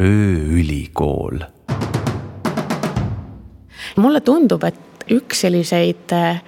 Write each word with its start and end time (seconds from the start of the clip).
ööülikool. 0.00 1.38
mulle 3.96 4.20
tundub, 4.20 4.64
et 4.64 5.06
üks 5.10 5.40
selliseid 5.40 6.12
äh, 6.12 6.42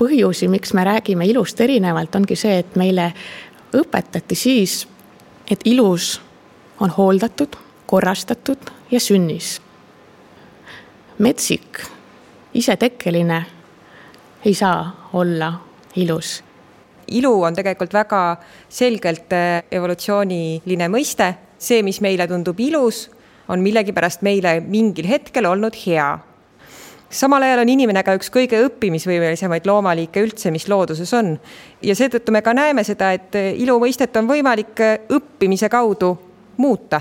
põhjusi, 0.00 0.48
miks 0.48 0.72
me 0.72 0.84
räägime 0.84 1.26
ilust 1.28 1.60
erinevalt, 1.60 2.14
ongi 2.16 2.36
see, 2.36 2.58
et 2.62 2.76
meile 2.80 3.10
õpetati 3.76 4.34
siis, 4.34 4.86
et 5.50 5.60
ilus 5.64 6.20
on 6.80 6.90
hooldatud, 6.90 7.56
korrastatud 7.86 8.70
ja 8.90 9.00
sünnis. 9.00 9.60
metsik, 11.18 11.82
isetekkeline 12.54 13.44
ei 14.44 14.54
saa 14.54 15.10
olla 15.12 15.52
ilus 15.96 16.40
ilu 17.10 17.42
on 17.42 17.54
tegelikult 17.54 17.92
väga 17.94 18.36
selgelt 18.68 19.32
äh, 19.32 19.62
evolutsiooniline 19.70 20.88
mõiste. 20.88 21.34
See, 21.60 21.84
mis 21.86 22.00
meile 22.00 22.26
tundub 22.30 22.58
ilus, 22.60 23.08
on 23.50 23.62
millegipärast 23.64 24.24
meile 24.26 24.58
mingil 24.64 25.08
hetkel 25.10 25.46
olnud 25.46 25.76
hea. 25.84 26.18
samal 27.10 27.42
ajal 27.42 27.64
on 27.64 27.68
inimene 27.68 28.02
ka 28.06 28.14
üks 28.14 28.30
kõige 28.30 28.60
õppimisvõimelisemaid 28.68 29.66
loomaliike 29.66 30.22
üldse, 30.22 30.50
mis 30.50 30.68
looduses 30.68 31.12
on. 31.14 31.36
ja 31.82 31.94
seetõttu 31.94 32.32
me 32.32 32.42
ka 32.42 32.54
näeme 32.54 32.84
seda, 32.84 33.12
et 33.12 33.34
ilu 33.54 33.78
mõistet 33.82 34.16
on 34.16 34.28
võimalik 34.30 34.84
õppimise 35.10 35.68
kaudu 35.68 36.16
muuta 36.56 37.00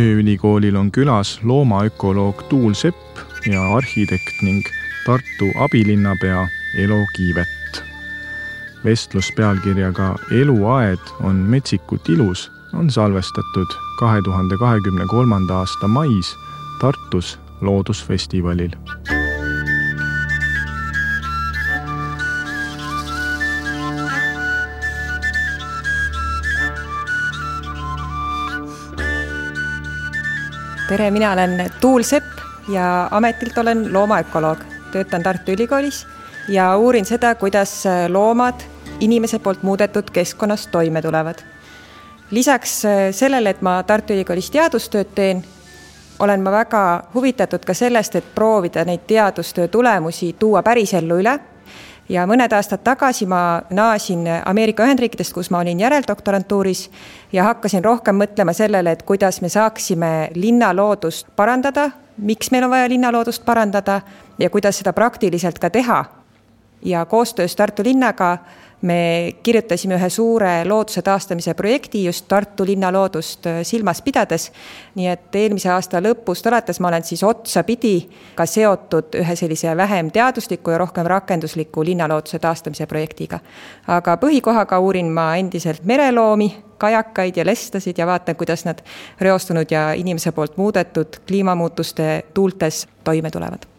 ööülikoolil 0.00 0.74
on 0.74 0.90
külas 0.92 1.40
loomaökoloog 1.42 2.42
Tuul 2.48 2.74
Sepp 2.74 3.18
ja 3.46 3.62
arhitekt 3.76 4.42
ning 4.42 4.64
Tartu 5.06 5.48
abilinnapea 5.64 6.46
Elo 6.78 7.00
Kiivet. 7.16 7.84
vestlus 8.84 9.28
pealkirjaga 9.36 10.14
Eluaed 10.30 11.12
on 11.20 11.34
metsikut 11.34 12.08
ilus 12.08 12.50
on 12.72 12.90
salvestatud 12.90 13.76
kahe 13.98 14.22
tuhande 14.24 14.56
kahekümne 14.56 15.06
kolmanda 15.06 15.58
aasta 15.58 15.88
mais 15.88 16.36
Tartus 16.80 17.38
loodusfestivalil 17.60 18.76
tere, 30.90 31.10
mina 31.10 31.32
olen 31.32 31.70
Tuul 31.80 32.02
Sepp 32.02 32.24
ja 32.68 33.08
ametilt 33.10 33.58
olen 33.58 33.92
loomaökoloog. 33.92 34.58
töötan 34.92 35.22
Tartu 35.22 35.52
Ülikoolis 35.52 36.06
ja 36.48 36.76
uurin 36.76 37.04
seda, 37.04 37.34
kuidas 37.34 37.84
loomad 38.08 38.60
inimese 39.00 39.38
poolt 39.38 39.62
muudetud 39.62 40.10
keskkonnas 40.12 40.66
toime 40.66 41.02
tulevad. 41.02 41.34
lisaks 42.30 42.82
sellele, 43.10 43.50
et 43.50 43.62
ma 43.62 43.82
Tartu 43.82 44.12
Ülikoolis 44.12 44.50
teadustööd 44.50 45.14
teen, 45.14 45.44
olen 46.18 46.40
ma 46.40 46.50
väga 46.50 47.02
huvitatud 47.14 47.64
ka 47.64 47.74
sellest, 47.74 48.16
et 48.16 48.34
proovida 48.34 48.84
neid 48.84 49.06
teadustöö 49.06 49.68
tulemusi 49.68 50.36
tuua 50.38 50.62
pärisellu 50.62 51.20
üle 51.22 51.38
ja 52.10 52.26
mõned 52.26 52.52
aastad 52.52 52.82
tagasi 52.84 53.26
ma 53.30 53.62
naasin 53.70 54.26
Ameerika 54.44 54.84
Ühendriikidest, 54.86 55.34
kus 55.34 55.50
ma 55.50 55.62
olin 55.62 55.80
järeldoktorantuuris 55.80 56.88
ja 57.32 57.46
hakkasin 57.46 57.84
rohkem 57.84 58.18
mõtlema 58.18 58.54
sellele, 58.56 58.96
et 58.96 59.04
kuidas 59.06 59.40
me 59.40 59.48
saaksime 59.48 60.30
linnaloodust 60.34 61.30
parandada, 61.36 61.90
miks 62.18 62.50
meil 62.50 62.66
on 62.66 62.74
vaja 62.74 62.88
linnaloodust 62.90 63.44
parandada 63.46 64.00
ja 64.38 64.50
kuidas 64.50 64.82
seda 64.82 64.92
praktiliselt 64.92 65.58
ka 65.58 65.70
teha. 65.70 66.04
ja 66.82 67.04
koostöös 67.04 67.56
Tartu 67.56 67.82
linnaga 67.84 68.38
me 68.82 69.32
kirjutasime 69.42 69.96
ühe 69.98 70.08
suure 70.10 70.52
looduse 70.64 71.02
taastamise 71.02 71.54
projekti 71.54 72.04
just 72.04 72.28
Tartu 72.28 72.64
linna 72.66 72.92
loodust 72.92 73.46
äh, 73.46 73.60
silmas 73.62 74.02
pidades. 74.02 74.50
nii 74.94 75.06
et 75.06 75.36
eelmise 75.36 75.70
aasta 75.70 76.00
lõpust 76.00 76.46
alates 76.48 76.80
ma 76.80 76.88
olen 76.88 77.04
siis 77.04 77.22
otsapidi 77.24 78.08
ka 78.34 78.46
seotud 78.46 79.14
ühe 79.20 79.36
sellise 79.36 79.76
vähem 79.76 80.10
teadusliku 80.10 80.70
ja 80.70 80.78
rohkem 80.78 81.06
rakendusliku 81.06 81.84
linnalooduse 81.84 82.38
taastamise 82.38 82.86
projektiga. 82.86 83.40
aga 83.86 84.16
põhikohaga 84.16 84.78
uurin 84.78 85.12
ma 85.12 85.34
endiselt 85.36 85.84
mereloomi, 85.84 86.50
kajakaid 86.78 87.36
ja 87.36 87.46
lestasid 87.46 87.98
ja 87.98 88.06
vaatan, 88.06 88.36
kuidas 88.36 88.64
nad 88.64 88.80
reostunud 89.20 89.70
ja 89.70 89.92
inimese 89.92 90.32
poolt 90.32 90.56
muudetud 90.56 91.20
kliimamuutuste 91.26 92.24
tuultes 92.34 92.88
toime 93.04 93.30
tulevad 93.30 93.69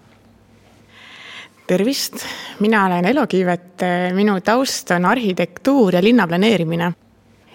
tervist, 1.71 2.25
mina 2.59 2.85
olen 2.85 3.05
Elo 3.05 3.23
Kiivet, 3.31 3.83
minu 4.17 4.41
taust 4.43 4.91
on 4.91 5.05
arhitektuur 5.05 5.95
ja 5.95 6.03
linnaplaneerimine. 6.03 6.93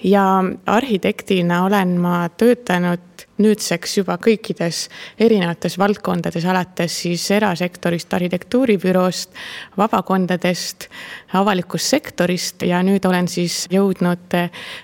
ja 0.04 0.44
arhitektina 0.66 1.64
olen 1.64 1.88
ma 2.00 2.28
töötanud 2.28 3.24
nüüdseks 3.38 3.96
juba 3.98 4.18
kõikides 4.22 4.86
erinevates 5.20 5.78
valdkondades, 5.78 6.44
alates 6.44 6.98
siis 7.02 7.24
erasektorist, 7.30 8.12
arhitektuuribüroost, 8.14 9.32
vabakondadest, 9.76 10.88
avalikust 11.32 11.96
sektorist 11.96 12.62
ja 12.62 12.82
nüüd 12.84 13.04
olen 13.08 13.28
siis 13.28 13.64
jõudnud 13.72 14.36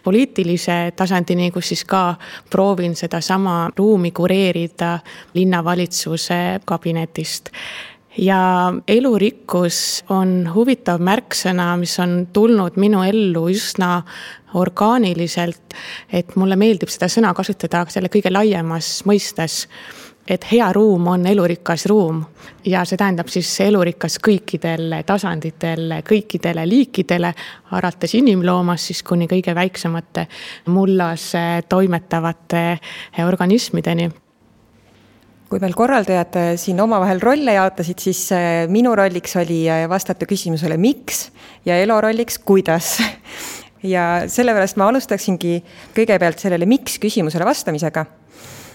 poliitilise 0.05 0.93
tasandini, 0.97 1.51
kus 1.51 1.73
siis 1.73 1.85
ka 1.85 2.17
proovin 2.51 2.97
sedasama 2.97 3.71
ruumi 3.77 4.11
kureerida 4.17 4.99
linnavalitsuse 5.35 6.61
kabinetist 6.65 7.53
ja 8.19 8.73
elurikkus 8.89 10.05
on 10.11 10.51
huvitav 10.55 11.01
märksõna, 11.01 11.73
mis 11.81 11.95
on 12.03 12.27
tulnud 12.33 12.77
minu 12.81 13.03
ellu 13.07 13.47
üsna 13.53 14.03
orgaaniliselt. 14.55 15.75
et 16.13 16.37
mulle 16.37 16.57
meeldib 16.57 16.91
seda 16.93 17.09
sõna 17.09 17.33
kasutada 17.35 17.87
selle 17.89 18.09
kõige 18.13 18.33
laiemas 18.33 19.03
mõistes. 19.09 19.67
et 20.29 20.45
hea 20.53 20.73
ruum 20.73 21.07
on 21.07 21.27
elurikas 21.27 21.87
ruum 21.87 22.25
ja 22.65 22.85
see 22.85 22.97
tähendab 22.97 23.29
siis 23.29 23.61
elurikas 23.61 24.19
kõikidel 24.23 25.03
tasanditel, 25.07 26.03
kõikidele 26.07 26.69
liikidele, 26.69 27.35
alates 27.71 28.15
inimloomast 28.15 28.85
siis 28.85 29.03
kuni 29.03 29.27
kõige 29.27 29.55
väiksemate 29.55 30.27
mullas 30.67 31.33
toimetavate 31.69 32.79
organismideni 33.27 34.11
kui 35.53 35.61
meil 35.61 35.75
korraldajad 35.77 36.37
äh, 36.41 36.51
siin 36.57 36.79
omavahel 36.81 37.19
rolle 37.21 37.53
jaotasid, 37.59 38.01
siis 38.01 38.23
äh, 38.33 38.63
minu 38.73 38.95
rolliks 38.97 39.35
oli 39.37 39.67
äh, 39.69 39.85
vastata 39.91 40.25
küsimusele, 40.25 40.79
miks 40.81 41.27
ja 41.69 41.77
Elo 41.77 41.99
rolliks, 42.01 42.39
kuidas. 42.41 42.95
ja 43.95 44.23
sellepärast 44.33 44.79
ma 44.81 44.87
alustaksingi 44.89 45.59
kõigepealt 45.93 46.41
sellele 46.41 46.65
miks 46.71 46.97
küsimusele 47.03 47.45
vastamisega. 47.45 48.07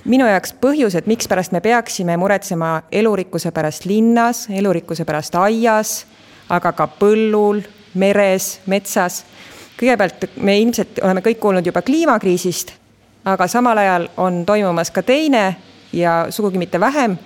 minu 0.05 0.27
jaoks 0.29 0.53
põhjused, 0.61 1.09
mikspärast 1.09 1.51
me 1.51 1.63
peaksime 1.65 2.17
muretsema 2.17 2.83
elurikkuse 2.91 3.51
pärast 3.51 3.87
linnas, 3.89 4.45
elurikkuse 4.49 5.05
pärast 5.05 5.35
aias, 5.35 6.05
aga 6.49 6.71
ka 6.77 6.87
põllul, 6.99 7.63
meres, 7.95 8.59
metsas. 8.65 9.23
kõigepealt 9.79 10.29
me 10.37 10.59
ilmselt 10.59 11.01
oleme 11.01 11.25
kõik 11.25 11.41
kuulnud 11.41 11.65
juba 11.65 11.81
kliimakriisist, 11.81 12.71
aga 13.25 13.47
samal 13.47 13.77
ajal 13.81 14.07
on 14.17 14.45
toimumas 14.45 14.93
ka 14.93 15.01
teine 15.01 15.55
ja 15.93 16.27
sugugi 16.29 16.57
mitte 16.57 16.79
vähem 16.79 17.17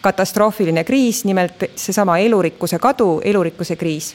katastroofiline 0.00 0.84
kriis, 0.84 1.24
nimelt 1.24 1.64
seesama 1.76 2.18
elurikkuse 2.18 2.78
kadu, 2.78 3.20
elurikkuse 3.24 3.76
kriis. 3.76 4.14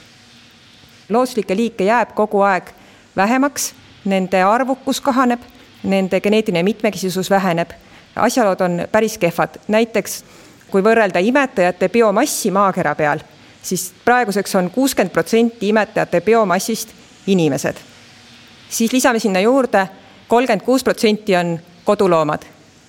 looduslikke 1.10 1.56
liike 1.56 1.84
jääb 1.84 2.16
kogu 2.16 2.42
aeg 2.42 2.70
vähemaks, 3.16 3.74
nende 4.06 4.44
arvukus 4.44 5.02
kahaneb, 5.02 5.42
nende 5.84 6.22
geneetiline 6.22 6.64
mitmekesisus 6.64 7.30
väheneb. 7.30 7.70
asjalood 8.16 8.62
on 8.62 8.88
päris 8.92 9.18
kehvad, 9.18 9.50
näiteks 9.68 10.24
kui 10.72 10.82
võrrelda 10.82 11.20
imetajate 11.20 11.90
biomassi 11.90 12.52
maakera 12.52 12.96
peal, 12.96 13.20
siis 13.62 13.94
praeguseks 14.06 14.56
on 14.56 14.70
kuuskümmend 14.72 15.14
protsenti 15.14 15.70
imetajate 15.70 16.22
biomassist 16.22 16.90
inimesed. 17.28 17.76
siis 18.70 18.94
lisame 18.94 19.20
sinna 19.20 19.40
juurde 19.40 19.88
kolmkümmend 20.28 20.62
kuus 20.62 20.84
protsenti 20.84 21.36
on 21.36 21.60
koduloomad, 21.84 22.42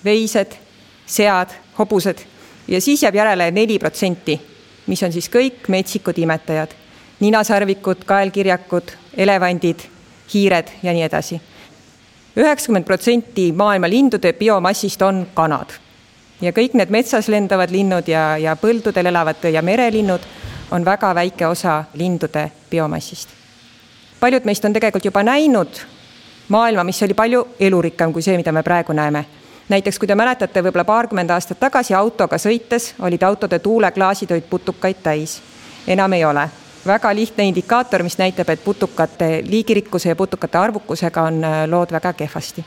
veised 0.03 0.66
sead, 1.07 1.55
hobused 1.77 2.25
ja 2.67 2.81
siis 2.81 3.03
jääb 3.03 3.15
järele 3.15 3.51
neli 3.51 3.79
protsenti, 3.79 4.41
mis 4.87 5.03
on 5.03 5.11
siis 5.11 5.29
kõik 5.29 5.67
metsikud 5.67 6.17
imetajad. 6.17 6.69
ninasarvikud, 7.19 8.03
kaelkirjakud, 8.05 8.91
elevandid, 9.17 9.79
hiired 10.33 10.67
ja 10.83 10.93
nii 10.93 11.01
edasi. 11.01 11.41
üheksakümmend 12.37 12.85
protsenti 12.85 13.51
maailma 13.51 13.89
lindude 13.89 14.33
biomassist 14.33 15.01
on 15.01 15.27
kanad. 15.33 15.69
ja 16.41 16.51
kõik 16.51 16.73
need 16.73 16.89
metsas 16.89 17.27
lendavad 17.27 17.71
linnud 17.71 18.07
ja, 18.07 18.37
ja 18.37 18.55
põldudel 18.55 19.05
elavad 19.05 19.43
ja 19.53 19.61
merelinnud 19.61 20.21
on 20.71 20.85
väga 20.85 21.15
väike 21.15 21.47
osa 21.47 21.83
lindude 21.93 22.51
biomassist. 22.69 23.29
paljud 24.19 24.45
meist 24.45 24.65
on 24.65 24.73
tegelikult 24.73 25.05
juba 25.05 25.23
näinud 25.23 25.79
maailma, 26.47 26.83
mis 26.83 27.03
oli 27.03 27.13
palju 27.13 27.47
elurikkam 27.59 28.13
kui 28.13 28.21
see, 28.21 28.37
mida 28.37 28.51
me 28.51 28.63
praegu 28.63 28.93
näeme 28.93 29.25
näiteks 29.69 29.99
kui 29.99 30.07
te 30.07 30.15
mäletate, 30.15 30.63
võib-olla 30.63 30.85
paarkümmend 30.87 31.31
aastat 31.35 31.59
tagasi 31.59 31.95
autoga 31.95 32.39
sõites 32.39 32.93
olid 33.03 33.23
autode 33.23 33.59
tuuleklaasid 33.59 34.31
olid 34.31 34.47
putukaid 34.49 35.03
täis. 35.03 35.41
enam 35.87 36.13
ei 36.13 36.25
ole. 36.25 36.49
väga 36.87 37.15
lihtne 37.15 37.43
indikaator, 37.43 38.03
mis 38.03 38.17
näitab, 38.17 38.49
et 38.49 38.63
putukate 38.63 39.43
liigirikkuse 39.45 40.09
ja 40.09 40.15
putukate 40.15 40.57
arvukusega 40.57 41.21
on 41.21 41.43
äh, 41.43 41.67
lood 41.67 41.91
väga 41.91 42.13
kehvasti 42.13 42.65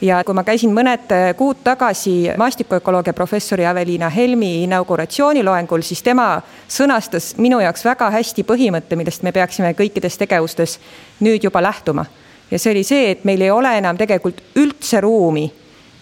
ja 0.00 0.24
kui 0.24 0.34
ma 0.34 0.44
käisin 0.44 0.72
mõned 0.74 1.12
äh, 1.12 1.36
kuud 1.36 1.60
tagasi 1.64 2.30
maastikuökoloogia 2.36 3.12
professori 3.12 3.66
Aveliina 3.66 4.08
Helmi 4.08 4.64
inauguratsiooniloengul, 4.64 5.82
siis 5.82 6.02
tema 6.02 6.42
sõnastas 6.68 7.36
minu 7.36 7.60
jaoks 7.60 7.84
väga 7.84 8.10
hästi 8.10 8.44
põhimõtte, 8.44 8.96
millest 8.96 9.22
me 9.22 9.32
peaksime 9.32 9.74
kõikides 9.78 10.18
tegevustes 10.18 10.78
nüüd 11.20 11.44
juba 11.44 11.62
lähtuma. 11.62 12.06
ja 12.50 12.58
see 12.58 12.72
oli 12.72 12.84
see, 12.84 13.10
et 13.10 13.24
meil 13.24 13.40
ei 13.40 13.50
ole 13.50 13.78
enam 13.78 13.96
tegelikult 13.96 14.42
üldse 14.56 15.00
ruumi 15.00 15.52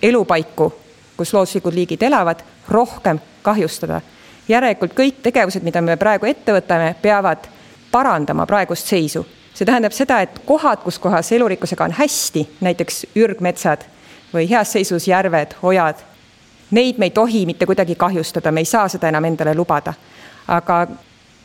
elupaiku, 0.03 0.73
kus 1.17 1.35
looduslikud 1.35 1.75
liigid 1.75 2.03
elavad, 2.03 2.41
rohkem 2.69 3.21
kahjustada. 3.43 4.01
järelikult 4.49 4.95
kõik 4.95 5.21
tegevused, 5.23 5.63
mida 5.63 5.81
me 5.81 5.97
praegu 5.97 6.27
ette 6.27 6.53
võtame, 6.53 6.95
peavad 7.03 7.47
parandama 7.93 8.47
praegust 8.47 8.87
seisu. 8.87 9.27
see 9.55 9.67
tähendab 9.67 9.93
seda, 9.93 10.21
et 10.21 10.39
kohad, 10.47 10.79
kus 10.83 10.99
kohas 10.99 11.33
elurikkusega 11.33 11.85
on 11.85 11.93
hästi, 11.93 12.49
näiteks 12.61 13.07
ürgmetsad 13.17 13.85
või 14.35 14.49
heas 14.51 14.73
seisus 14.73 15.09
järved, 15.09 15.55
ojad, 15.63 15.97
neid 16.71 16.99
me 16.99 17.07
ei 17.07 17.11
tohi 17.11 17.47
mitte 17.47 17.67
kuidagi 17.67 17.95
kahjustada, 17.95 18.53
me 18.53 18.61
ei 18.61 18.65
saa 18.65 18.89
seda 18.89 19.09
enam 19.09 19.25
endale 19.25 19.55
lubada. 19.55 19.95
aga 20.49 20.87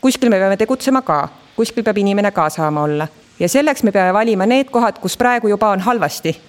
kuskil 0.02 0.30
me 0.30 0.40
peame 0.40 0.58
tegutsema 0.58 1.02
ka, 1.02 1.30
kuskil 1.56 1.84
peab 1.84 1.98
inimene 1.98 2.32
ka 2.32 2.50
saama 2.50 2.84
olla 2.84 3.08
ja 3.40 3.50
selleks 3.50 3.84
me 3.84 3.92
peame 3.92 4.14
valima 4.14 4.46
need 4.46 4.70
kohad, 4.72 5.00
kus 5.00 5.18
praegu 5.18 5.48
juba 5.48 5.70
on 5.70 5.80
halvasti 5.80 6.42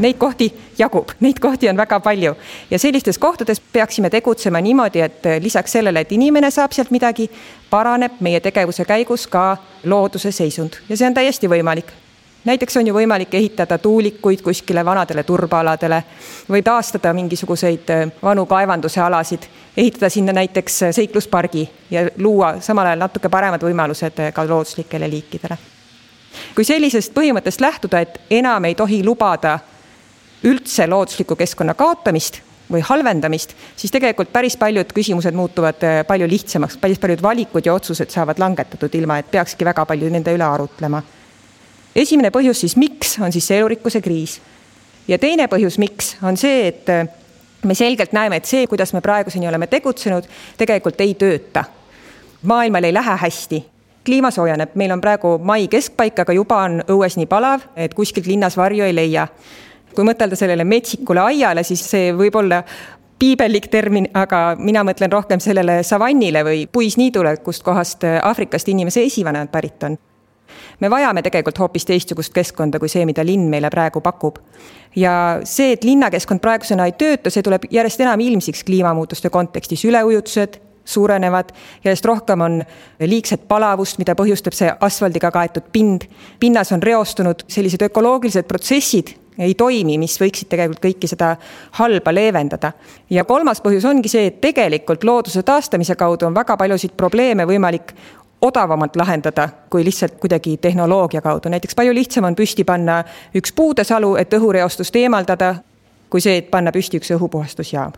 Neid 0.00 0.16
kohti 0.18 0.48
jagub, 0.78 1.12
neid 1.20 1.38
kohti 1.40 1.68
on 1.68 1.76
väga 1.76 2.00
palju. 2.00 2.34
Ja 2.70 2.78
sellistes 2.78 3.18
kohtades 3.18 3.60
peaksime 3.60 4.10
tegutsema 4.10 4.60
niimoodi, 4.60 5.00
et 5.00 5.26
lisaks 5.44 5.72
sellele, 5.76 6.00
et 6.00 6.12
inimene 6.12 6.50
saab 6.50 6.72
sealt 6.72 6.90
midagi, 6.90 7.30
paraneb 7.70 8.20
meie 8.20 8.40
tegevuse 8.40 8.84
käigus 8.88 9.26
ka 9.28 9.56
looduse 9.84 10.32
seisund. 10.32 10.80
Ja 10.88 10.96
see 10.96 11.10
on 11.10 11.14
täiesti 11.14 11.50
võimalik. 11.52 11.92
Näiteks 12.44 12.76
on 12.76 12.86
ju 12.86 12.94
võimalik 12.94 13.34
ehitada 13.34 13.76
tuulikuid 13.78 14.40
kuskile 14.40 14.84
vanadele 14.84 15.22
turbaaladele 15.28 16.02
või 16.48 16.62
taastada 16.64 17.12
mingisuguseid 17.12 17.90
äh, 17.92 18.06
vanu 18.22 18.46
kaevanduse 18.48 19.00
alasid, 19.04 19.44
ehitada 19.76 20.08
sinna 20.08 20.32
näiteks 20.32 20.82
äh, 20.82 20.94
seikluspargi 20.96 21.66
ja 21.90 22.06
luua 22.16 22.54
samal 22.64 22.88
ajal 22.88 23.04
natuke 23.04 23.28
paremad 23.28 23.60
võimalused 23.60 24.24
äh, 24.24 24.32
ka 24.32 24.46
looduslikele 24.48 25.10
liikidele. 25.10 25.58
kui 26.54 26.64
sellisest 26.64 27.12
põhimõttest 27.12 27.60
lähtuda, 27.60 28.00
et 28.00 28.20
enam 28.30 28.64
ei 28.64 28.74
tohi 28.74 29.04
lubada 29.04 29.58
üldse 30.44 30.86
loodusliku 30.88 31.36
keskkonna 31.36 31.74
kaotamist 31.74 32.40
või 32.70 32.82
halvendamist, 32.86 33.54
siis 33.76 33.92
tegelikult 33.92 34.32
päris 34.32 34.56
paljud 34.56 34.92
küsimused 34.94 35.34
muutuvad 35.34 35.82
äh, 35.84 36.00
palju 36.06 36.28
lihtsamaks, 36.30 36.78
päris 36.80 36.98
paljud 37.02 37.22
valikud 37.22 37.66
ja 37.66 37.74
otsused 37.74 38.10
saavad 38.10 38.38
langetatud, 38.38 38.94
ilma 38.94 39.18
et 39.18 39.30
peakski 39.30 39.66
väga 39.66 39.84
palju 39.86 40.10
nende 40.10 40.34
üle 40.34 40.46
arutlema. 40.46 41.02
esimene 41.96 42.30
põhjus 42.30 42.60
siis, 42.60 42.76
miks, 42.76 43.18
on 43.18 43.32
siis 43.32 43.46
see 43.46 43.58
elurikkuse 43.58 44.00
kriis. 44.00 44.40
ja 45.08 45.18
teine 45.18 45.46
põhjus, 45.46 45.78
miks, 45.78 46.16
on 46.22 46.36
see, 46.36 46.68
et 46.68 46.88
äh, 46.88 47.08
me 47.64 47.74
selgelt 47.74 48.12
näeme, 48.12 48.36
et 48.36 48.44
see, 48.44 48.66
kuidas 48.66 48.92
me 48.92 49.00
praeguseni 49.00 49.48
oleme 49.48 49.66
tegutsenud, 49.66 50.24
tegelikult 50.56 51.00
ei 51.00 51.14
tööta. 51.14 51.64
maailmal 52.42 52.84
ei 52.84 52.94
lähe 52.94 53.16
hästi, 53.16 53.64
kliima 54.04 54.30
soojeneb, 54.30 54.70
meil 54.74 54.92
on 54.92 55.00
praegu 55.00 55.38
mai 55.38 55.66
keskpaik, 55.68 56.18
aga 56.18 56.32
juba 56.32 56.62
on 56.68 56.84
õues 56.88 57.18
nii 57.18 57.26
palav, 57.26 57.66
et 57.76 57.94
kuskilt 57.94 58.26
linnas 58.26 58.56
varju 58.56 58.84
ei 58.84 58.94
leia 58.94 59.26
kui 59.94 60.06
mõtelda 60.06 60.38
sellele 60.38 60.64
metsikule 60.64 61.20
aiale, 61.20 61.64
siis 61.66 61.82
see 61.90 62.10
võib 62.16 62.36
olla 62.40 62.62
piibellik 63.20 63.68
termin, 63.68 64.08
aga 64.16 64.54
mina 64.58 64.82
mõtlen 64.86 65.12
rohkem 65.12 65.40
sellele 65.44 65.82
savannile 65.84 66.44
või 66.46 66.64
puisniidule, 66.72 67.36
kustkohast 67.44 68.06
Aafrikast 68.22 68.70
inimese 68.72 69.04
esivanemad 69.04 69.52
pärit 69.52 69.82
on. 69.82 69.98
me 70.80 70.90
vajame 70.90 71.22
tegelikult 71.22 71.58
hoopis 71.58 71.84
teistsugust 71.84 72.32
keskkonda 72.32 72.78
kui 72.78 72.88
see, 72.88 73.04
mida 73.06 73.24
linn 73.24 73.50
meile 73.50 73.70
praegu 73.70 74.00
pakub. 74.00 74.38
ja 74.96 75.40
see, 75.44 75.72
et 75.72 75.84
linnakeskkond 75.84 76.40
praegusena 76.40 76.86
ei 76.86 76.92
tööta, 76.92 77.30
see 77.30 77.42
tuleb 77.42 77.68
järjest 77.70 78.00
enam 78.00 78.20
ilmsiks 78.20 78.64
kliimamuutuste 78.64 79.30
kontekstis, 79.30 79.84
üleujutused 79.84 80.60
suurenevad, 80.84 81.52
järjest 81.84 82.04
rohkem 82.04 82.40
on 82.40 82.62
liigset 83.00 83.48
palavust, 83.48 83.98
mida 83.98 84.14
põhjustab 84.18 84.56
see 84.56 84.72
asfaldiga 84.80 85.30
kaetud 85.30 85.68
pind. 85.72 86.08
pinnas 86.40 86.72
on 86.72 86.82
reostunud 86.82 87.44
sellised 87.48 87.82
ökoloogilised 87.82 88.48
protsessid, 88.48 89.14
ei 89.40 89.54
toimi, 89.54 89.96
mis 89.98 90.16
võiksid 90.20 90.50
tegelikult 90.52 90.82
kõiki 90.84 91.08
seda 91.10 91.34
halba 91.80 92.14
leevendada. 92.14 92.72
ja 93.10 93.24
kolmas 93.24 93.60
põhjus 93.64 93.86
ongi 93.88 94.08
see, 94.08 94.26
et 94.26 94.40
tegelikult 94.40 95.04
looduse 95.04 95.42
taastamise 95.42 95.96
kaudu 95.96 96.26
on 96.26 96.34
väga 96.34 96.56
paljusid 96.56 96.96
probleeme 96.96 97.46
võimalik 97.48 97.94
odavamalt 98.40 98.96
lahendada 98.96 99.48
kui 99.70 99.84
lihtsalt 99.84 100.18
kuidagi 100.20 100.56
tehnoloogia 100.56 101.20
kaudu, 101.20 101.48
näiteks 101.48 101.74
palju 101.74 101.94
lihtsam 101.94 102.24
on 102.24 102.36
püsti 102.36 102.64
panna 102.64 103.02
üks 103.36 103.52
puudesalu, 103.56 104.14
et 104.16 104.32
õhureostust 104.34 104.96
eemaldada, 104.96 105.54
kui 106.10 106.20
see, 106.20 106.38
et 106.40 106.50
panna 106.50 106.72
püsti 106.72 107.00
üks 107.00 107.12
õhupuhastusjaam. 107.16 107.92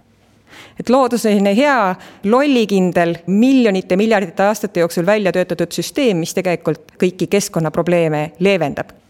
Et 0.80 0.90
loodus 0.90 1.22
selline 1.22 1.54
hea 1.56 1.94
lollikindel 2.24 3.16
miljonite, 3.26 3.96
miljardite 3.96 4.42
aastate 4.44 4.80
jooksul 4.80 5.06
välja 5.06 5.32
töötatud 5.32 5.72
süsteem, 5.72 6.20
mis 6.20 6.34
tegelikult 6.34 6.92
kõiki 7.00 7.30
keskkonnaprobleeme 7.30 8.32
leevendab 8.40 9.01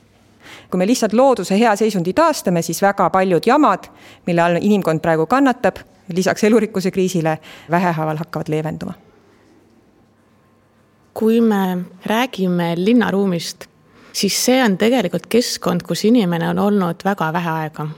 kui 0.70 0.78
me 0.78 0.86
lihtsalt 0.86 1.12
looduse 1.12 1.58
hea 1.58 1.76
seisundi 1.76 2.12
taastame, 2.12 2.62
siis 2.62 2.82
väga 2.82 3.10
paljud 3.10 3.46
jamad, 3.46 3.88
mille 4.26 4.42
all 4.42 4.58
inimkond 4.60 5.00
praegu 5.00 5.26
kannatab, 5.26 5.76
lisaks 6.12 6.44
elurikkuse 6.44 6.90
kriisile 6.90 7.38
vähehaaval 7.70 8.16
hakkavad 8.16 8.48
leevenduma. 8.48 8.92
kui 11.14 11.40
me 11.40 11.78
räägime 12.06 12.72
linnaruumist, 12.76 13.66
siis 14.12 14.44
see 14.44 14.64
on 14.64 14.78
tegelikult 14.78 15.26
keskkond, 15.26 15.82
kus 15.82 16.04
inimene 16.04 16.48
on 16.48 16.58
olnud 16.58 17.04
väga 17.04 17.32
vähe 17.32 17.50
aega. 17.50 17.88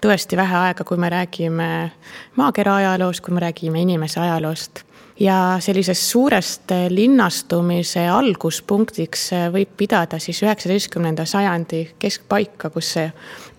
tõesti 0.00 0.36
vähe 0.36 0.56
aega, 0.56 0.84
kui 0.84 0.96
me 0.96 1.10
räägime 1.10 1.90
maakera 2.36 2.76
ajaloost, 2.76 3.20
kui 3.20 3.34
me 3.34 3.40
räägime 3.40 3.80
inimese 3.80 4.20
ajaloost 4.20 4.87
ja 5.20 5.56
sellisest 5.60 6.02
suurest 6.02 6.72
linnastumise 6.88 8.06
alguspunktiks 8.08 9.30
võib 9.52 9.74
pidada 9.76 10.18
siis 10.22 10.42
üheksateistkümnenda 10.42 11.26
sajandi 11.26 11.82
keskpaika, 11.98 12.70
kus 12.70 12.92
see 12.94 13.10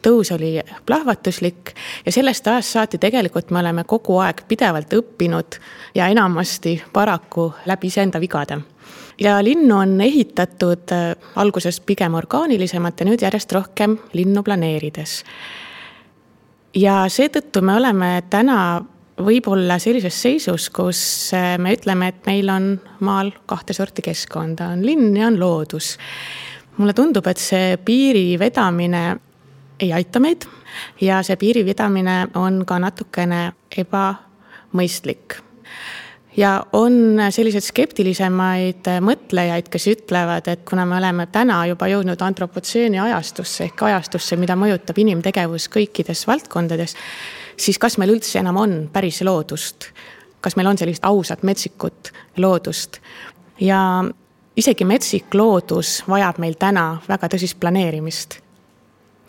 tõus 0.05 0.31
oli 0.35 0.53
plahvatuslik 0.85 1.73
ja 2.05 2.11
sellest 2.15 2.47
ajast 2.47 2.77
saati 2.77 2.97
tegelikult 2.97 3.51
me 3.51 3.59
oleme 3.59 3.83
kogu 3.83 4.17
aeg 4.23 4.45
pidevalt 4.47 4.93
õppinud 4.95 5.59
ja 5.95 6.07
enamasti 6.07 6.77
paraku 6.93 7.51
läbi 7.65 7.91
iseenda 7.91 8.21
vigade 8.23 8.61
ja 9.19 9.43
linnu 9.43 9.77
on 9.77 10.01
ehitatud 10.01 10.91
äh, 10.91 11.15
alguses 11.35 11.79
pigem 11.79 12.13
orgaanilisemalt 12.13 12.99
ja 12.99 13.09
nüüd 13.09 13.21
järjest 13.21 13.51
rohkem 13.51 13.97
linnu 14.13 14.43
planeerides. 14.43 15.23
ja 16.75 17.03
seetõttu 17.09 17.61
me 17.61 17.75
oleme 17.75 18.23
täna 18.29 18.85
võib-olla 19.19 19.79
sellises 19.81 20.15
seisus, 20.21 20.69
kus 20.73 21.01
äh, 21.37 21.55
me 21.61 21.73
ütleme, 21.75 22.11
et 22.11 22.27
meil 22.29 22.49
on 22.53 22.69
maal 23.05 23.31
kahte 23.49 23.75
sorti 23.75 24.03
keskkonda, 24.05 24.71
on 24.75 24.85
linn 24.85 25.17
ja 25.17 25.27
on 25.27 25.39
loodus. 25.39 25.97
mulle 26.77 26.93
tundub, 26.93 27.27
et 27.27 27.37
see 27.37 27.77
piiri 27.83 28.39
vedamine 28.39 29.03
ei 29.79 29.91
aita 29.93 30.19
meid 30.19 30.45
ja 31.01 31.19
see 31.23 31.35
piiri 31.35 31.65
vedamine 31.65 32.29
on 32.39 32.63
ka 32.65 32.79
natukene 32.79 33.41
ebamõistlik 33.77 35.41
ja 36.37 36.63
on 36.73 37.19
selliseid 37.31 37.65
skeptilisemaid 37.65 38.87
mõtlejaid, 39.03 39.67
kes 39.71 39.87
ütlevad, 39.91 40.47
et 40.47 40.63
kuna 40.67 40.85
me 40.87 40.97
oleme 40.99 41.27
täna 41.31 41.59
juba 41.67 41.89
jõudnud 41.91 42.21
antropotseeni 42.21 42.99
ajastusse 42.99 43.67
ehk 43.67 43.83
ajastusse, 43.89 44.37
mida 44.39 44.55
mõjutab 44.59 44.99
inimtegevus 45.03 45.67
kõikides 45.73 46.25
valdkondades 46.29 46.95
siis 47.59 47.79
kas 47.79 47.97
meil 47.97 48.15
üldse 48.15 48.39
enam 48.39 48.57
on 48.57 48.79
päris 48.93 49.21
loodust? 49.21 49.91
kas 50.41 50.55
meil 50.55 50.69
on 50.71 50.77
sellist 50.77 51.05
ausat 51.05 51.43
metsikut 51.43 52.11
loodust? 52.37 52.99
ja 53.59 54.03
isegi 54.57 54.85
metsik 54.85 55.33
loodus 55.33 56.03
vajab 56.09 56.39
meil 56.39 56.55
täna 56.59 56.99
väga 57.07 57.29
tõsist 57.35 57.59
planeerimist. 57.59 58.39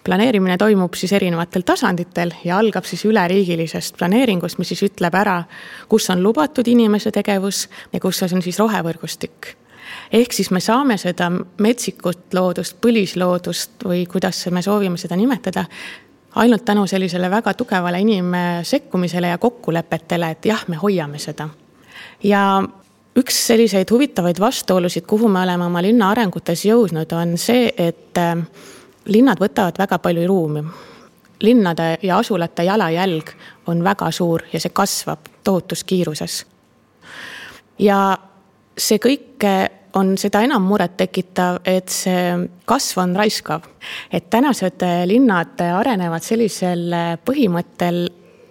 planeerimine 0.05 0.57
toimub 0.59 0.95
siis 0.95 1.13
erinevatel 1.13 1.63
tasanditel 1.67 2.33
ja 2.45 2.59
algab 2.59 2.85
siis 2.89 3.05
üleriigilisest 3.05 3.99
planeeringust, 3.99 4.59
mis 4.59 4.73
siis 4.73 4.83
ütleb 4.89 5.15
ära, 5.15 5.43
kus 5.89 6.11
on 6.11 6.23
lubatud 6.23 6.69
inimese 6.69 7.13
tegevus 7.13 7.69
ja 7.93 8.01
kus 8.01 8.23
on 8.23 8.43
siis 8.43 8.59
rohevõrgustik 8.59 9.57
ehk 10.13 10.33
siis 10.33 10.51
me 10.51 10.61
saame 10.61 10.97
seda 10.99 11.31
metsikut 11.59 12.35
loodust, 12.35 12.77
põlisloodust 12.83 13.85
või 13.85 14.05
kuidas 14.11 14.47
me 14.51 14.63
soovime 14.63 14.99
seda 14.99 15.17
nimetada, 15.19 15.65
ainult 16.35 16.65
tänu 16.65 16.87
sellisele 16.87 17.31
väga 17.31 17.55
tugevale 17.55 18.01
inimsekkumisele 18.01 19.29
ja 19.29 19.39
kokkulepetele, 19.39 20.31
et 20.31 20.47
jah, 20.47 20.65
me 20.69 20.77
hoiame 20.77 21.19
seda. 21.19 21.49
ja 22.23 22.63
üks 23.19 23.47
selliseid 23.47 23.91
huvitavaid 23.91 24.41
vastuolusid, 24.41 25.07
kuhu 25.07 25.29
me 25.29 25.43
oleme 25.43 25.65
oma 25.65 25.83
linna 25.83 26.11
arengutes 26.11 26.65
jõudnud, 26.65 27.13
on 27.13 27.39
see, 27.39 27.73
et 27.77 28.19
äh, 28.19 28.39
linnad 29.07 29.41
võtavad 29.41 29.79
väga 29.79 29.99
palju 29.99 30.29
ruumi. 30.29 30.65
linnade 31.41 31.99
ja 32.03 32.19
asulate 32.19 32.65
jalajälg 32.65 33.31
on 33.67 33.85
väga 33.85 34.11
suur 34.11 34.43
ja 34.53 34.61
see 34.61 34.71
kasvab 34.71 35.19
tohutus 35.45 35.85
kiiruses. 35.85 36.47
ja 37.79 38.19
see 38.79 38.99
kõik 38.99 39.45
on 39.95 40.15
seda 40.19 40.43
enam 40.47 40.63
murettekitav, 40.69 41.61
et 41.65 41.89
see 41.89 42.49
kasv 42.69 43.03
on 43.03 43.17
raiskav. 43.17 43.63
et 44.13 44.31
tänased 44.31 44.83
linnad 45.07 45.61
arenevad 45.61 46.23
sellisel 46.23 46.95
põhimõttel, 47.25 48.09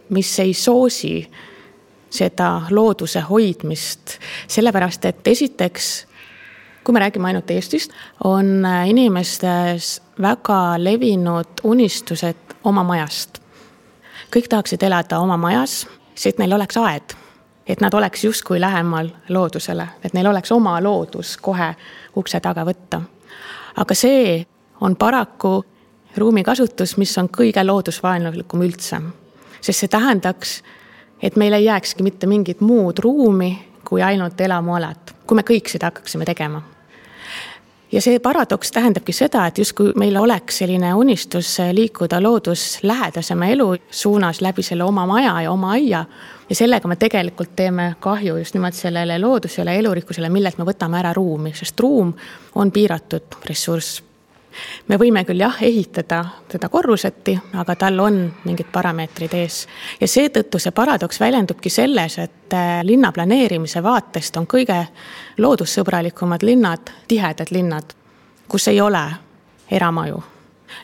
mis 0.09 0.39
ei 0.39 0.53
soosi 0.53 1.29
seda 2.09 2.61
looduse 2.71 3.21
hoidmist, 3.21 4.17
sellepärast 4.47 5.05
et 5.05 5.27
esiteks 5.27 6.09
kui 6.83 6.93
me 6.93 6.99
räägime 6.99 7.27
ainult 7.27 7.51
Eestist, 7.51 7.91
on 8.23 8.63
inimestes 8.87 10.01
väga 10.21 10.75
levinud 10.81 11.61
unistused 11.63 12.55
oma 12.63 12.83
majast. 12.83 13.37
kõik 14.33 14.47
tahaksid 14.49 14.83
elada 14.83 15.19
oma 15.19 15.37
majas, 15.37 15.87
siis 16.15 16.33
et 16.33 16.39
neil 16.41 16.53
oleks 16.53 16.77
aed, 16.77 17.13
et 17.69 17.81
nad 17.81 17.93
oleks 17.93 18.23
justkui 18.23 18.59
lähemal 18.59 19.09
loodusele, 19.29 19.87
et 20.03 20.13
neil 20.13 20.27
oleks 20.27 20.51
oma 20.51 20.79
loodus 20.83 21.37
kohe 21.37 21.73
ukse 22.17 22.39
taga 22.39 22.65
võtta. 22.65 23.01
aga 23.77 23.95
see 23.95 24.45
on 24.81 24.95
paraku 24.95 25.65
ruumikasutus, 26.17 26.97
mis 26.97 27.17
on 27.17 27.29
kõige 27.29 27.63
loodusvaenulikum 27.65 28.61
üldse, 28.61 29.01
sest 29.61 29.79
see 29.79 29.87
tähendaks, 29.87 30.63
et 31.21 31.35
meil 31.35 31.53
ei 31.53 31.65
jääkski 31.65 32.03
mitte 32.03 32.27
mingit 32.27 32.61
muud 32.61 32.99
ruumi 32.99 33.53
kui 33.85 34.01
ainult 34.01 34.41
elamualad, 34.41 35.15
kui 35.27 35.35
me 35.35 35.45
kõik 35.45 35.69
seda 35.69 35.91
hakkaksime 35.91 36.25
tegema 36.25 36.61
ja 37.91 38.01
see 38.01 38.19
paradoks 38.19 38.71
tähendabki 38.71 39.13
seda, 39.13 39.45
et 39.47 39.57
justkui 39.57 39.93
meil 39.97 40.17
oleks 40.17 40.61
selline 40.61 40.93
unistus 40.93 41.57
liikuda 41.73 42.21
looduslähedasema 42.23 43.45
elu 43.55 43.75
suunas 43.91 44.41
läbi 44.41 44.63
selle 44.63 44.83
oma 44.83 45.05
maja 45.05 45.41
ja 45.41 45.51
oma 45.51 45.71
aia. 45.71 46.05
ja 46.49 46.55
sellega 46.55 46.87
me 46.87 46.95
tegelikult 46.95 47.55
teeme 47.55 47.95
kahju 47.99 48.37
just 48.37 48.53
nimelt 48.53 48.73
sellele 48.73 49.19
loodusele, 49.19 49.75
elurikkusele, 49.79 50.29
millelt 50.29 50.57
me 50.57 50.65
võtame 50.65 50.99
ära 50.99 51.13
ruumi, 51.13 51.53
sest 51.55 51.79
ruum 51.79 52.13
on 52.55 52.71
piiratud 52.71 53.41
ressurss 53.45 54.08
me 54.87 54.97
võime 54.97 55.23
küll 55.25 55.41
jah, 55.41 55.57
ehitada 55.63 56.23
teda 56.49 56.69
korruseti, 56.69 57.35
aga 57.53 57.75
tal 57.75 57.99
on 57.99 58.19
mingid 58.45 58.71
parameetrid 58.71 59.33
ees. 59.37 59.67
ja 60.01 60.07
seetõttu 60.07 60.59
see 60.59 60.71
paradoks 60.71 61.19
väljendubki 61.19 61.69
selles, 61.69 62.17
et 62.17 62.53
äh, 62.53 62.79
linna 62.83 63.11
planeerimise 63.11 63.83
vaatest 63.83 64.37
on 64.37 64.47
kõige 64.47 64.79
loodussõbralikumad 65.37 66.43
linnad 66.43 66.91
tihedad 67.07 67.51
linnad, 67.51 67.93
kus 68.47 68.67
ei 68.67 68.81
ole 68.81 69.03
eramaju. 69.71 70.23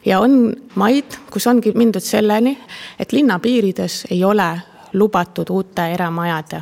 ja 0.05 0.19
on 0.19 0.53
maid, 0.75 1.17
kus 1.31 1.47
ongi 1.47 1.71
mindud 1.75 2.03
selleni, 2.03 2.57
et 2.99 3.11
linna 3.11 3.39
piirides 3.39 4.05
ei 4.11 4.23
ole 4.23 4.61
lubatud 4.93 5.49
uute 5.49 5.91
eramajade 5.93 6.61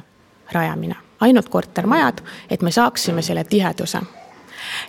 rajamine, 0.52 0.96
ainult 1.20 1.50
kortermajad, 1.50 2.22
et 2.50 2.62
me 2.62 2.72
saaksime 2.72 3.22
selle 3.22 3.44
tiheduse 3.44 4.02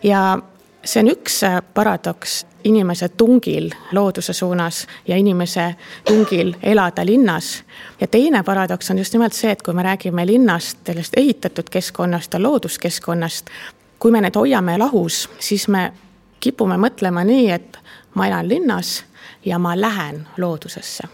ja 0.03 0.39
see 0.85 1.01
on 1.01 1.11
üks 1.13 1.43
äh, 1.45 1.63
paradoks 1.75 2.47
inimese 2.65 3.09
tungil 3.09 3.71
looduse 3.93 4.33
suunas 4.33 4.87
ja 5.09 5.17
inimese 5.17 5.75
tungil 6.05 6.55
elada 6.63 7.07
linnas. 7.07 7.65
ja 8.01 8.07
teine 8.07 8.43
paradoks 8.43 8.91
on 8.91 8.99
just 8.99 9.13
nimelt 9.13 9.33
see, 9.33 9.51
et 9.51 9.63
kui 9.63 9.75
me 9.75 9.83
räägime 9.83 10.27
linnast, 10.27 10.79
sellest 10.87 11.13
ehitatud 11.17 11.69
keskkonnast 11.71 12.33
ja 12.33 12.43
looduskeskkonnast, 12.43 13.51
kui 13.99 14.11
me 14.11 14.21
need 14.21 14.37
hoiame 14.37 14.79
lahus, 14.79 15.29
siis 15.39 15.69
me 15.69 15.93
kipume 16.41 16.77
mõtlema 16.77 17.25
nii, 17.25 17.51
et 17.51 17.79
ma 18.15 18.27
elan 18.27 18.49
linnas 18.49 19.05
ja 19.45 19.59
ma 19.59 19.81
lähen 19.81 20.27
loodusesse. 20.37 21.05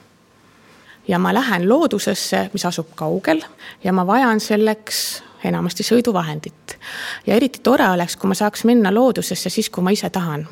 ja 1.09 1.19
ma 1.19 1.35
lähen 1.35 1.69
loodusesse, 1.69 2.51
mis 2.53 2.67
asub 2.67 2.95
kaugel 2.95 3.43
ja 3.85 3.93
ma 3.93 4.07
vajan 4.07 4.41
selleks 4.41 5.23
enamasti 5.45 5.83
sõiduvahendit. 5.83 6.79
ja 7.27 7.35
eriti 7.35 7.61
tore 7.63 7.89
oleks, 7.89 8.17
kui 8.17 8.29
ma 8.29 8.35
saaks 8.35 8.65
minna 8.65 8.95
loodusesse 8.95 9.51
siis, 9.51 9.71
kui 9.71 9.85
ma 9.85 9.91
ise 9.91 10.11
tahan. 10.11 10.47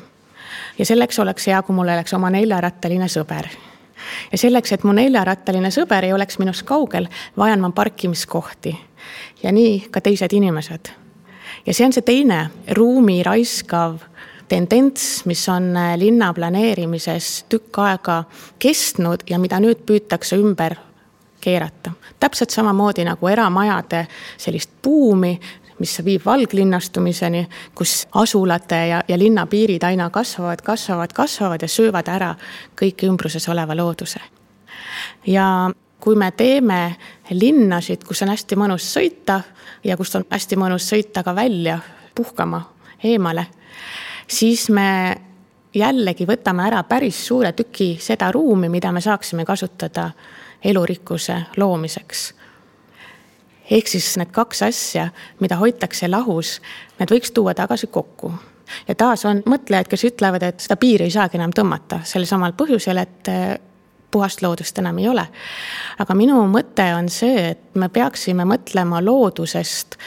ja 0.77 0.85
selleks 0.85 1.19
oleks 1.19 1.47
hea, 1.47 1.61
kui 1.61 1.75
mul 1.75 1.87
oleks 1.87 2.13
oma 2.13 2.29
neljarattaline 2.29 3.07
sõber. 3.07 3.47
ja 4.31 4.37
selleks, 4.37 4.71
et 4.71 4.83
mu 4.83 4.93
neljarattaline 4.93 5.71
sõber 5.71 6.05
ei 6.05 6.13
oleks 6.13 6.39
minust 6.39 6.63
kaugel, 6.63 7.07
vajan 7.37 7.59
ma 7.59 7.69
parkimiskohti. 7.69 8.77
ja 9.43 9.51
nii 9.51 9.87
ka 9.91 10.01
teised 10.01 10.33
inimesed. 10.33 10.89
ja 11.65 11.73
see 11.73 11.85
on 11.85 11.93
see 11.93 12.01
teine 12.01 12.49
ruumi 12.71 13.23
raiskav 13.23 13.99
tendents, 14.49 15.25
mis 15.25 15.49
on 15.49 15.73
linna 15.97 16.33
planeerimises 16.33 17.45
tükk 17.49 17.77
aega 17.77 18.23
kestnud 18.59 19.23
ja 19.29 19.39
mida 19.39 19.59
nüüd 19.59 19.85
püütakse 19.85 20.37
ümber 20.41 20.75
keerata. 21.41 21.91
täpselt 22.19 22.49
samamoodi 22.49 23.03
nagu 23.03 23.27
eramajade 23.27 24.07
sellist 24.37 24.69
buumi, 24.83 25.39
mis 25.79 26.05
viib 26.05 26.25
valglinnastumiseni, 26.25 27.47
kus 27.75 28.07
asulate 28.11 28.87
ja, 28.87 29.03
ja 29.07 29.17
linna 29.19 29.45
piirid 29.47 29.83
aina 29.83 30.09
kasvavad, 30.09 30.61
kasvavad, 30.61 31.13
kasvavad 31.13 31.61
ja 31.61 31.67
söövad 31.67 32.07
ära 32.07 32.33
kõik 32.81 33.05
ümbruses 33.07 33.49
oleva 33.49 33.75
looduse. 33.75 34.19
ja 35.27 35.69
kui 35.99 36.15
me 36.15 36.31
teeme 36.31 36.95
linnasid, 37.29 38.03
kus 38.07 38.21
on 38.23 38.31
hästi 38.31 38.55
mõnus 38.55 38.87
sõita 38.93 39.41
ja 39.83 39.97
kust 39.97 40.15
on 40.15 40.25
hästi 40.29 40.55
mõnus 40.55 40.87
sõita 40.91 41.23
ka 41.23 41.35
välja 41.35 41.79
puhkama, 42.15 42.61
eemale, 43.03 43.47
siis 44.27 44.69
me 44.69 45.15
jällegi 45.73 46.25
võtame 46.27 46.65
ära 46.67 46.83
päris 46.83 47.19
suure 47.27 47.51
tüki 47.53 47.97
seda 48.01 48.31
ruumi, 48.31 48.69
mida 48.69 48.91
me 48.91 49.01
saaksime 49.01 49.45
kasutada 49.45 50.09
elurikkuse 50.63 51.41
loomiseks. 51.57 52.33
ehk 53.71 53.87
siis 53.87 54.17
need 54.17 54.31
kaks 54.33 54.63
asja, 54.65 55.09
mida 55.39 55.55
hoitakse 55.55 56.07
lahus, 56.07 56.61
need 56.99 57.11
võiks 57.11 57.31
tuua 57.33 57.53
tagasi 57.53 57.87
kokku. 57.87 58.33
ja 58.87 58.95
taas 58.95 59.25
on 59.25 59.43
mõtlejaid, 59.45 59.87
kes 59.87 60.03
ütlevad, 60.03 60.43
et 60.43 60.59
seda 60.59 60.75
piiri 60.75 61.09
ei 61.09 61.11
saagi 61.11 61.37
enam 61.37 61.53
tõmmata 61.55 62.03
sel 62.03 62.25
samal 62.25 62.53
põhjusel, 62.57 62.97
et 62.97 63.27
eh, 63.27 63.59
puhast 64.11 64.41
loodust 64.41 64.77
enam 64.77 64.97
ei 64.97 65.07
ole. 65.07 65.27
aga 65.99 66.15
minu 66.15 66.41
mõte 66.47 66.93
on 66.95 67.09
see, 67.09 67.49
et 67.51 67.75
me 67.75 67.89
peaksime 67.89 68.45
mõtlema 68.45 69.03
loodusest 69.05 69.97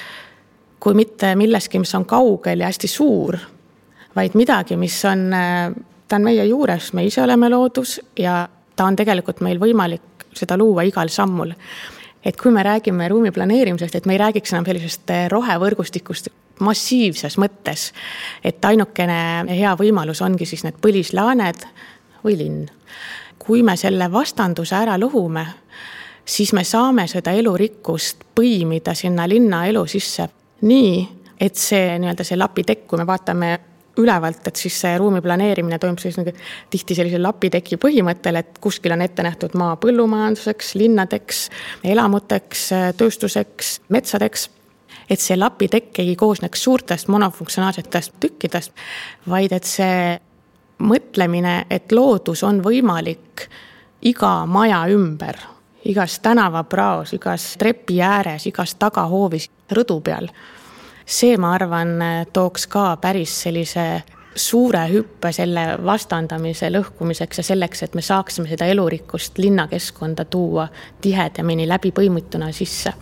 kui 0.82 0.94
mitte 0.98 1.36
millestki, 1.38 1.78
mis 1.78 1.94
on 1.94 2.04
kaugel 2.04 2.60
ja 2.60 2.66
hästi 2.66 2.88
suur, 2.90 3.36
vaid 4.16 4.34
midagi, 4.34 4.76
mis 4.76 4.96
on, 5.04 5.32
eh, 5.32 5.70
ta 6.08 6.16
on 6.16 6.26
meie 6.26 6.44
juures, 6.44 6.92
me 6.92 7.04
ise 7.06 7.22
oleme 7.22 7.48
loodus 7.48 8.00
ja 8.18 8.48
ta 8.76 8.84
on 8.84 8.96
tegelikult 8.96 9.40
meil 9.40 9.60
võimalik 9.60 10.11
seda 10.34 10.56
luua 10.56 10.84
igal 10.88 11.08
sammul. 11.08 11.54
et 12.24 12.36
kui 12.36 12.52
me 12.52 12.62
räägime 12.62 13.08
ruumi 13.08 13.32
planeerimisest, 13.32 13.94
et 13.94 14.06
me 14.06 14.14
ei 14.14 14.18
räägiks 14.18 14.52
enam 14.52 14.64
sellisest 14.66 15.10
eh, 15.10 15.28
rohevõrgustikust 15.30 16.28
massiivses 16.60 17.38
mõttes, 17.38 17.92
et 18.44 18.64
ainukene 18.64 19.44
hea 19.48 19.72
võimalus 19.78 20.22
ongi 20.22 20.46
siis 20.46 20.62
need 20.64 20.78
põlislaaned 20.82 21.66
või 22.24 22.36
linn. 22.38 22.68
kui 23.38 23.62
me 23.66 23.74
selle 23.76 24.06
vastanduse 24.12 24.76
ära 24.76 24.94
lõhume, 24.98 25.42
siis 26.24 26.52
me 26.52 26.62
saame 26.64 27.08
seda 27.10 27.32
elurikkust 27.32 28.22
põimida 28.38 28.94
sinna 28.94 29.26
linnaelu 29.28 29.82
sisse 29.86 30.28
nii, 30.62 31.08
et 31.40 31.58
see 31.58 31.98
nii-öelda 31.98 32.24
see 32.24 32.38
lapitekk, 32.38 32.86
kui 32.86 32.98
me 32.98 33.06
vaatame 33.06 33.58
ülevalt, 33.96 34.46
et 34.48 34.56
siis 34.56 34.76
see 34.84 34.96
ruumi 34.98 35.20
planeerimine 35.20 35.78
toimub 35.78 36.00
siis 36.00 36.16
nagu 36.16 36.32
tihti 36.72 36.96
sellise 36.96 37.20
lapiteki 37.20 37.76
põhimõttel, 37.80 38.38
et 38.40 38.58
kuskil 38.62 38.94
on 38.94 39.04
ette 39.04 39.24
nähtud 39.24 39.56
maa 39.58 39.76
põllumajanduseks, 39.80 40.74
linnadeks, 40.80 41.44
elamuteks, 41.84 42.68
tööstuseks, 42.96 43.78
metsadeks. 43.92 44.50
et 45.10 45.20
see 45.20 45.36
lapitekk 45.36 45.98
ei 45.98 46.14
koosneks 46.16 46.62
suurtest 46.62 47.08
monofunktsionaalsetest 47.12 48.14
tükkidest, 48.20 48.72
vaid 49.28 49.52
et 49.52 49.64
see 49.68 50.18
mõtlemine, 50.78 51.66
et 51.70 51.92
loodus 51.92 52.42
on 52.42 52.62
võimalik 52.64 53.48
iga 54.08 54.46
maja 54.46 54.86
ümber, 54.88 55.36
igas 55.84 56.18
tänavapraos, 56.22 57.12
igas 57.12 57.56
trepi 57.58 58.00
ääres, 58.00 58.46
igas 58.46 58.74
tagahoovis, 58.74 59.50
rõdu 59.70 60.00
peal 60.00 60.30
see, 61.06 61.36
ma 61.36 61.54
arvan, 61.54 61.96
tooks 62.32 62.66
ka 62.66 62.96
päris 63.00 63.34
sellise 63.44 64.02
suure 64.36 64.86
hüppe 64.88 65.32
selle 65.32 65.64
vastandamise 65.84 66.70
lõhkumiseks 66.72 67.42
ja 67.42 67.46
selleks, 67.52 67.82
et 67.82 67.94
me 67.94 68.02
saaksime 68.02 68.48
seda 68.48 68.66
elurikkust 68.72 69.38
linnakeskkonda 69.38 70.24
tuua 70.24 70.68
tihedamini 71.00 71.68
läbi 71.68 71.92
põimituna 71.92 72.52
sisse 72.52 72.94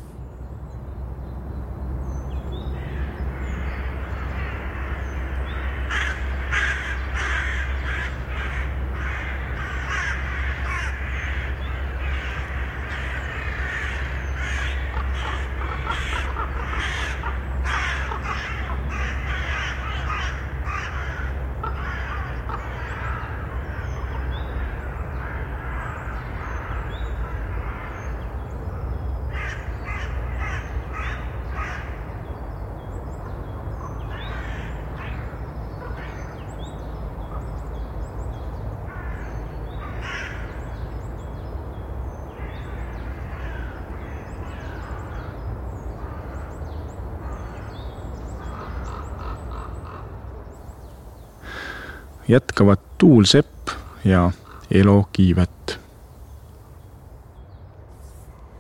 jätkavad 52.31 52.79
Tuul 52.99 53.25
Sepp 53.25 53.69
ja 54.05 54.31
Elo 54.71 55.09
Kiivet. 55.13 55.51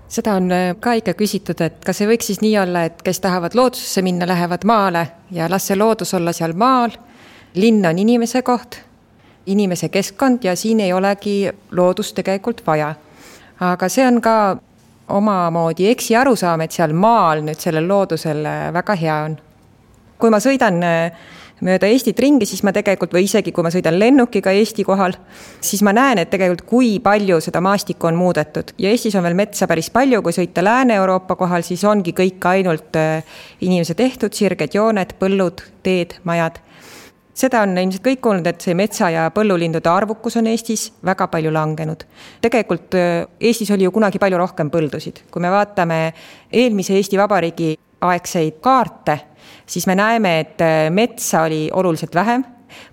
seda 0.08 0.34
on 0.34 0.52
äh, 0.52 0.76
ka 0.80 0.92
ikka 0.98 1.12
küsitud, 1.14 1.60
et 1.62 1.84
kas 1.86 2.00
ei 2.02 2.08
võiks 2.10 2.26
siis 2.26 2.40
nii 2.42 2.56
olla, 2.58 2.82
et 2.88 3.02
kes 3.06 3.20
tahavad 3.22 3.54
loodusesse 3.54 4.02
minna, 4.02 4.26
lähevad 4.26 4.66
maale 4.66 5.04
ja 5.30 5.46
las 5.50 5.68
see 5.70 5.78
loodus 5.78 6.14
olla 6.14 6.32
seal 6.32 6.52
maal. 6.52 6.90
linn 7.54 7.86
on 7.86 7.98
inimese 7.98 8.42
koht, 8.42 8.80
inimese 9.46 9.88
keskkond 9.88 10.44
ja 10.44 10.56
siin 10.56 10.80
ei 10.80 10.92
olegi 10.92 11.50
loodust 11.70 12.14
tegelikult 12.14 12.66
vaja. 12.66 12.94
aga 13.60 13.88
see 13.88 14.06
on 14.06 14.20
ka 14.20 14.56
omamoodi 15.08 15.86
eksiarusaam, 15.90 16.60
et 16.60 16.72
seal 16.72 16.92
maal 16.92 17.42
nüüd 17.46 17.60
sellel 17.62 17.88
loodusel 17.88 18.44
äh, 18.44 18.72
väga 18.72 18.94
hea 18.94 19.16
on. 19.28 19.38
kui 20.18 20.30
ma 20.30 20.42
sõidan 20.42 20.82
äh, 20.82 21.12
mööda 21.64 21.88
Eestit 21.90 22.18
ringi, 22.20 22.46
siis 22.48 22.62
ma 22.66 22.72
tegelikult 22.74 23.12
või 23.14 23.24
isegi 23.26 23.52
kui 23.52 23.64
ma 23.64 23.72
sõidan 23.72 23.98
lennukiga 24.00 24.52
Eesti 24.56 24.84
kohal, 24.86 25.14
siis 25.64 25.82
ma 25.86 25.92
näen, 25.96 26.22
et 26.22 26.30
tegelikult 26.32 26.64
kui 26.68 26.92
palju 27.04 27.40
seda 27.44 27.62
maastikku 27.64 28.10
on 28.10 28.18
muudetud. 28.18 28.72
Ja 28.80 28.92
Eestis 28.92 29.16
on 29.18 29.26
veel 29.26 29.36
metsa 29.38 29.68
päris 29.70 29.90
palju, 29.92 30.22
kui 30.24 30.36
sõita 30.36 30.64
Lääne-Euroopa 30.64 31.36
kohal, 31.40 31.66
siis 31.66 31.84
ongi 31.88 32.14
kõik 32.16 32.48
ainult 32.52 32.96
äh, 33.00 33.22
inimese 33.60 33.96
tehtud, 33.98 34.34
sirged 34.36 34.74
jooned, 34.74 35.16
põllud, 35.20 35.64
teed, 35.84 36.18
majad. 36.28 36.60
Seda 37.40 37.62
on 37.64 37.76
ilmselt 37.78 38.02
kõik 38.04 38.20
kuulnud, 38.20 38.46
et 38.50 38.60
see 38.60 38.74
metsa- 38.76 39.08
ja 39.12 39.28
põllulindude 39.32 39.88
arvukus 39.88 40.36
on 40.36 40.48
Eestis 40.50 40.90
väga 41.06 41.30
palju 41.32 41.52
langenud. 41.52 42.04
tegelikult 42.40 42.96
äh, 42.98 43.26
Eestis 43.40 43.70
oli 43.70 43.86
ju 43.86 43.94
kunagi 43.94 44.18
palju 44.18 44.38
rohkem 44.38 44.70
põldusid, 44.70 45.24
kui 45.30 45.42
me 45.42 45.52
vaatame 45.52 46.12
eelmise 46.52 46.96
Eesti 46.96 47.20
Vabariigi 47.20 47.76
aegseid 48.00 48.60
kaarte 48.60 49.18
siis 49.70 49.86
me 49.86 49.94
näeme, 49.94 50.40
et 50.40 50.64
äh, 50.64 50.88
metsa 50.90 51.46
oli 51.46 51.68
oluliselt 51.72 52.14
vähem, 52.14 52.44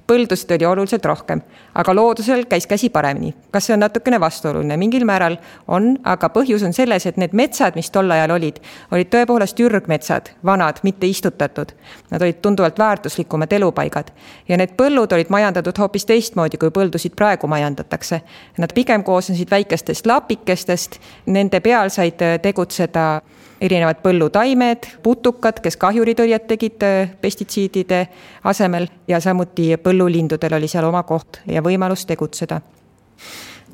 põldusid 0.08 0.52
oli 0.56 0.66
oluliselt 0.66 1.06
rohkem, 1.06 1.42
aga 1.76 1.94
loodusel 1.96 2.46
käis 2.50 2.68
käsi 2.68 2.90
paremini. 2.90 3.34
kas 3.52 3.68
see 3.68 3.74
on 3.74 3.80
natukene 3.80 4.20
vastuoluline? 4.20 4.78
mingil 4.78 5.06
määral 5.06 5.38
on, 5.68 5.98
aga 6.04 6.30
põhjus 6.34 6.64
on 6.66 6.74
selles, 6.74 7.06
et 7.06 7.18
need 7.18 7.34
metsad, 7.34 7.76
mis 7.76 7.92
tol 7.92 8.12
ajal 8.12 8.32
olid, 8.38 8.60
olid 8.92 9.12
tõepoolest 9.14 9.60
ürgmetsad, 9.60 10.32
vanad, 10.46 10.82
mitte 10.84 11.08
istutatud. 11.08 11.74
Nad 12.12 12.22
olid 12.22 12.42
tunduvalt 12.42 12.80
väärtuslikumad 12.80 13.54
elupaigad 13.54 14.12
ja 14.48 14.58
need 14.58 14.76
põllud 14.80 15.14
olid 15.14 15.30
majandatud 15.34 15.78
hoopis 15.78 16.06
teistmoodi, 16.06 16.58
kui 16.58 16.72
põldusid 16.72 17.16
praegu 17.16 17.48
majandatakse. 17.48 18.22
Nad 18.58 18.74
pigem 18.74 19.04
koosnesid 19.04 19.52
väikestest 19.52 20.06
lapikestest, 20.06 21.02
nende 21.26 21.60
peal 21.60 21.92
said 21.94 22.22
äh, 22.24 22.40
tegutseda 22.42 23.22
erinevad 23.62 24.02
põllutaimed, 24.04 24.88
putukad, 25.04 25.62
kes 25.64 25.78
kahjuritõrjet 25.82 26.48
tegid 26.48 26.84
äh, 26.86 27.12
pestitsiidide 27.22 28.06
asemel 28.44 28.88
ja 29.08 29.22
samuti 29.24 29.74
põllulindudel 29.82 30.58
oli 30.60 30.70
seal 30.72 30.88
oma 30.90 31.04
koht 31.08 31.42
ja 31.48 31.64
võimalus 31.66 32.06
tegutseda 32.10 32.62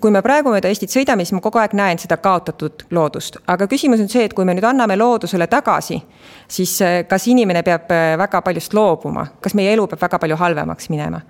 kui 0.03 0.11
me 0.11 0.19
praegu 0.19 0.51
mööda 0.51 0.67
Eestit 0.67 0.91
sõidame, 0.91 1.23
siis 1.23 1.31
ma 1.37 1.39
kogu 1.43 1.61
aeg 1.61 1.71
näen 1.79 1.99
seda 2.01 2.17
kaotatud 2.19 2.83
loodust, 2.91 3.37
aga 3.47 3.69
küsimus 3.71 4.01
on 4.03 4.09
see, 4.11 4.25
et 4.27 4.33
kui 4.35 4.43
me 4.43 4.55
nüüd 4.57 4.65
anname 4.67 4.97
loodusele 4.99 5.47
tagasi, 5.47 5.95
siis 6.51 6.73
äh, 6.83 6.97
kas 7.07 7.29
inimene 7.31 7.61
peab 7.63 7.91
äh, 7.95 8.17
väga 8.19 8.41
paljust 8.43 8.75
loobuma, 8.75 9.23
kas 9.43 9.55
meie 9.55 9.71
elu 9.77 9.85
peab 9.93 10.03
väga 10.03 10.19
palju 10.19 10.39
halvemaks 10.41 10.91
minema? 10.91 11.21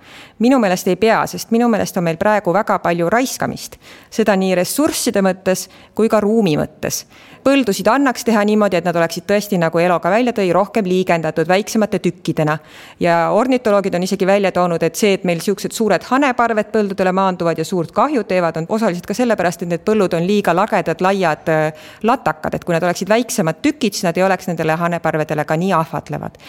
minu 0.42 0.58
meelest 0.58 0.90
ei 0.90 0.98
pea, 0.98 1.20
sest 1.30 1.54
minu 1.54 1.68
meelest 1.70 2.00
on 2.00 2.08
meil 2.08 2.18
praegu 2.18 2.52
väga 2.54 2.80
palju 2.82 3.06
raiskamist, 3.14 3.78
seda 4.10 4.34
nii 4.40 4.58
ressursside 4.58 5.22
mõttes 5.22 5.68
kui 5.94 6.10
ka 6.10 6.18
ruumi 6.24 6.56
mõttes 6.58 7.04
põldusid 7.44 7.88
annaks 7.90 8.24
teha 8.24 8.42
niimoodi, 8.48 8.78
et 8.78 8.86
nad 8.86 8.96
oleksid 8.96 9.26
tõesti, 9.28 9.58
nagu 9.60 9.78
Elo 9.80 9.98
ka 10.00 10.10
välja 10.12 10.32
tõi, 10.36 10.48
rohkem 10.54 10.86
liigendatud 10.88 11.48
väiksemate 11.48 12.00
tükkidena. 12.00 12.58
ja 13.00 13.30
ornitoloogid 13.32 13.94
on 13.94 14.02
isegi 14.02 14.26
välja 14.26 14.52
toonud, 14.52 14.82
et 14.82 14.94
see, 14.96 15.12
et 15.14 15.24
meil 15.24 15.40
siuksed 15.40 15.72
suured 15.72 16.02
haneparved 16.08 16.72
põldudele 16.72 17.12
maanduvad 17.12 17.58
ja 17.58 17.64
suurt 17.64 17.92
kahju 17.92 18.24
teevad, 18.24 18.56
on 18.56 18.63
osaliselt 18.68 19.06
ka 19.06 19.14
sellepärast, 19.14 19.62
et 19.62 19.68
need 19.68 19.84
põllud 19.84 20.16
on 20.16 20.26
liiga 20.26 20.54
lagedad, 20.56 21.04
laiad 21.04 21.52
äh, 21.52 21.84
latakad, 22.02 22.54
et 22.54 22.64
kui 22.64 22.74
nad 22.74 22.82
oleksid 22.82 23.08
väiksemad 23.12 23.60
tükid, 23.62 23.92
siis 23.92 24.08
nad 24.08 24.16
ei 24.16 24.24
oleks 24.24 24.48
nendele 24.48 24.78
haneparvedele 24.80 25.44
ka 25.44 25.56
nii 25.60 25.72
ahvatlevad. 25.76 26.40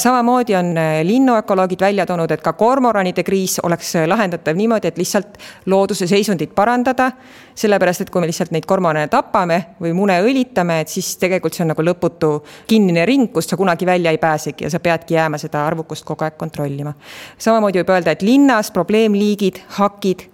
samamoodi 0.00 0.56
on 0.56 0.74
äh, 0.78 1.00
linnuökoloogid 1.06 1.80
välja 1.80 2.06
toonud, 2.06 2.30
et 2.30 2.42
ka 2.42 2.52
kormoranide 2.52 3.22
kriis 3.22 3.60
oleks 3.62 3.94
äh, 3.96 4.08
lahendatav 4.08 4.56
niimoodi, 4.56 4.88
et 4.88 4.98
lihtsalt 4.98 5.38
looduse 5.66 6.06
seisundit 6.06 6.54
parandada. 6.54 7.12
sellepärast, 7.54 8.00
et 8.00 8.10
kui 8.10 8.20
me 8.20 8.26
lihtsalt 8.26 8.50
neid 8.50 8.64
kormorane 8.66 9.08
tapame 9.08 9.76
või 9.82 9.92
mune 9.92 10.14
õli 10.22 10.40
lülitame, 10.40 10.80
et 10.80 10.88
siis 10.88 11.16
tegelikult 11.20 11.54
see 11.54 11.64
on 11.64 11.72
nagu 11.74 11.84
lõputu 11.84 12.32
kinnine 12.70 13.04
ring, 13.08 13.30
kust 13.32 13.52
sa 13.52 13.58
kunagi 13.60 13.86
välja 13.86 14.10
ei 14.10 14.18
pääsegi 14.18 14.64
ja 14.64 14.70
sa 14.70 14.80
peadki 14.80 15.14
jääma 15.14 15.38
seda 15.38 15.66
arvukust 15.66 16.04
kogu 16.04 16.24
aeg 16.24 16.36
kontrollima. 16.38 16.94
samamoodi 17.38 17.82
võib 17.82 17.92
öelda, 17.94 18.10
et 18.10 18.22
linnas 18.22 18.70
probleemliigid, 18.70 19.60
hakid, 19.78 20.28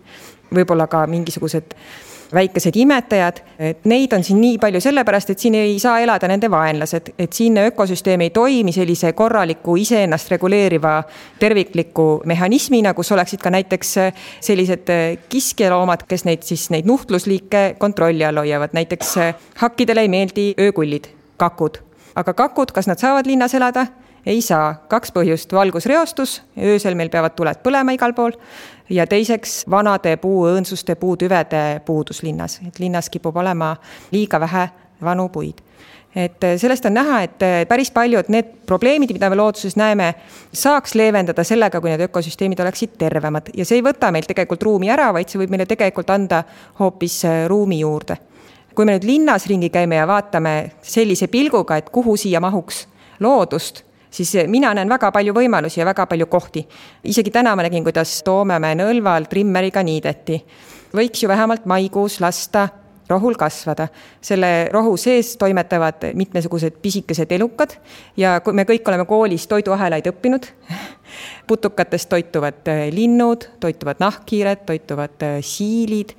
võib-olla 0.54 0.86
ka 0.86 1.06
mingisugused 1.06 1.74
väikesed 2.34 2.76
imetajad, 2.76 3.40
et 3.58 3.84
neid 3.84 4.12
on 4.12 4.24
siin 4.24 4.40
nii 4.40 4.58
palju 4.58 4.80
sellepärast, 4.82 5.30
et 5.30 5.42
siin 5.42 5.54
ei 5.58 5.78
saa 5.82 6.00
elada 6.02 6.28
nende 6.28 6.50
vaenlased, 6.50 7.12
et 7.18 7.32
siinne 7.32 7.66
ökosüsteem 7.70 8.24
ei 8.26 8.30
toimi 8.34 8.72
sellise 8.74 9.12
korraliku 9.12 9.76
iseennast 9.80 10.30
reguleeriva 10.34 10.96
tervikliku 11.38 12.22
mehhanismina, 12.26 12.94
kus 12.94 13.12
oleksid 13.14 13.42
ka 13.42 13.52
näiteks 13.54 13.94
sellised 14.40 14.90
kiskjaloomad, 15.28 16.06
kes 16.08 16.26
neid 16.28 16.46
siis, 16.46 16.68
neid 16.74 16.88
nuhtlusliike 16.88 17.76
kontrolli 17.78 18.26
all 18.26 18.42
hoiavad, 18.42 18.74
näiteks 18.76 19.14
hakkidele 19.62 20.06
ei 20.06 20.12
meeldi 20.12 20.48
öökullid, 20.60 21.12
kakud. 21.36 21.78
aga 22.16 22.34
kakud, 22.34 22.72
kas 22.72 22.90
nad 22.90 22.98
saavad 22.98 23.26
linnas 23.26 23.54
elada? 23.54 23.86
ei 24.26 24.40
saa, 24.42 24.72
kaks 24.90 25.12
põhjust, 25.14 25.52
valgusreostus, 25.54 26.40
öösel 26.58 26.96
meil 26.98 27.12
peavad 27.12 27.36
tuled 27.38 27.60
põlema 27.62 27.92
igal 27.94 28.10
pool 28.10 28.34
ja 28.90 29.06
teiseks 29.06 29.64
vanade 29.70 30.16
puuõõnsuste, 30.22 30.94
puutüvede 30.94 31.80
puudus 31.86 32.22
linnas, 32.22 32.60
et 32.66 32.78
linnas 32.78 33.10
kipub 33.10 33.36
olema 33.36 33.74
liiga 34.12 34.40
vähe 34.40 34.68
vanu 35.02 35.28
puid. 35.28 35.62
Et 36.16 36.44
sellest 36.56 36.86
on 36.88 36.94
näha, 36.96 37.18
et 37.26 37.42
päris 37.68 37.90
paljud 37.92 38.30
need 38.32 38.48
probleemid, 38.66 39.10
mida 39.12 39.28
me 39.28 39.36
looduses 39.36 39.74
näeme, 39.76 40.14
saaks 40.56 40.94
leevendada 40.96 41.44
sellega, 41.44 41.80
kui 41.80 41.92
need 41.92 42.06
ökosüsteemid 42.06 42.62
oleksid 42.64 42.94
tervemad. 42.96 43.50
Ja 43.52 43.66
see 43.68 43.82
ei 43.82 43.84
võta 43.84 44.08
meilt 44.14 44.30
tegelikult 44.30 44.64
ruumi 44.64 44.88
ära, 44.88 45.10
vaid 45.12 45.28
see 45.28 45.42
võib 45.42 45.52
meile 45.52 45.66
tegelikult 45.68 46.10
anda 46.14 46.40
hoopis 46.80 47.20
ruumi 47.52 47.82
juurde. 47.82 48.16
kui 48.76 48.84
me 48.84 48.92
nüüd 48.92 49.06
linnas 49.08 49.46
ringi 49.48 49.70
käime 49.72 49.96
ja 49.96 50.04
vaatame 50.04 50.70
sellise 50.84 51.30
pilguga, 51.32 51.78
et 51.80 51.86
kuhu 51.90 52.16
siia 52.20 52.40
mahuks 52.44 52.82
loodust, 53.20 53.85
siis 54.16 54.32
mina 54.46 54.72
näen 54.74 54.88
väga 54.88 55.10
palju 55.12 55.34
võimalusi 55.36 55.80
ja 55.80 55.86
väga 55.86 56.06
palju 56.06 56.26
kohti. 56.26 56.66
isegi 57.04 57.30
täna 57.30 57.56
ma 57.56 57.66
nägin, 57.66 57.84
kuidas 57.84 58.22
Toomemäe 58.24 58.74
nõlval 58.74 59.28
trimmeriga 59.28 59.82
niideti. 59.82 60.44
võiks 60.94 61.22
ju 61.22 61.28
vähemalt 61.28 61.66
maikuus 61.66 62.20
lasta 62.20 62.68
rohul 63.08 63.34
kasvada. 63.34 63.88
selle 64.20 64.68
rohu 64.72 64.96
sees 64.96 65.36
toimetavad 65.36 66.12
mitmesugused 66.14 66.80
pisikesed 66.82 67.32
elukad 67.32 67.76
ja 68.16 68.40
kui 68.40 68.52
me 68.52 68.64
kõik 68.64 68.88
oleme 68.88 69.04
koolis 69.04 69.46
toiduahelaid 69.46 70.06
õppinud, 70.06 70.46
putukatest 71.50 72.08
toituvad 72.08 72.68
äh, 72.68 72.88
linnud, 72.92 73.48
toituvad 73.60 74.00
nahkhiired, 74.00 74.64
toituvad 74.66 75.22
äh, 75.22 75.38
siilid, 75.40 76.16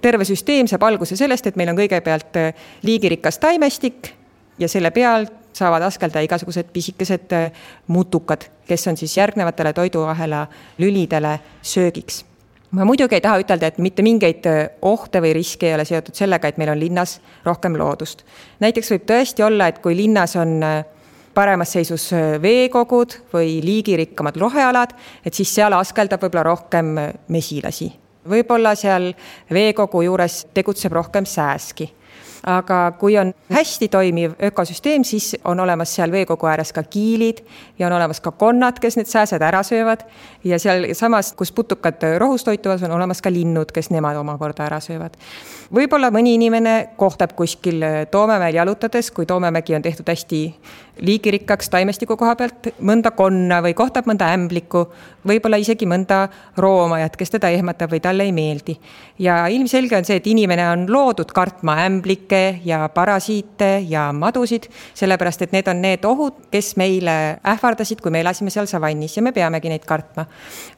terve 0.00 0.24
süsteem 0.24 0.68
saab 0.68 0.82
alguse 0.82 1.16
sellest, 1.16 1.46
et 1.46 1.56
meil 1.56 1.72
on 1.72 1.76
kõigepealt 1.76 2.38
liigirikas 2.82 3.38
taimestik 3.38 4.19
ja 4.60 4.68
selle 4.68 4.90
peal 4.90 5.26
saavad 5.56 5.82
askelda 5.82 6.22
igasugused 6.24 6.70
pisikesed 6.72 7.32
äh, 7.32 7.52
mutukad, 7.88 8.46
kes 8.68 8.88
on 8.88 8.96
siis 8.96 9.16
järgnevatele 9.16 9.72
toiduahela 9.72 10.46
lülidele 10.78 11.38
söögiks. 11.62 12.24
ma 12.70 12.84
muidugi 12.84 13.14
ei 13.14 13.20
taha 13.20 13.40
ütelda, 13.42 13.66
et 13.66 13.78
mitte 13.78 14.02
mingeid 14.02 14.46
äh, 14.46 14.68
ohte 14.82 15.22
või 15.22 15.34
riske 15.34 15.68
ei 15.68 15.74
ole 15.74 15.84
seotud 15.84 16.14
sellega, 16.14 16.48
et 16.48 16.58
meil 16.58 16.70
on 16.70 16.80
linnas 16.80 17.20
rohkem 17.44 17.78
loodust. 17.78 18.24
näiteks 18.60 18.90
võib 18.94 19.06
tõesti 19.10 19.46
olla, 19.46 19.68
et 19.68 19.78
kui 19.82 19.96
linnas 19.96 20.36
on 20.36 20.62
äh, 20.62 20.84
paremas 21.34 21.72
seisus 21.72 22.10
veekogud 22.42 23.14
või 23.32 23.60
liigirikkamad 23.64 24.36
rohealad, 24.36 24.94
et 25.24 25.34
siis 25.34 25.54
seal 25.54 25.72
askeldab 25.72 26.22
võib-olla 26.22 26.42
rohkem 26.42 26.96
mesilasi. 27.28 27.92
võib-olla 28.28 28.74
seal 28.74 29.14
veekogu 29.50 30.02
juures 30.02 30.44
tegutseb 30.54 30.92
rohkem 30.92 31.26
sääski 31.26 31.90
aga 32.46 32.92
kui 32.98 33.16
on 33.18 33.32
hästi 33.52 33.88
toimiv 33.88 34.32
ökosüsteem, 34.42 35.04
siis 35.04 35.36
on 35.44 35.60
olemas 35.60 35.94
seal 35.94 36.12
veekogu 36.12 36.46
ääres 36.46 36.72
ka 36.72 36.82
kiilid 36.82 37.42
ja 37.78 37.86
on 37.86 37.92
olemas 37.92 38.20
ka 38.20 38.30
konnad, 38.30 38.80
kes 38.80 38.96
need 38.96 39.10
sääsed 39.10 39.42
ära 39.42 39.62
söövad. 39.62 40.04
ja 40.44 40.58
sealsamas, 40.58 41.32
kus 41.32 41.52
putukad 41.52 42.02
rohus 42.18 42.44
toituvad, 42.44 42.82
on 42.82 42.96
olemas 42.96 43.22
ka 43.22 43.30
linnud, 43.30 43.72
kes 43.72 43.90
nemad 43.90 44.16
omakorda 44.16 44.64
ära 44.64 44.80
söövad. 44.80 45.16
võib-olla 45.74 46.10
mõni 46.10 46.34
inimene 46.34 46.88
kohtab 46.96 47.32
kuskil 47.36 47.84
Toomemäel 48.10 48.54
jalutades, 48.54 49.10
kui 49.10 49.26
Toomemägi 49.26 49.74
on 49.74 49.82
tehtud 49.82 50.08
hästi 50.08 50.40
liigirikkaks 51.00 51.70
taimestiku 51.72 52.16
koha 52.16 52.36
pealt, 52.36 52.70
mõnda 52.80 53.10
konna 53.16 53.60
või 53.64 53.74
kohtab 53.74 54.06
mõnda 54.06 54.30
ämblikku, 54.36 54.86
võib-olla 55.26 55.58
isegi 55.60 55.88
mõnda 55.88 56.26
roomajat, 56.60 57.16
kes 57.16 57.36
teda 57.36 57.50
ehmatab 57.50 57.90
või 57.90 58.00
talle 58.00 58.28
ei 58.28 58.32
meeldi. 58.32 58.78
ja 59.18 59.46
ilmselge 59.48 59.96
on 59.96 60.04
see, 60.04 60.16
et 60.16 60.26
inimene 60.26 60.68
on 60.70 60.86
loodud 60.88 61.32
kartma 61.32 61.80
ämblikku, 61.86 62.20
liike 62.20 62.60
ja 62.64 62.88
parasiite 62.88 63.84
ja 63.88 64.12
madusid, 64.12 64.68
sellepärast 64.94 65.42
et 65.42 65.52
need 65.52 65.68
on 65.68 65.82
need 65.82 66.04
ohud, 66.04 66.46
kes 66.50 66.76
meile 66.76 67.40
ähvardasid, 67.46 68.00
kui 68.00 68.10
me 68.10 68.20
elasime 68.20 68.50
seal 68.50 68.66
savannis 68.66 69.16
ja 69.16 69.22
me 69.22 69.32
peamegi 69.32 69.68
neid 69.68 69.84
kartma. 69.86 70.26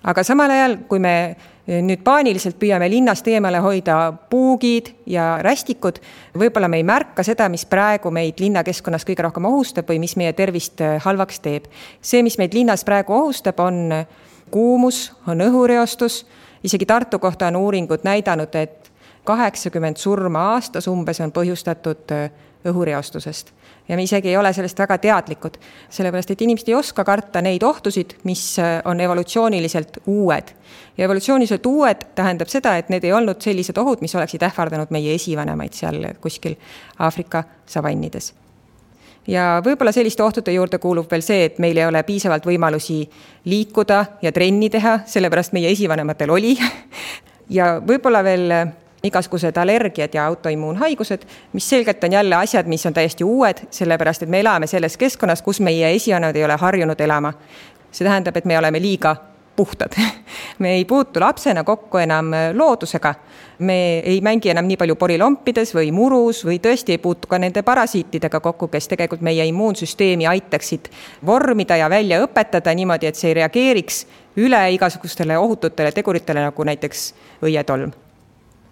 aga 0.02 0.22
samal 0.22 0.50
ajal, 0.50 0.78
kui 0.88 0.98
me 0.98 1.36
nüüd 1.66 2.02
paaniliselt 2.02 2.56
püüame 2.58 2.88
linnast 2.90 3.28
eemale 3.30 3.60
hoida 3.62 4.12
puugid 4.30 4.88
ja 5.06 5.36
rästikud, 5.42 6.00
võib-olla 6.34 6.68
me 6.68 6.80
ei 6.80 6.86
märka 6.86 7.22
seda, 7.22 7.46
mis 7.52 7.64
praegu 7.70 8.10
meid 8.10 8.42
linnakeskkonnas 8.42 9.06
kõige 9.06 9.22
rohkem 9.22 9.46
ohustab 9.46 9.90
või 9.90 10.00
mis 10.02 10.16
meie 10.18 10.32
tervist 10.32 10.82
halvaks 11.04 11.40
teeb. 11.40 11.70
see, 12.00 12.22
mis 12.22 12.38
meid 12.38 12.54
linnas 12.54 12.84
praegu 12.84 13.14
ohustab, 13.14 13.60
on 13.60 14.04
kuumus, 14.50 15.12
on 15.26 15.40
õhureostus, 15.40 16.24
isegi 16.62 16.86
Tartu 16.86 17.18
kohta 17.18 17.46
on 17.46 17.56
uuringud 17.56 18.04
näidanud, 18.04 18.54
et 18.54 18.92
kaheksakümmend 19.24 19.96
surma 19.96 20.48
aastas 20.54 20.88
umbes 20.90 21.20
on 21.20 21.32
põhjustatud 21.32 22.14
äh, 22.14 22.30
õhureostusest. 22.66 23.52
Ja 23.88 23.96
me 23.96 24.02
isegi 24.02 24.28
ei 24.28 24.36
ole 24.36 24.52
sellest 24.52 24.78
väga 24.78 24.98
teadlikud, 24.98 25.56
sellepärast 25.90 26.30
et 26.30 26.42
inimesed 26.42 26.68
ei 26.68 26.74
oska 26.78 27.04
karta 27.04 27.42
neid 27.42 27.62
ohtusid, 27.62 28.16
mis 28.28 28.44
äh, 28.58 28.80
on 28.84 29.00
evolutsiooniliselt 29.00 30.02
uued. 30.06 30.52
ja 30.96 31.04
evolutsiooniliselt 31.04 31.66
uued 31.66 32.06
tähendab 32.14 32.48
seda, 32.48 32.76
et 32.76 32.88
need 32.88 33.04
ei 33.04 33.12
olnud 33.12 33.40
sellised 33.40 33.76
ohud, 33.78 34.00
mis 34.00 34.14
oleksid 34.14 34.42
ähvardanud 34.42 34.90
meie 34.90 35.14
esivanemaid 35.14 35.72
seal 35.72 36.06
kuskil 36.20 36.56
Aafrika 36.98 37.44
savannides. 37.66 38.32
Ja 39.26 39.62
võib-olla 39.64 39.92
selliste 39.94 40.22
ohtude 40.22 40.52
juurde 40.52 40.78
kuulub 40.82 41.10
veel 41.10 41.22
see, 41.22 41.44
et 41.46 41.58
meil 41.62 41.78
ei 41.78 41.86
ole 41.86 42.02
piisavalt 42.02 42.46
võimalusi 42.46 43.04
liikuda 43.44 44.04
ja 44.22 44.32
trenni 44.34 44.70
teha, 44.70 44.98
sellepärast 45.06 45.54
meie 45.54 45.70
esivanematel 45.70 46.30
oli. 46.30 46.56
Ja 47.52 47.82
võib-olla 47.84 48.22
veel 48.24 48.52
igasugused 49.02 49.56
allergiad 49.56 50.14
ja 50.14 50.26
autoimmuunhaigused, 50.26 51.22
mis 51.52 51.68
selgelt 51.70 52.04
on 52.04 52.12
jälle 52.12 52.34
asjad, 52.34 52.66
mis 52.66 52.86
on 52.86 52.94
täiesti 52.94 53.24
uued, 53.24 53.66
sellepärast 53.70 54.22
et 54.22 54.28
me 54.28 54.40
elame 54.40 54.66
selles 54.66 54.96
keskkonnas, 54.96 55.42
kus 55.42 55.60
meie 55.60 55.94
esivanemad 55.94 56.36
ei 56.36 56.44
ole 56.44 56.56
harjunud 56.56 57.00
elama. 57.00 57.32
see 57.92 58.08
tähendab, 58.08 58.36
et 58.36 58.44
me 58.44 58.58
oleme 58.58 58.80
liiga 58.80 59.16
puhtad. 59.56 59.92
me 60.58 60.70
ei 60.72 60.84
puutu 60.84 61.20
lapsena 61.20 61.64
kokku 61.64 61.98
enam 61.98 62.30
loodusega, 62.52 63.14
me 63.58 63.98
ei 63.98 64.20
mängi 64.20 64.50
enam 64.50 64.66
nii 64.66 64.76
palju 64.76 64.96
porilompides 64.96 65.74
või 65.74 65.90
murus 65.92 66.44
või 66.44 66.58
tõesti 66.58 66.96
ei 66.96 66.98
puutu 66.98 67.28
ka 67.28 67.38
nende 67.38 67.62
parasiitidega 67.62 68.40
kokku, 68.40 68.68
kes 68.68 68.88
tegelikult 68.88 69.20
meie 69.20 69.44
immuunsüsteemi 69.46 70.26
aitaksid 70.26 70.88
vormida 71.26 71.76
ja 71.76 71.90
välja 71.90 72.22
õpetada 72.24 72.74
niimoodi, 72.74 73.06
et 73.06 73.16
see 73.16 73.32
ei 73.32 73.42
reageeriks 73.42 74.06
üle 74.36 74.62
igasugustele 74.72 75.38
ohututele 75.38 75.92
teguritele, 75.92 76.48
nagu 76.48 76.64
näiteks 76.64 77.12
õietolm 77.44 77.92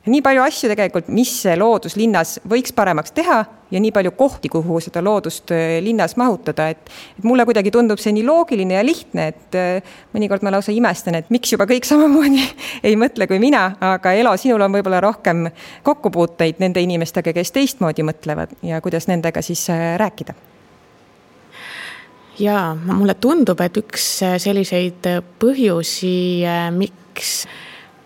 nii 0.06 0.22
palju 0.24 0.42
asju 0.42 0.70
tegelikult, 0.72 1.08
mis 1.12 1.32
loodus 1.60 1.96
linnas 2.00 2.38
võiks 2.48 2.72
paremaks 2.76 3.12
teha 3.12 3.42
ja 3.70 3.80
nii 3.80 3.92
palju 3.92 4.10
kohti, 4.16 4.48
kuhu 4.48 4.80
seda 4.80 5.02
loodust 5.04 5.52
äh, 5.54 5.78
linnas 5.84 6.16
mahutada, 6.16 6.70
et, 6.72 6.90
et 7.18 7.26
mulle 7.26 7.44
kuidagi 7.48 7.72
tundub 7.74 8.00
see 8.00 8.14
nii 8.16 8.24
loogiline 8.26 8.78
ja 8.78 8.84
lihtne, 8.86 9.28
et 9.34 9.58
äh, 9.58 9.94
mõnikord 10.16 10.44
ma 10.46 10.54
lausa 10.54 10.72
imestan, 10.74 11.18
et 11.20 11.30
miks 11.30 11.52
juba 11.52 11.68
kõik 11.70 11.86
samamoodi 11.90 12.42
ei 12.82 12.96
mõtle 13.00 13.28
kui 13.30 13.40
mina, 13.42 13.66
aga 13.92 14.14
Elo, 14.16 14.34
sinul 14.40 14.64
on 14.64 14.78
võib-olla 14.78 15.02
rohkem 15.04 15.48
kokkupuuteid 15.86 16.62
nende 16.64 16.82
inimestega, 16.84 17.34
kes 17.36 17.52
teistmoodi 17.56 18.06
mõtlevad 18.06 18.56
ja 18.66 18.80
kuidas 18.80 19.08
nendega 19.10 19.44
siis 19.44 19.66
äh, 19.72 19.94
rääkida. 20.00 20.36
Jaa, 22.40 22.72
mulle 22.72 23.12
tundub, 23.20 23.60
et 23.60 23.74
üks 23.76 24.04
selliseid 24.40 25.04
põhjusi, 25.42 26.40
miks 26.72 27.42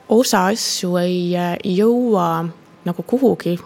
osa 0.09 0.47
asju 0.47 0.97
ei 0.97 1.33
jõua 1.65 2.45
nagu 2.85 3.03
kuhugi, 3.03 3.59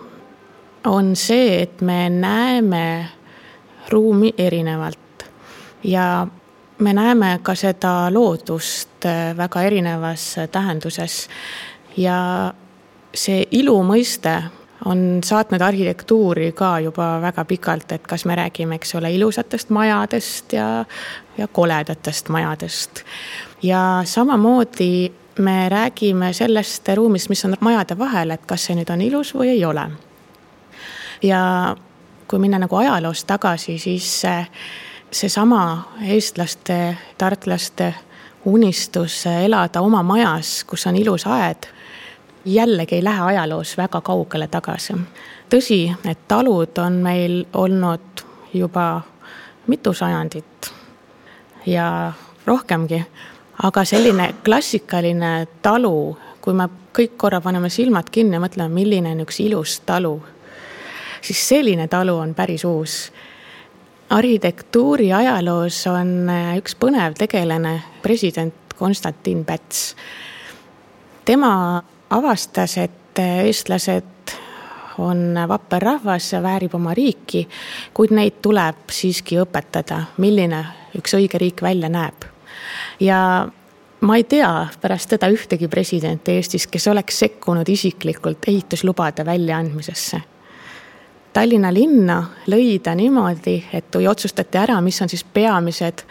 on 0.87 1.17
see, 1.17 1.63
et 1.63 1.81
me 1.81 2.09
näeme 2.11 3.09
ruumi 3.91 4.35
erinevalt 4.39 5.25
ja 5.85 6.27
me 6.79 6.93
näeme 6.93 7.39
ka 7.43 7.55
seda 7.55 8.13
loodust 8.15 9.05
väga 9.37 9.63
erinevas 9.63 10.37
tähenduses. 10.53 11.29
ja 11.97 12.55
see 13.15 13.47
ilu 13.51 13.83
mõiste 13.83 14.43
on 14.85 15.21
saatnud 15.25 15.61
arhitektuuri 15.61 16.53
ka 16.53 16.79
juba 16.81 17.19
väga 17.23 17.45
pikalt, 17.45 17.93
et 17.93 18.07
kas 18.07 18.25
me 18.25 18.37
räägime, 18.37 18.79
eks 18.79 18.95
ole, 18.95 19.11
ilusatest 19.13 19.71
majadest 19.71 20.53
ja, 20.53 20.85
ja 21.39 21.49
koledatest 21.49 22.29
majadest. 22.29 23.03
ja 23.63 24.03
samamoodi 24.05 25.13
me 25.39 25.69
räägime 25.69 26.33
sellest 26.33 26.89
ruumist, 26.95 27.29
mis 27.29 27.45
on 27.45 27.57
majade 27.61 27.99
vahel, 27.99 28.31
et 28.31 28.47
kas 28.47 28.69
see 28.69 28.77
nüüd 28.79 28.91
on 28.93 29.01
ilus 29.01 29.35
või 29.35 29.53
ei 29.55 29.65
ole. 29.65 29.91
ja 31.23 31.77
kui 32.29 32.39
minna 32.39 32.59
nagu 32.59 32.77
ajaloos 32.77 33.25
tagasi, 33.25 33.79
siis 33.79 34.23
seesama 35.11 35.63
eestlaste, 36.03 36.97
tartlaste 37.19 37.95
unistus 38.45 39.27
elada 39.27 39.81
oma 39.81 40.03
majas, 40.03 40.65
kus 40.65 40.87
on 40.87 40.97
ilus 40.97 41.27
aed, 41.27 41.67
jällegi 42.45 42.95
ei 42.95 43.05
lähe 43.05 43.23
ajaloos 43.23 43.77
väga 43.77 44.01
kaugele 44.01 44.49
tagasi. 44.49 44.95
tõsi, 45.51 45.95
need 46.05 46.19
talud 46.29 46.79
on 46.79 46.93
meil 46.93 47.45
olnud 47.53 48.25
juba 48.55 49.01
mitu 49.67 49.93
sajandit 49.95 50.73
ja 51.67 52.13
rohkemgi 52.47 53.05
aga 53.63 53.85
selline 53.85 54.35
klassikaline 54.45 55.33
talu, 55.63 56.17
kui 56.41 56.55
me 56.55 56.69
kõik 56.95 57.17
korra 57.19 57.41
paneme 57.43 57.71
silmad 57.71 58.11
kinni 58.11 58.39
ja 58.39 58.43
mõtleme, 58.43 58.71
milline 58.75 59.15
on 59.17 59.25
üks 59.27 59.41
ilus 59.43 59.81
talu, 59.87 60.15
siis 61.23 61.43
selline 61.49 61.89
talu 61.91 62.17
on 62.19 62.35
päris 62.35 62.65
uus. 62.65 63.13
arhitektuuri 64.11 65.13
ajaloos 65.13 65.87
on 65.87 66.31
äh, 66.33 66.55
üks 66.57 66.75
põnev 66.81 67.19
tegelane, 67.19 67.83
president 68.03 68.55
Konstantin 68.79 69.45
Päts. 69.45 69.97
tema 71.25 71.83
avastas, 72.11 72.79
et 72.79 73.19
äh, 73.19 73.45
eestlased 73.45 74.05
on 74.99 75.35
vapper 75.49 75.83
rahvas 75.83 76.33
ja 76.33 76.43
väärib 76.43 76.75
oma 76.75 76.95
riiki, 76.95 77.49
kuid 77.95 78.11
neid 78.11 78.41
tuleb 78.43 78.91
siiski 78.91 79.39
õpetada, 79.39 80.05
milline 80.17 80.65
üks 80.99 81.15
õige 81.15 81.39
riik 81.39 81.63
välja 81.63 81.89
näeb 81.89 82.38
ja 83.01 83.49
ma 84.01 84.17
ei 84.17 84.25
tea 84.25 84.67
pärast 84.81 85.11
teda 85.15 85.29
ühtegi 85.33 85.69
presidenti 85.69 86.37
Eestis, 86.39 86.67
kes 86.67 86.89
oleks 86.89 87.19
sekkunud 87.19 87.69
isiklikult 87.69 88.49
ehituslubade 88.49 89.25
väljaandmisesse. 89.27 90.21
Tallinna 91.33 91.73
linna 91.75 92.19
lõi 92.51 92.79
ta 92.83 92.95
niimoodi, 92.95 93.59
et 93.73 93.91
kui 93.93 94.07
otsustati 94.09 94.59
ära, 94.59 94.81
mis 94.81 95.03
on 95.03 95.09
siis 95.09 95.25
peamised 95.25 96.05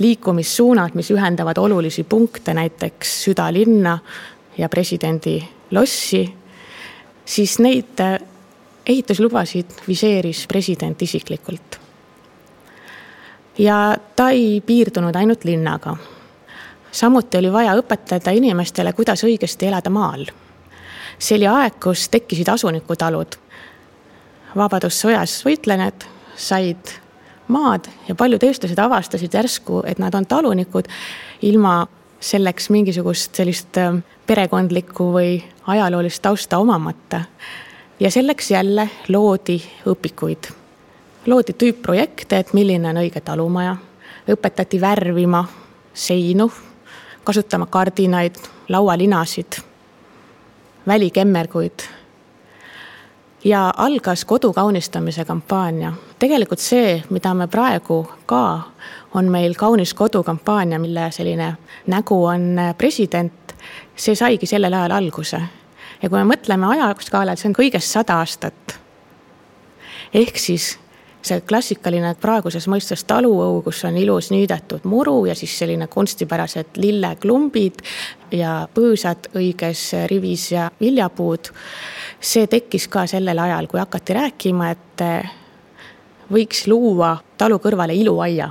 liikumissuunad, 0.00 0.96
mis 0.96 1.10
ühendavad 1.12 1.58
olulisi 1.58 2.04
punkte, 2.04 2.54
näiteks 2.54 3.14
südalinna 3.24 3.98
ja 4.58 4.68
presidendi 4.68 5.38
lossi, 5.70 6.24
siis 7.24 7.58
neid 7.58 8.00
ehituslubasid 8.86 9.86
viseeris 9.88 10.46
president 10.48 11.02
isiklikult 11.02 11.80
ja 13.60 13.96
ta 14.16 14.30
ei 14.30 14.62
piirdunud 14.66 15.14
ainult 15.16 15.44
linnaga. 15.44 15.96
samuti 16.92 17.38
oli 17.38 17.52
vaja 17.52 17.74
õpetada 17.76 18.32
inimestele, 18.32 18.92
kuidas 18.92 19.24
õigesti 19.24 19.68
elada 19.68 19.90
maal. 19.90 20.26
see 21.18 21.36
oli 21.36 21.46
aeg, 21.46 21.76
kus 21.82 22.08
tekkisid 22.08 22.48
asunikutalud. 22.48 23.36
Vabadussõjas 24.56 25.44
võitlejad 25.44 26.06
said 26.36 26.94
maad 27.48 27.86
ja 28.08 28.14
paljud 28.14 28.42
eestlased 28.42 28.78
avastasid 28.78 29.34
järsku, 29.34 29.82
et 29.86 29.98
nad 29.98 30.14
on 30.14 30.26
talunikud 30.26 30.88
ilma 31.42 31.86
selleks 32.20 32.70
mingisugust 32.70 33.34
sellist 33.34 33.76
äh, 33.78 34.00
perekondlikku 34.26 35.12
või 35.12 35.42
ajaloolist 35.66 36.22
tausta 36.22 36.58
omamata. 36.58 37.20
ja 38.00 38.10
selleks 38.10 38.50
jälle 38.50 38.88
loodi 39.08 39.60
õpikuid 39.86 40.59
loodi 41.26 41.52
tüüpprojekte, 41.52 42.38
et 42.38 42.52
milline 42.52 42.88
on 42.88 43.00
õige 43.02 43.20
talumaja, 43.20 43.76
õpetati 44.30 44.80
värvima 44.80 45.44
seinu, 45.94 46.50
kasutama 47.24 47.66
kardinaid, 47.66 48.36
laualinasid, 48.68 49.60
välikemmerguid. 50.86 51.80
ja 53.44 53.72
algas 53.76 54.24
kodu 54.24 54.52
kaunistamise 54.52 55.24
kampaania. 55.24 55.92
tegelikult 56.18 56.58
see, 56.58 57.02
mida 57.10 57.34
me 57.34 57.46
praegu 57.46 58.08
ka, 58.26 58.60
on 59.14 59.30
meil 59.30 59.54
kaunis 59.54 59.94
kodu 59.94 60.22
kampaania, 60.22 60.78
mille 60.78 61.10
selline 61.10 61.54
nägu 61.86 62.24
on 62.24 62.56
president, 62.78 63.54
see 63.96 64.14
saigi 64.14 64.46
sellel 64.46 64.72
ajal 64.72 64.90
alguse. 64.90 65.42
ja 66.02 66.08
kui 66.08 66.18
me 66.18 66.34
mõtleme 66.34 66.66
ajaskaalal, 66.66 67.36
see 67.36 67.48
on 67.48 67.54
kõigest 67.54 67.92
sada 67.92 68.18
aastat. 68.18 68.78
ehk 70.14 70.38
siis 70.38 70.78
see 71.22 71.40
klassikaline 71.44 72.14
praeguses 72.20 72.66
mõistes 72.70 73.02
taluõu, 73.08 73.60
kus 73.64 73.82
on 73.84 73.96
ilus 74.00 74.30
niidetud 74.32 74.86
muru 74.88 75.24
ja 75.28 75.34
siis 75.36 75.52
selline 75.58 75.86
kunstipärased 75.90 76.80
lilleklumbid 76.80 77.82
ja 78.36 78.54
põõsad 78.74 79.30
õiges 79.36 79.90
rivis 80.10 80.50
ja 80.52 80.70
viljapuud. 80.80 81.52
see 82.20 82.46
tekkis 82.46 82.88
ka 82.88 83.06
sellel 83.06 83.38
ajal, 83.38 83.66
kui 83.66 83.80
hakati 83.80 84.12
rääkima, 84.16 84.70
et 84.70 85.04
võiks 86.32 86.66
luua 86.66 87.16
talu 87.38 87.58
kõrvale 87.58 87.94
iluaia. 87.94 88.50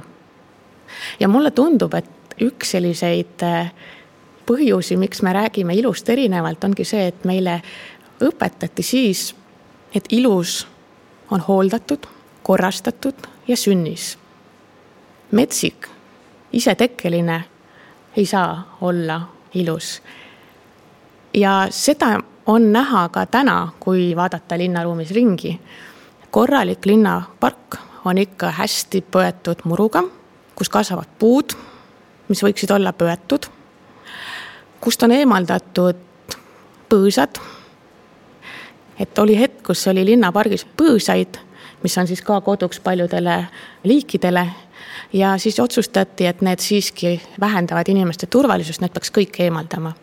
ja 1.20 1.28
mulle 1.28 1.52
tundub, 1.52 1.94
et 1.94 2.06
üks 2.42 2.72
selliseid 2.72 3.46
põhjusi, 4.46 4.98
miks 4.98 5.22
me 5.22 5.34
räägime 5.34 5.76
ilust 5.76 6.10
erinevalt, 6.10 6.64
ongi 6.64 6.86
see, 6.86 7.08
et 7.08 7.26
meile 7.26 7.62
õpetati 8.22 8.84
siis, 8.84 9.36
et 9.96 10.06
ilus 10.14 10.68
on 11.32 11.40
hooldatud 11.40 12.19
korrastatud 12.50 13.14
ja 13.48 13.58
sünnis. 13.58 14.18
metsik, 15.32 15.88
isetekkeline, 16.54 17.44
ei 18.18 18.26
saa 18.26 18.78
olla 18.82 19.22
ilus. 19.54 20.02
ja 21.34 21.68
seda 21.70 22.20
on 22.46 22.74
näha 22.74 23.10
ka 23.10 23.26
täna, 23.26 23.72
kui 23.80 24.16
vaadata 24.16 24.58
linnaruumis 24.58 25.12
ringi. 25.12 25.62
korralik 26.32 26.86
linnapark 26.86 27.76
on 28.06 28.18
ikka 28.18 28.52
hästi 28.52 29.04
põetud 29.12 29.62
muruga, 29.64 30.04
kus 30.56 30.70
kasvavad 30.70 31.10
puud, 31.20 31.54
mis 32.30 32.42
võiksid 32.44 32.74
olla 32.74 32.94
põetud, 32.94 33.46
kust 34.82 35.04
on 35.04 35.12
eemaldatud 35.12 36.02
põõsad. 36.90 37.38
et 39.00 39.20
oli 39.20 39.38
hetk, 39.38 39.62
kus 39.64 39.88
oli 39.88 40.06
linnapargis 40.06 40.66
põõsaid 40.66 41.49
mis 41.84 41.98
on 41.98 42.08
siis 42.08 42.22
ka 42.22 42.42
koduks 42.42 42.80
paljudele 42.80 43.48
liikidele. 43.84 44.48
ja 45.14 45.38
siis 45.38 45.60
otsustati, 45.60 46.26
et 46.26 46.42
need 46.42 46.60
siiski 46.60 47.22
vähendavad 47.40 47.88
inimeste 47.88 48.28
turvalisust, 48.28 48.82
need 48.82 48.94
peaks 48.94 49.12
kõik 49.12 49.40
eemaldama. 49.40 49.94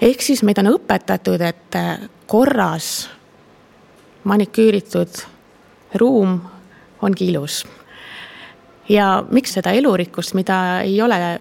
ehk 0.00 0.22
siis 0.22 0.42
meid 0.42 0.58
on 0.58 0.74
õpetatud, 0.74 1.40
et 1.40 1.78
korras 2.26 3.08
maniküüritud 4.24 5.22
ruum 5.94 6.40
ongi 7.02 7.26
ilus. 7.26 7.64
ja 8.88 9.24
miks 9.30 9.52
seda 9.52 9.70
elurikkust, 9.70 10.34
mida 10.34 10.80
ei 10.80 11.02
ole 11.02 11.40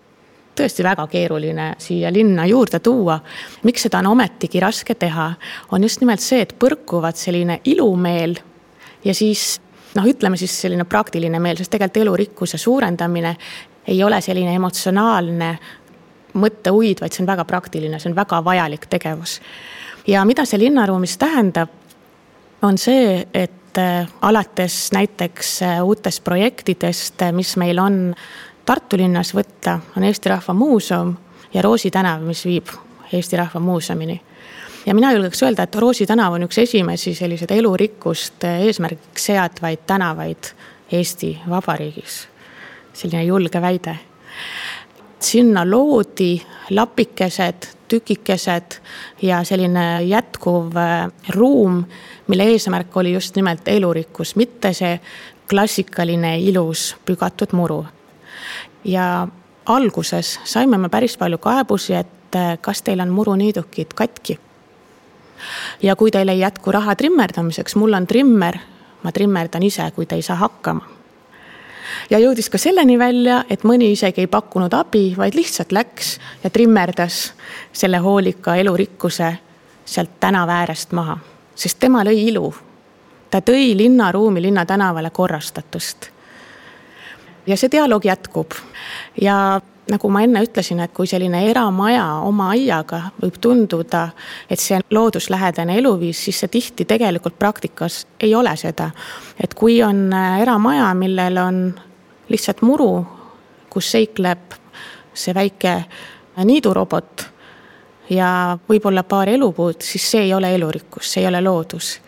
tõesti 0.56 0.84
väga 0.84 1.08
keeruline 1.08 1.74
siia 1.82 2.12
linna 2.14 2.46
juurde 2.46 2.80
tuua. 2.80 3.20
miks 3.64 3.82
seda 3.88 4.00
on 4.00 4.08
ometigi 4.08 4.60
raske 4.60 4.96
teha, 4.96 5.34
on 5.72 5.84
just 5.84 6.02
nimelt 6.02 6.20
see, 6.20 6.42
et 6.42 6.56
põrkuvad 6.60 7.16
selline 7.16 7.60
ilumeel 7.66 8.36
ja 9.06 9.14
siis 9.16 9.62
noh, 9.96 10.08
ütleme 10.08 10.38
siis 10.38 10.54
selline 10.62 10.86
praktiline 10.86 11.40
meel, 11.40 11.60
sest 11.60 11.72
tegelikult 11.74 12.02
elurikkuse 12.06 12.58
suurendamine 12.58 13.36
ei 13.88 14.04
ole 14.04 14.22
selline 14.22 14.56
emotsionaalne 14.56 15.52
mõtteuid, 16.38 17.02
vaid 17.02 17.14
see 17.14 17.24
on 17.24 17.32
väga 17.32 17.46
praktiline, 17.46 18.00
see 18.00 18.12
on 18.12 18.16
väga 18.16 18.44
vajalik 18.46 18.86
tegevus. 18.90 19.40
ja 20.08 20.26
mida 20.26 20.46
see 20.46 20.60
linnaruumis 20.60 21.18
tähendab, 21.18 21.70
on 22.62 22.78
see, 22.78 23.28
et 23.34 23.78
äh, 23.78 24.08
alates 24.22 24.92
näiteks 24.94 25.62
äh, 25.62 25.84
uutest 25.84 26.24
projektidest, 26.24 27.22
äh, 27.22 27.32
mis 27.32 27.58
meil 27.58 27.80
on 27.80 28.16
Tartu 28.66 28.98
linnas 28.98 29.34
võtta, 29.34 29.80
on 29.98 30.04
Eesti 30.06 30.30
Rahva 30.30 30.54
Muuseum 30.54 31.16
ja 31.54 31.62
Roosi 31.66 31.90
tänav, 31.92 32.22
mis 32.22 32.46
viib 32.46 32.70
Eesti 33.12 33.38
Rahva 33.38 33.60
Muuseumini 33.60 34.22
ja 34.86 34.96
mina 34.96 35.12
julgeks 35.12 35.44
öelda, 35.44 35.64
et 35.64 35.76
Roosi 35.76 36.06
tänav 36.06 36.34
on 36.34 36.46
üks 36.48 36.58
esimesi 36.62 37.14
selliseid 37.16 37.52
elurikkust 37.56 38.44
eesmärgiks 38.50 39.26
seadvaid 39.30 39.86
tänavaid 39.88 40.54
Eesti 40.92 41.38
Vabariigis. 41.50 42.28
selline 42.94 43.24
julge 43.24 43.62
väide. 43.62 43.96
sinna 45.20 45.72
loodi 45.72 46.42
lapikesed, 46.70 47.68
tükikesed 47.88 48.80
ja 49.22 49.44
selline 49.44 50.04
jätkuv 50.04 50.76
äh, 50.78 51.12
ruum, 51.30 51.84
mille 52.28 52.44
eesmärk 52.44 52.98
oli 52.98 53.14
just 53.14 53.36
nimelt 53.36 53.68
elurikkus, 53.68 54.36
mitte 54.36 54.74
see 54.74 55.00
klassikaline 55.50 56.40
ilus 56.40 56.96
pügatud 57.06 57.54
muru. 57.54 57.86
ja 58.84 59.28
alguses 59.66 60.40
saime 60.44 60.78
me 60.78 60.90
päris 60.90 61.18
palju 61.18 61.38
kaebusi, 61.38 61.94
et 61.94 62.36
äh, 62.36 62.58
kas 62.62 62.82
teil 62.82 63.00
on 63.00 63.10
muruniidukid 63.10 63.94
katki 63.96 64.40
ja 65.82 65.96
kui 65.96 66.12
teil 66.12 66.30
ei 66.30 66.40
jätku 66.40 66.72
raha 66.72 66.96
trimmerdamiseks, 66.96 67.76
mul 67.76 67.94
on 67.94 68.08
trimmer, 68.08 68.58
ma 69.04 69.12
trimmerdan 69.12 69.64
ise, 69.64 69.92
kui 69.96 70.06
te 70.06 70.16
ei 70.16 70.22
saa 70.22 70.36
hakkama. 70.36 70.88
ja 72.10 72.20
jõudis 72.20 72.50
ka 72.50 72.58
selleni 72.58 73.00
välja, 73.00 73.44
et 73.50 73.64
mõni 73.64 73.92
isegi 73.92 74.22
ei 74.22 74.28
pakkunud 74.28 74.74
abi, 74.74 75.14
vaid 75.18 75.36
lihtsalt 75.36 75.72
läks 75.72 76.20
ja 76.44 76.50
trimmerdas 76.50 77.34
selle 77.74 77.98
hoolika 77.98 78.56
elurikkuse 78.56 79.34
sealt 79.86 80.20
tänava 80.20 80.62
äärest 80.62 80.92
maha, 80.92 81.18
sest 81.56 81.80
tema 81.80 82.04
lõi 82.04 82.28
ilu. 82.28 82.54
ta 83.32 83.40
tõi 83.40 83.78
linnaruumi, 83.78 84.42
linnatänavale 84.42 85.10
korrastatust. 85.10 86.10
ja 87.48 87.58
see 87.58 87.72
dialoog 87.72 88.06
jätkub 88.06 88.54
ja 89.22 89.62
nagu 89.90 90.10
ma 90.10 90.22
enne 90.24 90.44
ütlesin, 90.46 90.80
et 90.84 90.94
kui 90.94 91.10
selline 91.10 91.42
eramaja 91.50 92.06
oma 92.28 92.52
aiaga 92.54 93.02
võib 93.22 93.40
tunduda, 93.42 94.10
et 94.50 94.60
see 94.62 94.78
on 94.78 94.86
looduslähedane 94.94 95.78
eluviis, 95.82 96.22
siis 96.26 96.44
see 96.44 96.52
tihti 96.52 96.86
tegelikult 96.86 97.40
praktikas 97.40 98.06
ei 98.20 98.36
ole 98.36 98.56
seda. 98.58 98.92
et 99.44 99.54
kui 99.54 99.82
on 99.84 100.14
äh, 100.14 100.42
eramaja, 100.42 100.94
millel 100.94 101.38
on 101.38 101.62
lihtsalt 102.30 102.62
muru, 102.62 103.06
kus 103.70 103.92
seikleb 103.92 104.56
see 105.14 105.34
väike 105.36 105.76
niidurobot 106.46 107.26
ja 108.10 108.58
võib-olla 108.70 109.04
paar 109.04 109.30
elupuud, 109.30 109.82
siis 109.84 110.06
see 110.12 110.28
ei 110.28 110.34
ole 110.34 110.54
elurikkus, 110.56 111.14
see 111.14 111.24
ei 111.24 111.28
ole 111.28 111.42
loodus. 111.42 112.00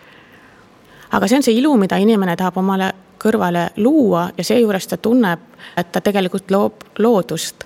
aga 1.11 1.27
see 1.27 1.37
on 1.37 1.43
see 1.43 1.57
ilu, 1.57 1.75
mida 1.77 1.97
inimene 1.97 2.35
tahab 2.37 2.57
omale 2.57 2.91
kõrvale 3.23 3.69
luua 3.77 4.27
ja 4.37 4.43
seejuures 4.43 4.87
ta 4.87 4.97
tunneb, 4.97 5.39
et 5.77 5.91
ta 5.91 6.01
tegelikult 6.01 6.51
loob 6.51 6.87
loodust. 6.99 7.63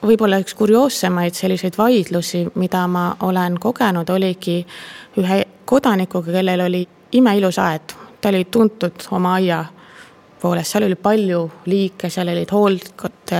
võib-olla 0.00 0.38
üks 0.40 0.54
kurioossemaid 0.56 1.34
selliseid 1.36 1.76
vaidlusi, 1.78 2.46
mida 2.54 2.86
ma 2.88 3.16
olen 3.20 3.58
kogenud, 3.60 4.08
oligi 4.10 4.66
ühe 5.20 5.44
kodanikuga, 5.64 6.32
kellel 6.32 6.60
oli 6.60 6.88
imeilus 7.12 7.58
aed. 7.58 7.96
ta 8.20 8.28
oli 8.28 8.44
tuntud 8.44 9.06
oma 9.10 9.34
aia 9.34 9.64
poolest, 10.40 10.72
seal 10.72 10.84
oli 10.84 10.96
palju 10.96 11.50
liike, 11.66 12.10
seal 12.10 12.28
olid 12.28 12.52
hooldkad 12.52 13.34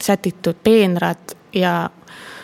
sätitud 0.00 0.56
peenrad 0.64 1.36
ja 1.52 1.90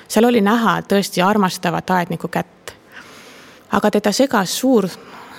seal 0.09 0.25
oli 0.25 0.41
näha 0.41 0.81
tõesti 0.83 1.23
armastavat 1.25 1.91
aedniku 1.91 2.29
kätt. 2.29 2.75
aga 3.73 3.91
teda 3.91 4.13
segas 4.13 4.59
suur 4.59 4.89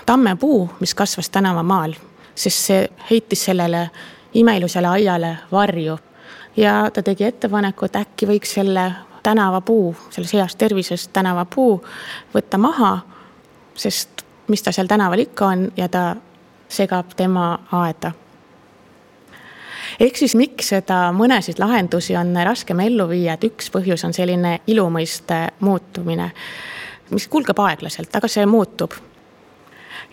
tammepuu, 0.05 0.69
mis 0.79 0.95
kasvas 0.95 1.29
tänavamaal 1.29 1.93
sest 2.41 2.67
see 2.69 2.87
heitis 3.11 3.45
sellele 3.49 3.89
imeilusale 4.33 4.87
aiale 4.87 5.37
varju. 5.51 5.99
ja 6.57 6.89
ta 6.93 7.03
tegi 7.03 7.23
ettepaneku, 7.23 7.85
et 7.85 7.95
äkki 7.95 8.27
võiks 8.27 8.53
selle 8.57 8.91
tänavapuu, 9.23 9.95
selles 10.09 10.33
heas 10.33 10.55
tervises 10.55 11.07
tänavapuu 11.07 11.77
võtta 12.33 12.57
maha, 12.57 12.97
sest 13.75 14.25
mis 14.47 14.63
ta 14.63 14.71
seal 14.71 14.87
tänaval 14.87 15.19
ikka 15.19 15.45
on 15.45 15.69
ja 15.77 15.87
ta 15.87 16.15
segab 16.69 17.15
tema 17.15 17.59
aeda 17.71 18.11
ehk 19.99 20.17
siis 20.17 20.35
miks 20.35 20.71
seda 20.73 21.09
mõnesid 21.15 21.59
lahendusi 21.59 22.15
on 22.17 22.33
raskem 22.45 22.79
ellu 22.79 23.07
viia, 23.09 23.35
et 23.35 23.45
üks 23.47 23.71
põhjus 23.73 24.05
on 24.07 24.13
selline 24.15 24.59
ilumõiste 24.67 25.41
muutumine, 25.59 26.31
mis 27.11 27.27
kulgeb 27.31 27.59
aeglaselt, 27.59 28.13
aga 28.15 28.29
see 28.31 28.45
muutub 28.49 28.95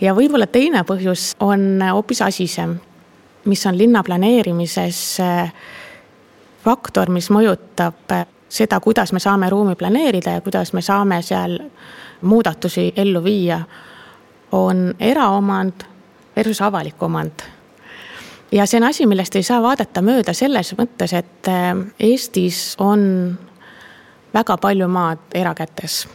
ja 0.00 0.14
võib-olla 0.14 0.46
teine 0.46 0.84
põhjus 0.86 1.32
on 1.40 1.82
hoopis 1.92 2.22
asisem, 2.22 2.76
mis 3.44 3.66
on 3.66 3.78
linna 3.78 4.02
planeerimises 4.04 5.00
äh, 5.24 5.52
faktor, 6.64 7.10
mis 7.10 7.30
mõjutab 7.34 8.14
äh, 8.14 8.26
seda, 8.48 8.80
kuidas 8.80 9.12
me 9.12 9.20
saame 9.20 9.50
ruumi 9.50 9.76
planeerida 9.76 10.38
ja 10.38 10.40
kuidas 10.44 10.72
me 10.72 10.82
saame 10.82 11.22
seal 11.22 11.58
muudatusi 12.22 12.92
ellu 12.96 13.22
viia, 13.24 13.60
on 14.52 14.94
eraomand 15.00 15.84
versus 16.36 16.62
avalik 16.62 17.02
omand. 17.02 17.42
ja 18.52 18.66
see 18.66 18.80
on 18.80 18.88
asi, 18.88 19.06
millest 19.06 19.36
ei 19.36 19.42
saa 19.42 19.62
vaadata 19.62 20.02
mööda 20.02 20.32
selles 20.32 20.74
mõttes, 20.78 21.12
et 21.12 21.48
äh, 21.48 21.74
Eestis 22.00 22.76
on 22.78 23.38
väga 24.34 24.56
palju 24.56 24.88
maad 24.88 25.34
erakätes. 25.34 26.08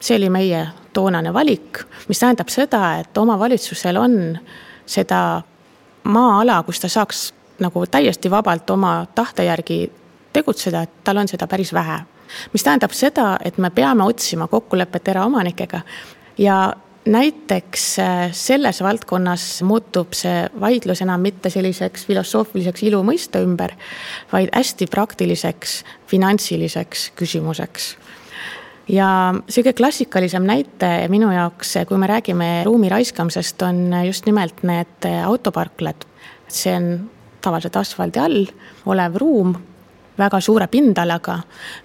see 0.00 0.16
oli 0.16 0.30
meie 0.30 0.66
toonane 0.92 1.32
valik, 1.34 1.82
mis 2.08 2.18
tähendab 2.18 2.48
seda, 2.52 2.98
et 3.02 3.18
omavalitsusel 3.18 3.96
on 3.96 4.38
seda 4.86 5.42
maa-ala, 6.08 6.62
kus 6.66 6.80
ta 6.80 6.88
saaks 6.88 7.28
nagu 7.62 7.86
täiesti 7.86 8.30
vabalt 8.30 8.70
oma 8.70 9.06
tahte 9.14 9.44
järgi 9.44 9.80
tegutseda, 10.32 10.82
et 10.82 11.04
tal 11.04 11.16
on 11.16 11.28
seda 11.28 11.46
päris 11.46 11.72
vähe. 11.72 12.00
mis 12.52 12.64
tähendab 12.64 12.92
seda, 12.92 13.38
et 13.44 13.58
me 13.58 13.70
peame 13.70 14.04
otsima 14.04 14.46
kokkulepet 14.48 15.08
eraomanikega 15.08 15.80
ja 16.38 16.74
näiteks 17.08 17.98
äh, 17.98 18.32
selles 18.32 18.82
valdkonnas 18.82 19.62
muutub 19.62 20.12
see 20.12 20.44
vaidlus 20.60 21.00
enam 21.02 21.20
mitte 21.24 21.50
selliseks 21.50 22.04
filosoofiliseks 22.06 22.82
ilumõiste 22.82 23.40
ümber, 23.40 23.72
vaid 24.32 24.52
hästi 24.52 24.86
praktiliseks 24.92 25.82
finantsiliseks 26.12 27.10
küsimuseks 27.16 27.94
ja 28.88 29.08
kõige 29.52 29.72
klassikalisem 29.76 30.46
näite 30.46 30.90
minu 31.12 31.30
jaoks, 31.32 31.74
kui 31.88 31.98
me 32.00 32.08
räägime 32.08 32.50
ruumi 32.64 32.88
raiskamisest, 32.88 33.62
on 33.62 33.92
just 34.06 34.26
nimelt 34.26 34.62
need 34.62 35.08
autoparklad. 35.24 36.06
see 36.48 36.72
on 36.76 37.10
tavaliselt 37.40 37.76
asfaldi 37.76 38.18
all 38.18 38.46
olev 38.86 39.16
ruum 39.16 39.52
väga 40.18 40.40
suure 40.40 40.66
pindalaga, 40.66 41.38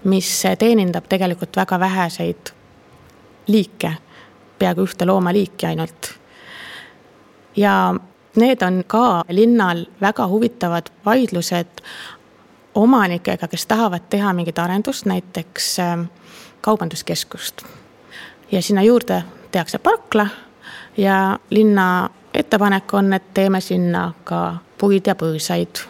mis 0.04 0.42
teenindab 0.58 1.06
tegelikult 1.08 1.56
väga 1.56 1.78
väheseid 1.80 2.50
liike 3.46 3.92
peaaegu 4.58 4.86
ühte 4.86 5.06
loomaliiki 5.06 5.66
ainult. 5.66 6.10
ja 7.56 7.94
need 8.36 8.62
on 8.62 8.84
ka 8.86 9.24
linnal 9.28 9.86
väga 10.00 10.26
huvitavad 10.28 10.90
vaidlused 11.04 11.82
omanikega, 12.74 13.48
kes 13.48 13.66
tahavad 13.66 14.08
teha 14.10 14.32
mingit 14.32 14.58
arendust, 14.58 15.06
näiteks 15.06 15.76
kaubanduskeskust. 16.64 17.62
ja 18.52 18.62
sinna 18.62 18.82
juurde 18.82 19.22
tehakse 19.52 19.78
parkla 19.78 20.26
ja 20.96 21.38
linna 21.50 22.10
ettepanek 22.34 22.94
on, 22.94 23.12
et 23.12 23.34
teeme 23.34 23.60
sinna 23.60 24.12
ka 24.24 24.56
puid 24.78 25.06
ja 25.06 25.14
põõsaid 25.14 25.82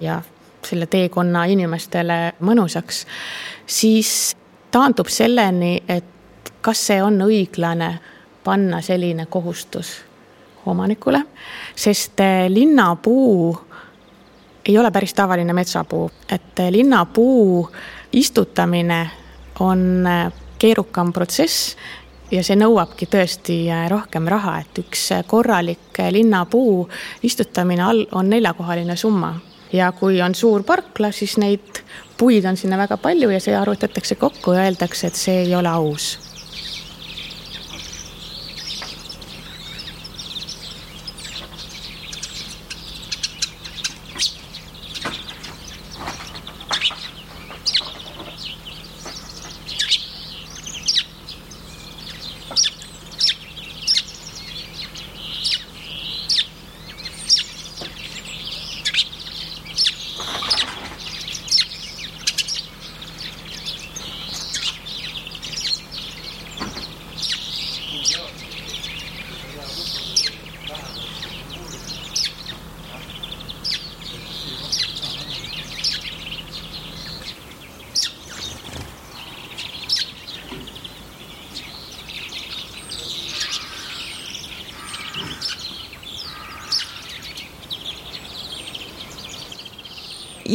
ja 0.00 0.22
selle 0.66 0.86
teekonna 0.86 1.44
inimestele 1.44 2.16
mõnusaks, 2.40 3.04
siis 3.66 4.10
taandub 4.70 5.06
selleni, 5.06 5.78
et 5.88 6.50
kas 6.60 6.82
see 6.90 6.98
on 7.02 7.20
õiglane 7.22 7.92
panna 8.44 8.82
selline 8.82 9.26
kohustus 9.30 9.92
omanikule, 10.66 11.22
sest 11.76 12.20
linnapuu 12.48 13.54
ei 14.68 14.78
ole 14.78 14.90
päris 14.90 15.14
tavaline 15.14 15.52
metsapuu, 15.52 16.10
et 16.32 16.66
linnapuu 16.70 17.70
istutamine 18.12 19.00
on 19.60 20.06
eh, 20.06 20.32
keerukam 20.58 21.12
protsess 21.12 21.76
ja 22.30 22.42
see 22.44 22.58
nõuabki 22.58 23.08
tõesti 23.10 23.58
rohkem 23.88 24.28
raha, 24.28 24.58
et 24.62 24.82
üks 24.82 25.08
korralik 25.26 26.00
linnapuu 26.12 26.88
istutamine 27.24 27.84
all 27.84 28.04
on 28.12 28.30
neljakohaline 28.30 28.96
summa. 28.96 29.34
ja 29.72 29.92
kui 29.92 30.22
on 30.22 30.34
suur 30.34 30.62
parkla, 30.62 31.12
siis 31.12 31.36
neid 31.36 31.82
puid 32.16 32.44
on 32.44 32.56
sinna 32.56 32.78
väga 32.78 32.96
palju 32.96 33.30
ja 33.30 33.40
see 33.40 33.56
arvutatakse 33.56 34.14
kokku 34.14 34.52
ja 34.52 34.64
öeldakse, 34.64 35.06
et 35.06 35.14
see 35.14 35.42
ei 35.44 35.54
ole 35.54 35.68
aus 35.68 36.27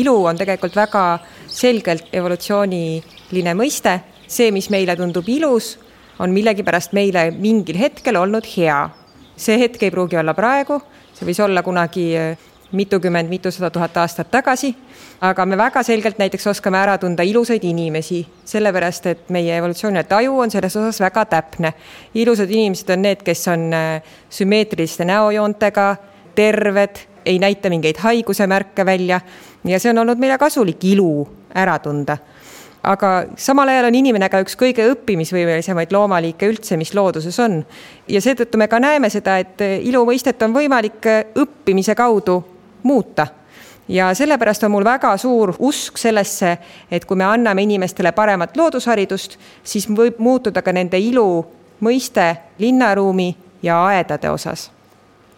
ilu 0.03 0.15
on 0.27 0.37
tegelikult 0.37 0.75
väga 0.75 1.03
selgelt 1.47 2.11
evolutsiooniline 2.13 3.55
mõiste. 3.57 3.99
see, 4.27 4.51
mis 4.51 4.69
meile 4.69 4.95
tundub 4.97 5.27
ilus, 5.29 5.77
on 6.19 6.31
millegipärast 6.33 6.93
meile 6.93 7.31
mingil 7.31 7.77
hetkel 7.77 8.15
olnud 8.15 8.45
hea. 8.55 8.89
see 9.37 9.59
hetk 9.59 9.83
ei 9.83 9.91
pruugi 9.91 10.17
olla 10.17 10.33
praegu, 10.33 10.81
see 11.13 11.25
võis 11.25 11.39
olla 11.41 11.63
kunagi 11.63 12.05
äh, 12.17 12.37
mitukümmend, 12.73 13.29
mitusada 13.29 13.69
tuhat 13.69 13.97
aastat 13.97 14.31
tagasi, 14.31 14.73
aga 15.21 15.45
me 15.45 15.57
väga 15.57 15.83
selgelt 15.83 16.17
näiteks 16.17 16.47
oskame 16.47 16.77
ära 16.77 16.97
tunda 16.97 17.23
ilusaid 17.23 17.63
inimesi, 17.63 18.23
sellepärast 18.45 19.05
et 19.11 19.29
meie 19.29 19.57
evolutsiooniline 19.57 20.07
taju 20.09 20.39
on 20.39 20.51
selles 20.51 20.75
osas 20.75 20.99
väga 20.99 21.25
täpne. 21.25 21.73
ilusad 22.13 22.49
inimesed 22.49 22.89
on 22.89 23.01
need, 23.01 23.23
kes 23.23 23.47
on 23.47 23.73
äh, 23.73 24.01
sümmeetriliste 24.29 25.05
näojoontega, 25.05 25.95
terved 26.35 27.12
ei 27.25 27.39
näita 27.39 27.69
mingeid 27.69 27.97
haiguse 28.03 28.47
märke 28.47 28.85
välja 28.85 29.21
ja 29.63 29.79
see 29.79 29.91
on 29.91 30.03
olnud 30.03 30.19
meile 30.19 30.37
kasulik 30.37 30.83
ilu 30.83 31.27
ära 31.55 31.79
tunda. 31.79 32.17
aga 32.83 33.25
samal 33.39 33.69
ajal 33.69 33.85
on 33.87 33.95
inimene 33.95 34.27
ka 34.29 34.41
üks 34.43 34.57
kõige 34.59 34.83
õppimisvõimelisemaid 34.91 35.93
loomaliike 35.95 36.49
üldse, 36.51 36.77
mis 36.77 36.93
looduses 36.93 37.39
on. 37.39 37.63
ja 38.07 38.21
seetõttu 38.21 38.57
me 38.57 38.67
ka 38.67 38.79
näeme 38.79 39.09
seda, 39.09 39.37
et 39.37 39.61
ilu 39.61 40.05
mõistet 40.05 40.41
on 40.43 40.53
võimalik 40.53 41.07
õppimise 41.35 41.95
kaudu 41.95 42.43
muuta 42.83 43.27
ja 43.87 44.13
sellepärast 44.13 44.63
on 44.63 44.71
mul 44.71 44.83
väga 44.83 45.17
suur 45.17 45.55
usk 45.59 45.97
sellesse, 45.97 46.57
et 46.91 47.05
kui 47.05 47.17
me 47.17 47.25
anname 47.25 47.63
inimestele 47.63 48.11
paremat 48.11 48.57
loodusharidust, 48.57 49.37
siis 49.63 49.87
võib 49.89 50.19
muutuda 50.19 50.61
ka 50.61 50.71
nende 50.71 50.99
ilu 50.99 51.45
mõiste 51.83 52.35
linnaruumi 52.59 53.35
ja 53.63 53.83
aedade 53.85 54.29
osas 54.29 54.72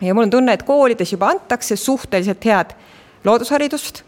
ja 0.02 0.14
mul 0.14 0.28
on 0.28 0.30
tunne, 0.30 0.54
et 0.54 0.64
koolides 0.64 1.12
juba 1.12 1.30
antakse 1.34 1.76
suhteliselt 1.76 2.46
head 2.46 2.76
loodusharidust, 3.24 4.04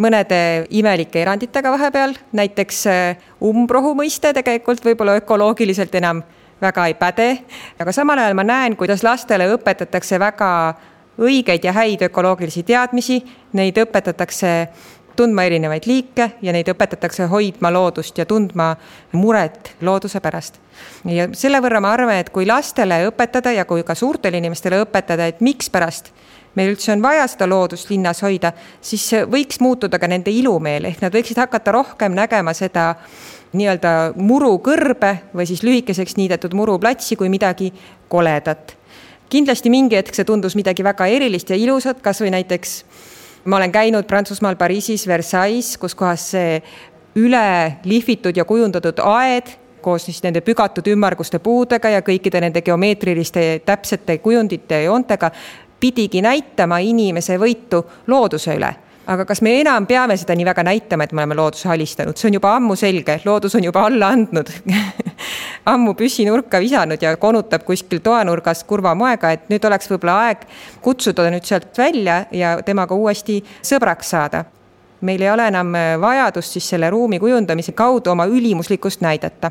mõnede 0.00 0.66
imelike 0.70 1.22
eranditega 1.22 1.72
vahepeal, 1.72 2.14
näiteks 2.32 2.84
äh, 2.90 3.24
umbrohu 3.44 3.94
mõiste 3.98 4.32
tegelikult 4.36 4.84
võib-olla 4.84 5.18
ökoloogiliselt 5.20 5.94
enam 6.00 6.22
väga 6.60 6.86
ei 6.86 6.94
päde, 6.94 7.28
aga 7.80 7.92
samal 7.92 8.20
ajal 8.20 8.36
ma 8.36 8.44
näen, 8.44 8.76
kuidas 8.76 9.04
lastele 9.04 9.48
õpetatakse 9.54 10.18
väga 10.20 10.50
õigeid 11.20 11.64
ja 11.64 11.72
häid 11.76 12.02
ökoloogilisi 12.08 12.62
teadmisi, 12.68 13.20
neid 13.56 13.78
õpetatakse 13.80 14.54
tundma 15.16 15.44
erinevaid 15.44 15.84
liike 15.88 16.30
ja 16.42 16.52
neid 16.52 16.68
õpetatakse 16.72 17.26
hoidma 17.28 17.72
loodust 17.72 18.18
ja 18.18 18.26
tundma 18.26 18.72
muret 19.12 19.74
looduse 19.84 20.20
pärast. 20.20 20.60
Ja 21.04 21.28
selle 21.32 21.60
võrra 21.62 21.80
ma 21.80 21.92
arvan, 21.94 22.20
et 22.20 22.30
kui 22.34 22.46
lastele 22.46 23.02
õpetada 23.08 23.52
ja 23.54 23.64
kui 23.64 23.84
ka 23.86 23.94
suurtele 23.94 24.38
inimestele 24.40 24.82
õpetada, 24.84 25.26
et 25.26 25.40
mikspärast 25.40 26.12
meil 26.58 26.72
üldse 26.72 26.92
on 26.92 27.02
vaja 27.02 27.26
seda 27.30 27.46
loodust 27.50 27.90
linnas 27.92 28.22
hoida, 28.24 28.52
siis 28.82 29.04
võiks 29.30 29.60
muutuda 29.62 30.00
ka 30.02 30.08
nende 30.10 30.32
ilumeel, 30.34 30.88
ehk 30.88 31.02
nad 31.04 31.14
võiksid 31.14 31.38
hakata 31.38 31.74
rohkem 31.76 32.16
nägema 32.16 32.54
seda 32.56 32.94
nii-öelda 33.54 33.94
murukõrbe 34.18 35.14
või 35.34 35.46
siis 35.46 35.62
lühikeseks 35.66 36.16
niidetud 36.18 36.54
muruplatsi 36.54 37.18
kui 37.18 37.30
midagi 37.30 37.72
koledat. 38.08 38.76
kindlasti 39.30 39.70
mingi 39.70 39.94
hetk 39.94 40.14
see 40.14 40.26
tundus 40.26 40.56
midagi 40.58 40.82
väga 40.82 41.06
erilist 41.06 41.50
ja 41.50 41.56
ilusat, 41.56 42.00
kasvõi 42.02 42.30
näiteks 42.34 42.84
ma 43.44 43.56
olen 43.56 43.72
käinud 43.72 44.06
Prantsusmaal 44.06 44.56
Pariisis 44.56 45.06
Versailles, 45.06 45.76
kus 45.78 45.94
kohas 45.94 46.30
see 46.34 46.62
üle 47.18 47.78
lihvitud 47.84 48.36
ja 48.36 48.44
kujundatud 48.44 48.98
aed 49.02 49.50
koos 49.80 50.04
siis 50.08 50.22
nende 50.22 50.40
pügatud 50.40 50.86
ümmarguste 50.92 51.38
puudega 51.38 51.90
ja 51.96 52.04
kõikide 52.06 52.40
nende 52.40 52.62
geomeetriliste 52.62 53.62
täpsete 53.66 54.18
kujundite 54.18 54.74
ja 54.74 54.90
joontega 54.90 55.30
pidigi 55.80 56.22
näitama 56.22 56.78
inimese 56.84 57.38
võitu 57.40 57.82
looduse 58.06 58.54
üle. 58.56 58.74
Aga 59.10 59.24
kas 59.26 59.40
me 59.42 59.56
enam 59.58 59.88
peame 59.90 60.14
seda 60.20 60.36
nii 60.38 60.44
väga 60.46 60.62
näitama, 60.62 61.06
et 61.06 61.12
me 61.16 61.22
oleme 61.22 61.34
looduse 61.34 61.70
alistanud, 61.72 62.18
see 62.20 62.28
on 62.28 62.36
juba 62.36 62.52
ammu 62.58 62.76
selge, 62.78 63.16
loodus 63.24 63.56
on 63.58 63.64
juba 63.64 63.86
alla 63.88 64.12
andnud. 64.14 64.52
Ammu 65.70 65.92
püssi 65.98 66.24
nurka 66.24 66.60
visanud 66.62 67.02
ja 67.02 67.10
konutab 67.20 67.66
kuskil 67.66 68.00
toanurgas 68.04 68.62
kurva 68.68 68.94
moega, 68.96 69.32
et 69.34 69.50
nüüd 69.52 69.64
oleks 69.68 69.90
võib-olla 69.90 70.14
aeg 70.28 70.46
kutsuda 70.84 71.26
nüüd 71.32 71.44
sealt 71.48 71.76
välja 71.76 72.22
ja 72.32 72.54
temaga 72.64 72.96
uuesti 72.96 73.40
sõbraks 73.60 74.14
saada. 74.14 74.44
meil 75.00 75.22
ei 75.22 75.30
ole 75.30 75.46
enam 75.48 75.72
vajadust 76.00 76.52
siis 76.52 76.68
selle 76.68 76.90
ruumi 76.90 77.18
kujundamise 77.18 77.72
kaudu 77.72 78.10
oma 78.10 78.26
ülimuslikkust 78.26 79.00
näidata 79.00 79.50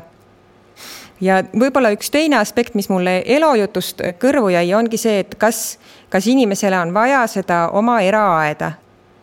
ja 1.20 1.42
võib-olla 1.52 1.92
üks 1.94 2.10
teine 2.10 2.38
aspekt, 2.38 2.74
mis 2.74 2.88
mulle 2.88 3.22
elujutust 3.26 4.02
kõrvu 4.20 4.52
jäi, 4.54 4.74
ongi 4.74 4.96
see, 4.96 5.20
et 5.24 5.34
kas, 5.38 5.78
kas 6.08 6.26
inimesele 6.26 6.78
on 6.78 6.94
vaja 6.94 7.26
seda 7.26 7.68
oma 7.72 8.00
eraaeda 8.00 8.72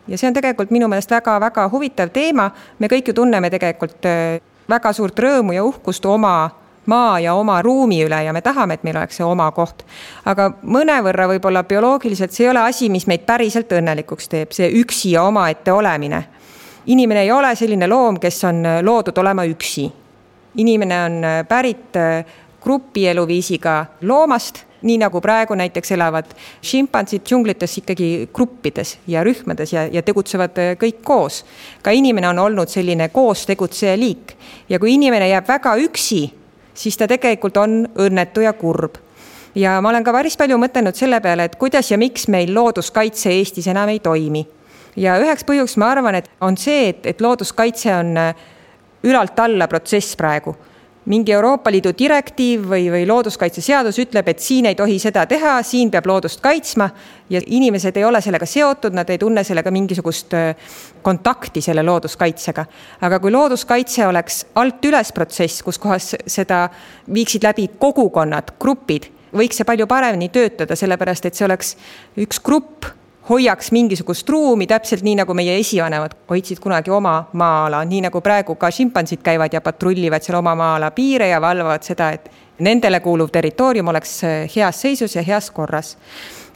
ja 0.08 0.18
see 0.18 0.28
on 0.28 0.36
tegelikult 0.36 0.70
minu 0.74 0.88
meelest 0.88 1.10
väga-väga 1.10 1.68
huvitav 1.72 2.12
teema. 2.12 2.50
me 2.78 2.88
kõik 2.88 3.10
ju 3.10 3.14
tunneme 3.14 3.50
tegelikult 3.50 4.06
äh, 4.06 4.40
väga 4.68 4.92
suurt 4.92 5.18
rõõmu 5.18 5.54
ja 5.54 5.64
uhkust 5.64 6.06
oma 6.06 6.50
maa 6.88 7.20
ja 7.20 7.34
oma 7.34 7.62
ruumi 7.62 8.00
üle 8.04 8.22
ja 8.24 8.32
me 8.32 8.40
tahame, 8.40 8.74
et 8.74 8.84
meil 8.84 8.96
oleks 8.96 9.20
see 9.20 9.26
oma 9.26 9.50
koht. 9.52 9.84
aga 10.24 10.50
mõnevõrra 10.62 11.28
võib-olla 11.28 11.64
bioloogiliselt 11.64 12.32
see 12.32 12.46
ei 12.46 12.50
ole 12.50 12.64
asi, 12.64 12.88
mis 12.88 13.06
meid 13.06 13.26
päriselt 13.28 13.72
õnnelikuks 13.72 14.28
teeb, 14.28 14.52
see 14.56 14.70
üksi 14.80 15.12
ja 15.16 15.22
omaette 15.28 15.72
olemine. 15.72 16.24
inimene 16.86 17.22
ei 17.22 17.32
ole 17.32 17.54
selline 17.56 17.86
loom, 17.86 18.20
kes 18.20 18.44
on 18.44 18.62
loodud 18.82 19.18
olema 19.18 19.44
üksi. 19.44 19.92
Inimene 20.56 21.02
on 21.04 21.22
pärit 21.48 21.96
grupieluviisiga 22.62 23.86
loomast 24.02 24.64
nii 24.82 24.98
nagu 25.02 25.20
praegu 25.20 25.56
näiteks 25.58 25.92
elavad 25.96 26.30
šimpansid 26.62 27.24
džunglites 27.26 27.78
ikkagi 27.80 28.28
gruppides 28.34 28.96
ja 29.06 29.24
rühmades 29.26 29.72
ja, 29.72 29.86
ja 29.90 30.02
tegutsevad 30.02 30.58
äh, 30.58 30.74
kõik 30.78 31.02
koos. 31.04 31.44
ka 31.82 31.90
inimene 31.90 32.28
on 32.28 32.38
olnud 32.38 32.70
selline 32.70 33.08
koos 33.08 33.46
tegutseja 33.46 33.96
liik 33.98 34.36
ja 34.68 34.78
kui 34.78 34.94
inimene 34.94 35.28
jääb 35.28 35.48
väga 35.48 35.74
üksi, 35.82 36.28
siis 36.74 36.96
ta 36.96 37.08
tegelikult 37.08 37.56
on 37.56 37.80
õnnetu 37.98 38.44
ja 38.46 38.52
kurb 38.52 39.00
ja 39.54 39.80
ma 39.82 39.90
olen 39.90 40.04
ka 40.04 40.14
päris 40.14 40.36
palju 40.38 40.58
mõtelnud 40.58 40.94
selle 40.94 41.20
peale, 41.20 41.48
et 41.48 41.56
kuidas 41.58 41.90
ja 41.90 41.98
miks 41.98 42.28
meil 42.28 42.54
looduskaitse 42.54 43.34
Eestis 43.34 43.66
enam 43.66 43.88
ei 43.88 43.98
toimi. 43.98 44.46
ja 44.96 45.18
üheks 45.18 45.44
põhjuseks 45.44 45.78
ma 45.78 45.90
arvan, 45.90 46.14
et 46.14 46.30
on 46.40 46.56
see, 46.56 46.88
et, 46.88 47.06
et 47.06 47.20
looduskaitse 47.20 47.94
on 47.96 48.16
äh, 48.16 48.46
ülalt 49.02 49.38
alla 49.38 49.68
protsess 49.68 50.16
praegu 50.16 50.56
mingi 51.08 51.32
Euroopa 51.32 51.70
Liidu 51.72 51.92
direktiiv 51.96 52.66
või, 52.68 52.88
või 52.92 53.06
looduskaitseseadus 53.08 53.96
ütleb, 54.02 54.28
et 54.28 54.42
siin 54.44 54.68
ei 54.68 54.76
tohi 54.76 54.98
seda 55.00 55.24
teha, 55.28 55.54
siin 55.64 55.90
peab 55.90 56.06
loodust 56.06 56.42
kaitsma 56.44 56.88
ja 57.32 57.40
inimesed 57.46 57.96
ei 57.96 58.04
ole 58.04 58.20
sellega 58.24 58.46
seotud, 58.46 58.96
nad 58.96 59.08
ei 59.10 59.20
tunne 59.20 59.44
sellega 59.44 59.72
mingisugust 59.72 60.36
kontakti 61.02 61.62
selle 61.64 61.82
looduskaitsega. 61.86 62.66
aga 63.00 63.20
kui 63.24 63.32
looduskaitse 63.32 64.06
oleks 64.06 64.44
alt 64.54 64.84
üles 64.84 65.12
protsess, 65.16 65.62
kus 65.62 65.80
kohas 65.80 66.14
seda 66.26 66.66
viiksid 67.14 67.44
läbi 67.48 67.70
kogukonnad, 67.78 68.52
grupid, 68.60 69.08
võiks 69.32 69.56
see 69.56 69.68
palju 69.68 69.88
paremini 69.88 70.28
töötada, 70.28 70.76
sellepärast 70.76 71.24
et 71.24 71.34
see 71.34 71.48
oleks 71.48 71.76
üks 72.20 72.44
grupp 72.44 72.92
hoiaks 73.28 73.72
mingisugust 73.72 74.28
ruumi, 74.28 74.66
täpselt 74.66 75.02
nii, 75.04 75.18
nagu 75.20 75.34
meie 75.36 75.58
esivanemad 75.60 76.14
hoidsid 76.30 76.60
kunagi 76.64 76.90
oma 76.90 77.28
maa-ala, 77.32 77.82
nii 77.84 78.00
nagu 78.06 78.20
praegu 78.24 78.54
ka 78.56 78.70
šimpansid 78.72 79.20
käivad 79.24 79.52
ja 79.52 79.60
patrullivad 79.60 80.24
seal 80.24 80.38
oma 80.38 80.54
maa-ala 80.56 80.90
piire 80.96 81.28
ja 81.28 81.40
valvavad 81.40 81.84
seda, 81.84 82.10
et 82.16 82.30
nendele 82.64 83.00
kuuluv 83.00 83.28
territoorium 83.32 83.88
oleks 83.92 84.14
äh, 84.24 84.38
heas 84.56 84.80
seisus 84.80 85.16
ja 85.16 85.22
heas 85.22 85.50
korras. 85.50 85.96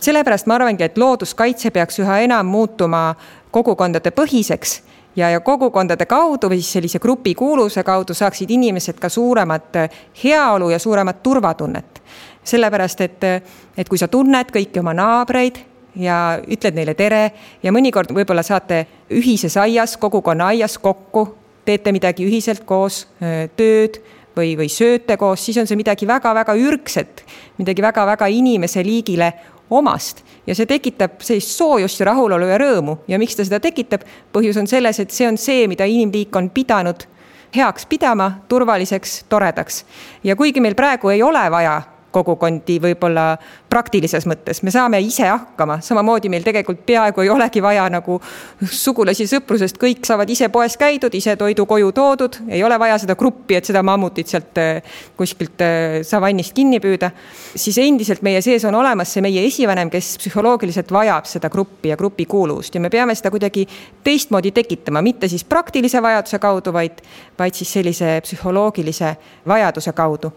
sellepärast 0.00 0.46
ma 0.46 0.54
arvangi, 0.54 0.84
et 0.84 0.98
looduskaitse 0.98 1.70
peaks 1.70 1.98
üha 2.02 2.18
enam 2.24 2.46
muutuma 2.46 3.14
kogukondade 3.50 4.10
põhiseks 4.10 4.80
ja, 5.16 5.28
ja 5.30 5.40
kogukondade 5.40 6.06
kaudu 6.06 6.48
või 6.48 6.62
siis 6.62 6.72
sellise 6.72 6.98
grupi 6.98 7.34
kuuluvuse 7.34 7.82
kaudu 7.82 8.14
saaksid 8.14 8.50
inimesed 8.50 8.98
ka 8.98 9.08
suuremat 9.08 9.76
äh, 9.76 10.00
heaolu 10.24 10.70
ja 10.70 10.78
suuremat 10.78 11.22
turvatunnet. 11.22 12.02
sellepärast, 12.44 13.00
et, 13.00 13.24
äh, 13.24 13.42
et 13.76 13.88
kui 13.88 13.98
sa 13.98 14.08
tunned 14.08 14.50
kõiki 14.50 14.80
oma 14.80 14.94
naabreid 14.94 15.71
ja 15.96 16.40
ütled 16.48 16.76
neile 16.76 16.94
tere 16.94 17.22
ja 17.62 17.72
mõnikord 17.74 18.12
võib-olla 18.14 18.44
saate 18.46 18.86
ühises 19.12 19.56
aias, 19.60 19.96
kogukonna 20.00 20.50
aias 20.52 20.78
kokku, 20.78 21.26
teete 21.64 21.92
midagi 21.92 22.26
ühiselt 22.26 22.64
koos, 22.66 23.06
tööd 23.56 24.00
või, 24.36 24.54
või 24.58 24.68
sööte 24.72 25.16
koos, 25.20 25.44
siis 25.44 25.60
on 25.60 25.68
see 25.68 25.78
midagi 25.78 26.08
väga-väga 26.08 26.56
ürgset, 26.58 27.24
midagi 27.58 27.84
väga-väga 27.84 28.28
inimese 28.32 28.84
liigile 28.84 29.32
omast. 29.72 30.24
Ja 30.46 30.56
see 30.58 30.66
tekitab 30.66 31.20
sellist 31.24 31.54
soojust 31.56 32.00
ja 32.00 32.10
rahulolu 32.10 32.48
ja 32.50 32.58
rõõmu. 32.60 32.96
Ja 33.08 33.18
miks 33.20 33.38
ta 33.38 33.44
seda 33.46 33.60
tekitab, 33.62 34.02
põhjus 34.34 34.58
on 34.60 34.68
selles, 34.68 34.98
et 35.00 35.14
see 35.14 35.28
on 35.28 35.38
see, 35.40 35.68
mida 35.70 35.86
inimliik 35.88 36.34
on 36.36 36.50
pidanud 36.50 37.06
heaks 37.52 37.86
pidama, 37.86 38.30
turvaliseks, 38.48 39.24
toredaks. 39.28 39.84
ja 40.24 40.36
kuigi 40.36 40.60
meil 40.60 40.74
praegu 40.74 41.10
ei 41.12 41.22
ole 41.22 41.50
vaja 41.50 41.82
kogukondi 42.12 42.78
võib-olla 42.82 43.36
praktilises 43.70 44.26
mõttes, 44.28 44.60
me 44.62 44.72
saame 44.74 45.00
ise 45.02 45.26
hakkama, 45.26 45.78
samamoodi 45.84 46.30
meil 46.32 46.44
tegelikult 46.44 46.84
peaaegu 46.86 47.24
ei 47.24 47.30
olegi 47.32 47.62
vaja 47.64 47.86
nagu 47.92 48.18
sugulasi 48.62 49.26
sõprusest, 49.30 49.78
kõik 49.80 50.04
saavad 50.06 50.30
ise 50.30 50.48
poes 50.52 50.76
käidud, 50.80 51.14
ise 51.16 51.36
toidu 51.40 51.66
koju 51.66 51.92
toodud, 51.96 52.38
ei 52.48 52.62
ole 52.64 52.78
vaja 52.80 52.98
seda 53.02 53.16
gruppi, 53.18 53.56
et 53.58 53.68
seda 53.68 53.82
mammutit 53.86 54.30
sealt 54.32 54.60
äh, 54.60 54.98
kuskilt 55.16 55.64
äh, 55.64 56.00
savannist 56.06 56.54
kinni 56.56 56.80
püüda. 56.82 57.10
siis 57.54 57.78
endiselt 57.78 58.22
meie 58.22 58.42
sees 58.44 58.64
on 58.68 58.74
olemas 58.74 59.12
see 59.12 59.24
meie 59.24 59.46
esivanem, 59.46 59.90
kes 59.90 60.16
psühholoogiliselt 60.20 60.92
vajab 60.92 61.26
seda 61.30 61.50
gruppi 61.50 61.92
ja 61.92 61.96
grupikuuluvust 61.96 62.74
ja 62.74 62.80
me 62.80 62.90
peame 62.90 63.14
seda 63.14 63.30
kuidagi 63.30 63.66
teistmoodi 64.04 64.52
tekitama, 64.52 65.02
mitte 65.02 65.28
siis 65.28 65.44
praktilise 65.44 66.02
vajaduse 66.02 66.38
kaudu, 66.38 66.72
vaid, 66.72 67.02
vaid 67.38 67.56
siis 67.56 67.72
sellise 67.72 68.20
psühholoogilise 68.24 69.16
vajaduse 69.48 69.92
kaudu 69.92 70.32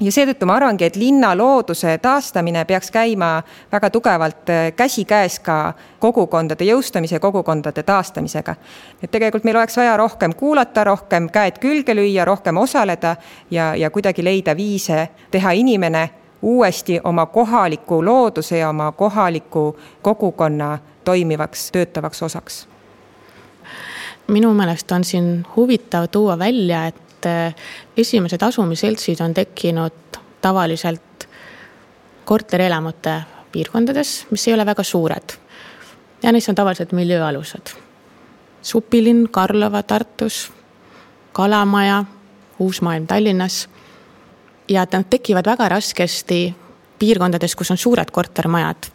ja 0.00 0.12
seetõttu 0.12 0.46
ma 0.46 0.56
arvangi, 0.58 0.86
et 0.86 0.96
linna 0.96 1.32
looduse 1.36 1.96
taastamine 2.02 2.64
peaks 2.64 2.90
käima 2.94 3.30
väga 3.72 3.90
tugevalt 3.90 4.50
äh, 4.50 4.70
käsikäes 4.76 5.38
ka 5.40 5.74
kogukondade 5.98 6.64
jõustamise, 6.64 7.18
kogukondade 7.18 7.82
taastamisega. 7.82 8.54
et 9.02 9.10
tegelikult 9.10 9.44
meil 9.44 9.56
oleks 9.56 9.76
vaja 9.76 9.96
rohkem 9.96 10.34
kuulata, 10.34 10.84
rohkem 10.84 11.28
käed 11.30 11.58
külge 11.58 11.94
lüüa, 11.94 12.24
rohkem 12.24 12.56
osaleda 12.56 13.16
ja, 13.50 13.74
ja 13.74 13.90
kuidagi 13.90 14.24
leida 14.24 14.56
viise 14.56 15.08
teha 15.30 15.52
inimene 15.52 16.10
uuesti 16.42 17.00
oma 17.04 17.26
kohaliku 17.26 18.04
looduse 18.04 18.58
ja 18.58 18.68
oma 18.68 18.92
kohaliku 18.92 19.78
kogukonna 20.02 20.78
toimivaks, 21.04 21.72
töötavaks 21.72 22.22
osaks. 22.22 22.68
minu 24.28 24.54
meelest 24.54 24.92
on 24.92 25.04
siin 25.04 25.46
huvitav 25.56 26.06
tuua 26.12 26.38
välja, 26.38 26.86
et 26.86 27.07
et 27.18 27.26
eh, 27.26 27.54
esimesed 27.96 28.42
asumisseltsid 28.42 29.20
on 29.20 29.34
tekkinud 29.34 30.18
tavaliselt 30.40 31.28
korterelamute 32.24 33.22
piirkondades, 33.52 34.26
mis 34.30 34.48
ei 34.48 34.54
ole 34.54 34.66
väga 34.66 34.82
suured. 34.82 35.32
ja 36.22 36.32
neis 36.32 36.48
on 36.48 36.54
tavaliselt 36.54 36.92
miljööalused. 36.92 37.74
supilinn 38.62 39.28
Karlova 39.30 39.82
Tartus, 39.82 40.52
Kalamaja, 41.32 42.04
Uus-Maailm 42.58 43.06
Tallinnas. 43.06 43.68
ja 44.68 44.86
nad 44.92 45.04
tekivad 45.10 45.46
väga 45.46 45.68
raskesti 45.68 46.54
piirkondades, 46.98 47.56
kus 47.56 47.70
on 47.70 47.76
suured 47.76 48.10
kortermajad 48.10 48.90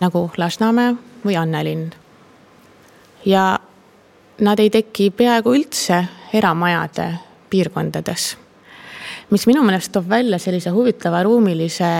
nagu 0.00 0.30
Lasnamäe 0.36 0.94
või 1.24 1.36
Annelinn. 1.36 1.90
ja 3.24 3.58
nad 4.40 4.58
ei 4.58 4.70
teki 4.70 5.10
peaaegu 5.10 5.54
üldse 5.54 6.04
eramajade 6.32 7.31
piirkondades. 7.52 8.36
mis 9.30 9.46
minu 9.46 9.62
meelest 9.64 9.92
toob 9.92 10.08
välja 10.08 10.38
sellise 10.38 10.70
huvitava 10.70 11.22
ruumilise 11.22 11.92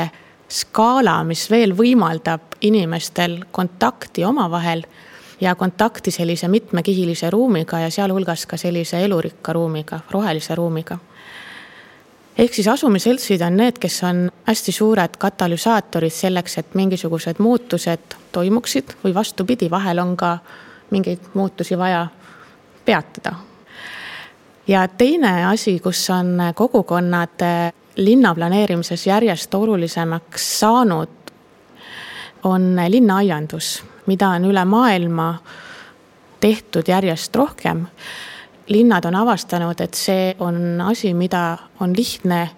skaala, 0.53 1.22
mis 1.24 1.46
veel 1.50 1.72
võimaldab 1.76 2.59
inimestel 2.61 3.38
kontakti 3.53 4.24
omavahel 4.24 4.84
ja 5.40 5.55
kontakti 5.55 6.11
sellise 6.11 6.48
mitmekihilise 6.48 7.30
ruumiga 7.30 7.80
ja 7.82 7.90
sealhulgas 7.90 8.46
ka 8.46 8.57
sellise 8.57 9.00
elurikka 9.05 9.53
ruumiga, 9.53 10.00
rohelise 10.11 10.55
ruumiga. 10.55 10.98
ehk 12.38 12.55
siis 12.55 12.68
asumiseltsid 12.68 13.42
on 13.42 13.57
need, 13.57 13.78
kes 13.78 14.03
on 14.09 14.30
hästi 14.46 14.72
suured 14.72 15.16
katalüsaatorid 15.18 16.12
selleks, 16.12 16.59
et 16.59 16.74
mingisugused 16.74 17.38
muutused 17.38 18.16
toimuksid 18.32 18.96
või 19.05 19.14
vastupidi, 19.14 19.70
vahel 19.70 19.98
on 19.98 20.16
ka 20.16 20.38
mingeid 20.90 21.32
muutusi 21.34 21.78
vaja 21.78 22.07
peatada 22.84 23.51
ja 24.69 24.89
teine 24.89 25.47
asi, 25.47 25.79
kus 25.81 26.11
on 26.11 26.39
kogukonnad 26.55 27.41
eh, 27.41 27.73
linna 27.97 28.35
planeerimises 28.35 29.07
järjest 29.07 29.55
olulisemaks 29.55 30.61
saanud, 30.61 31.09
on 32.45 32.77
linnaaiandus, 32.89 33.85
mida 34.07 34.29
on 34.29 34.45
üle 34.45 34.65
maailma 34.65 35.35
tehtud 36.41 36.89
järjest 36.89 37.37
rohkem. 37.37 37.87
linnad 38.67 39.05
on 39.05 39.15
avastanud, 39.15 39.81
et 39.81 39.95
see 39.95 40.35
on 40.39 40.81
asi, 40.81 41.15
mida 41.15 41.59
on 41.81 41.93
lihtne 41.97 42.51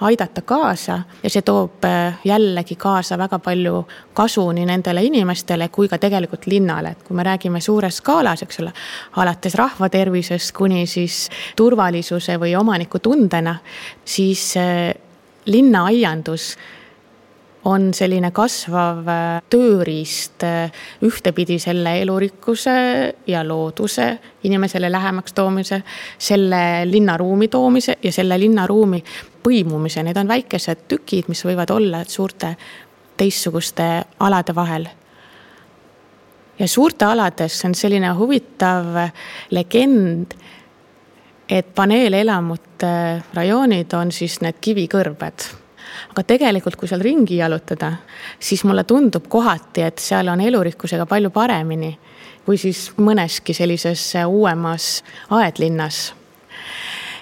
aidata 0.00 0.42
kaasa 0.42 0.98
ja 1.22 1.30
see 1.30 1.42
toob 1.42 1.84
äh, 1.84 2.18
jällegi 2.24 2.76
kaasa 2.76 3.18
väga 3.18 3.38
palju 3.38 3.84
kasu 4.14 4.46
nii 4.52 4.66
nendele 4.66 5.02
inimestele 5.04 5.68
kui 5.68 5.88
ka 5.88 5.98
tegelikult 5.98 6.46
linnale, 6.46 6.94
et 6.94 7.02
kui 7.06 7.16
me 7.16 7.22
räägime 7.26 7.60
suures 7.60 8.00
skaalas, 8.02 8.42
eks 8.42 8.60
ole, 8.60 8.72
alates 9.16 9.54
rahva 9.54 9.88
tervisest 9.88 10.52
kuni 10.56 10.86
siis 10.86 11.28
turvalisuse 11.56 12.38
või 12.40 12.56
omanikutundena, 12.58 13.56
siis 14.04 14.56
äh, 14.56 14.94
linnaaiandus 15.46 16.54
on 17.64 17.94
selline 17.96 18.30
kasvav 18.34 19.06
äh, 19.08 19.42
tööriist 19.50 20.44
ühtepidi 21.04 21.58
selle 21.62 21.96
elurikkuse 22.02 22.74
ja 23.26 23.44
looduse 23.46 24.08
inimesele 24.44 24.90
lähemaks 24.92 25.32
toomise, 25.32 25.82
selle 26.18 26.84
linnaruumi 26.84 27.48
toomise 27.48 27.96
ja 28.02 28.12
selle 28.12 28.38
linnaruumi 28.40 29.02
põimumise, 29.44 30.02
need 30.04 30.16
on 30.16 30.28
väikesed 30.28 30.84
tükid, 30.88 31.28
mis 31.28 31.44
võivad 31.44 31.72
olla 31.72 32.04
suurte 32.08 32.54
teistsuguste 33.16 33.88
alade 34.20 34.54
vahel. 34.54 34.88
ja 36.58 36.68
suurte 36.68 37.04
alades 37.04 37.64
on 37.64 37.74
selline 37.74 38.12
huvitav 38.14 38.86
legend, 39.50 40.34
et 41.48 41.74
paneelelamute 41.74 42.94
rajoonid 43.34 43.92
on 43.92 44.12
siis 44.12 44.40
need 44.40 44.60
kivikõrbed 44.60 45.63
aga 46.10 46.22
tegelikult, 46.26 46.76
kui 46.76 46.88
seal 46.88 47.02
ringi 47.04 47.38
jalutada, 47.40 47.92
siis 48.38 48.64
mulle 48.64 48.84
tundub 48.84 49.28
kohati, 49.28 49.82
et 49.82 49.98
seal 50.02 50.28
on 50.32 50.40
elurikkusega 50.40 51.06
palju 51.06 51.30
paremini 51.34 51.92
või 52.46 52.60
siis 52.60 52.90
mõneski 53.00 53.54
sellises 53.56 54.12
uuemas 54.26 55.02
aedlinnas. 55.30 56.14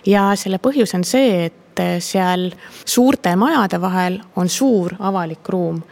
ja 0.06 0.32
selle 0.36 0.58
põhjus 0.58 0.94
on 0.94 1.04
see, 1.04 1.46
et 1.46 1.82
seal 2.02 2.50
suurte 2.84 3.36
majade 3.36 3.80
vahel 3.80 4.20
on 4.36 4.48
suur 4.48 4.94
avalik 4.98 5.48
ruum, 5.48 5.82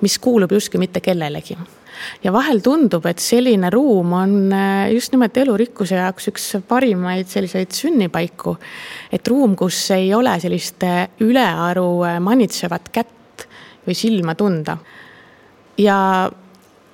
mis 0.00 0.18
kuulub 0.18 0.52
justkui 0.52 0.78
mitte 0.78 1.00
kellelegi 1.00 1.56
ja 2.22 2.32
vahel 2.32 2.60
tundub, 2.64 3.06
et 3.06 3.20
selline 3.22 3.70
ruum 3.70 4.12
on 4.12 4.34
äh, 4.52 4.90
just 4.94 5.12
nimelt 5.14 5.36
elurikkuse 5.36 5.98
jaoks 5.98 6.30
üks 6.32 6.48
parimaid 6.68 7.28
selliseid 7.30 7.72
sünnipaiku. 7.74 8.56
et 9.12 9.28
ruum, 9.28 9.56
kus 9.56 9.90
ei 9.96 10.12
ole 10.14 10.34
sellist 10.40 10.84
ülearu 11.24 11.88
äh, 12.06 12.18
manitsevat 12.20 12.88
kätt 12.92 13.46
või 13.86 13.94
silma 13.94 14.34
tunda. 14.34 14.78
ja 15.78 16.30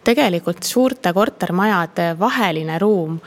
tegelikult 0.05 0.63
suurte 0.63 1.13
kortermajade 1.13 2.15
vaheline 2.19 2.79
ruum 2.79 3.21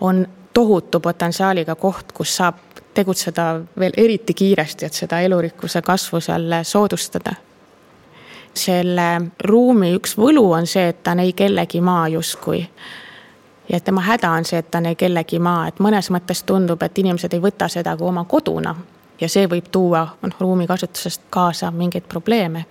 on 0.00 0.26
tohutu 0.52 1.00
potentsiaaliga 1.00 1.74
koht, 1.74 2.12
kus 2.12 2.36
saab 2.36 2.62
tegutseda 2.96 3.60
veel 3.78 3.92
eriti 3.96 4.34
kiiresti, 4.34 4.86
et 4.86 4.96
seda 4.96 5.20
elurikkuse 5.20 5.82
kasvu 5.84 6.20
seal 6.24 6.62
soodustada 6.64 7.34
selle 8.56 9.20
ruumi 9.44 9.92
üks 9.96 10.16
võlu 10.18 10.44
on 10.52 10.66
see, 10.66 10.88
et 10.88 11.02
ta 11.02 11.14
on 11.16 11.24
ei 11.24 11.32
kellegi 11.32 11.80
maa 11.80 12.08
justkui. 12.08 12.68
ja 13.68 13.80
tema 13.80 14.00
häda 14.00 14.30
on 14.30 14.44
see, 14.44 14.58
et 14.58 14.70
ta 14.70 14.78
on 14.78 14.86
ei 14.86 14.94
kellegi 14.94 15.38
maa, 15.38 15.68
et 15.68 15.80
mõnes 15.80 16.10
mõttes 16.10 16.42
tundub, 16.46 16.82
et 16.82 16.98
inimesed 16.98 17.32
ei 17.32 17.42
võta 17.42 17.68
seda 17.68 17.96
kui 17.96 18.08
oma 18.08 18.24
koduna. 18.24 18.76
ja 19.20 19.28
see 19.28 19.46
võib 19.46 19.70
tuua 19.72 20.06
noh, 20.22 20.36
ruumikasutusest 20.40 21.22
kaasa 21.30 21.70
mingeid 21.70 22.04
probleeme. 22.08 22.64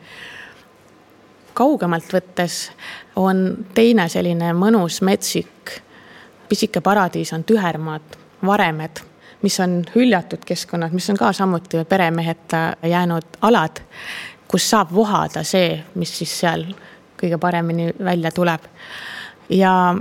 kaugemalt 1.54 2.14
võttes 2.14 2.72
on 3.16 3.66
teine 3.74 4.10
selline 4.10 4.54
mõnus 4.54 5.02
metsik, 5.02 5.82
pisike 6.50 6.82
paradiis 6.82 7.34
on 7.34 7.44
tühermaad, 7.44 8.18
varemed 8.46 9.04
mis 9.46 9.60
on 9.60 9.84
hüljatud 9.96 10.42
keskkonnad, 10.46 10.92
mis 10.92 11.10
on 11.10 11.18
ka 11.18 11.34
samuti 11.34 11.84
peremeheta 11.86 12.74
jäänud 12.84 13.38
alad 13.42 13.82
kus 14.56 14.70
saab 14.70 14.94
vohada 14.96 15.42
see, 15.44 15.74
mis 16.00 16.14
siis 16.16 16.32
seal 16.40 16.62
kõige 17.20 17.36
paremini 17.44 17.90
välja 18.00 18.30
tuleb. 18.32 18.62
ja 19.50 19.96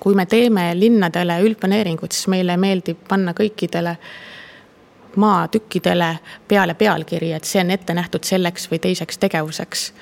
kui 0.00 0.14
me 0.14 0.26
teeme 0.26 0.74
linnadele 0.76 1.38
üldplaneeringut, 1.40 2.12
siis 2.12 2.28
meile 2.28 2.58
meeldib 2.60 2.98
panna 3.08 3.32
kõikidele 3.32 3.96
maatükkidele 5.16 6.10
peale 6.48 6.74
pealkiri, 6.74 7.32
et 7.32 7.48
see 7.48 7.64
on 7.64 7.72
ette 7.72 7.96
nähtud 7.96 8.24
selleks 8.24 8.68
või 8.70 8.82
teiseks 8.84 9.18
tegevuseks. 9.18 9.92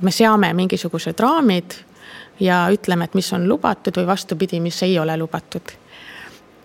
me 0.00 0.10
seame 0.10 0.52
mingisugused 0.56 1.20
raamid 1.20 1.76
ja 2.40 2.66
ütleme, 2.72 3.04
et 3.04 3.14
mis 3.14 3.32
on 3.32 3.48
lubatud 3.48 4.00
või 4.00 4.06
vastupidi, 4.06 4.60
mis 4.60 4.82
ei 4.82 4.98
ole 4.98 5.16
lubatud 5.16 5.76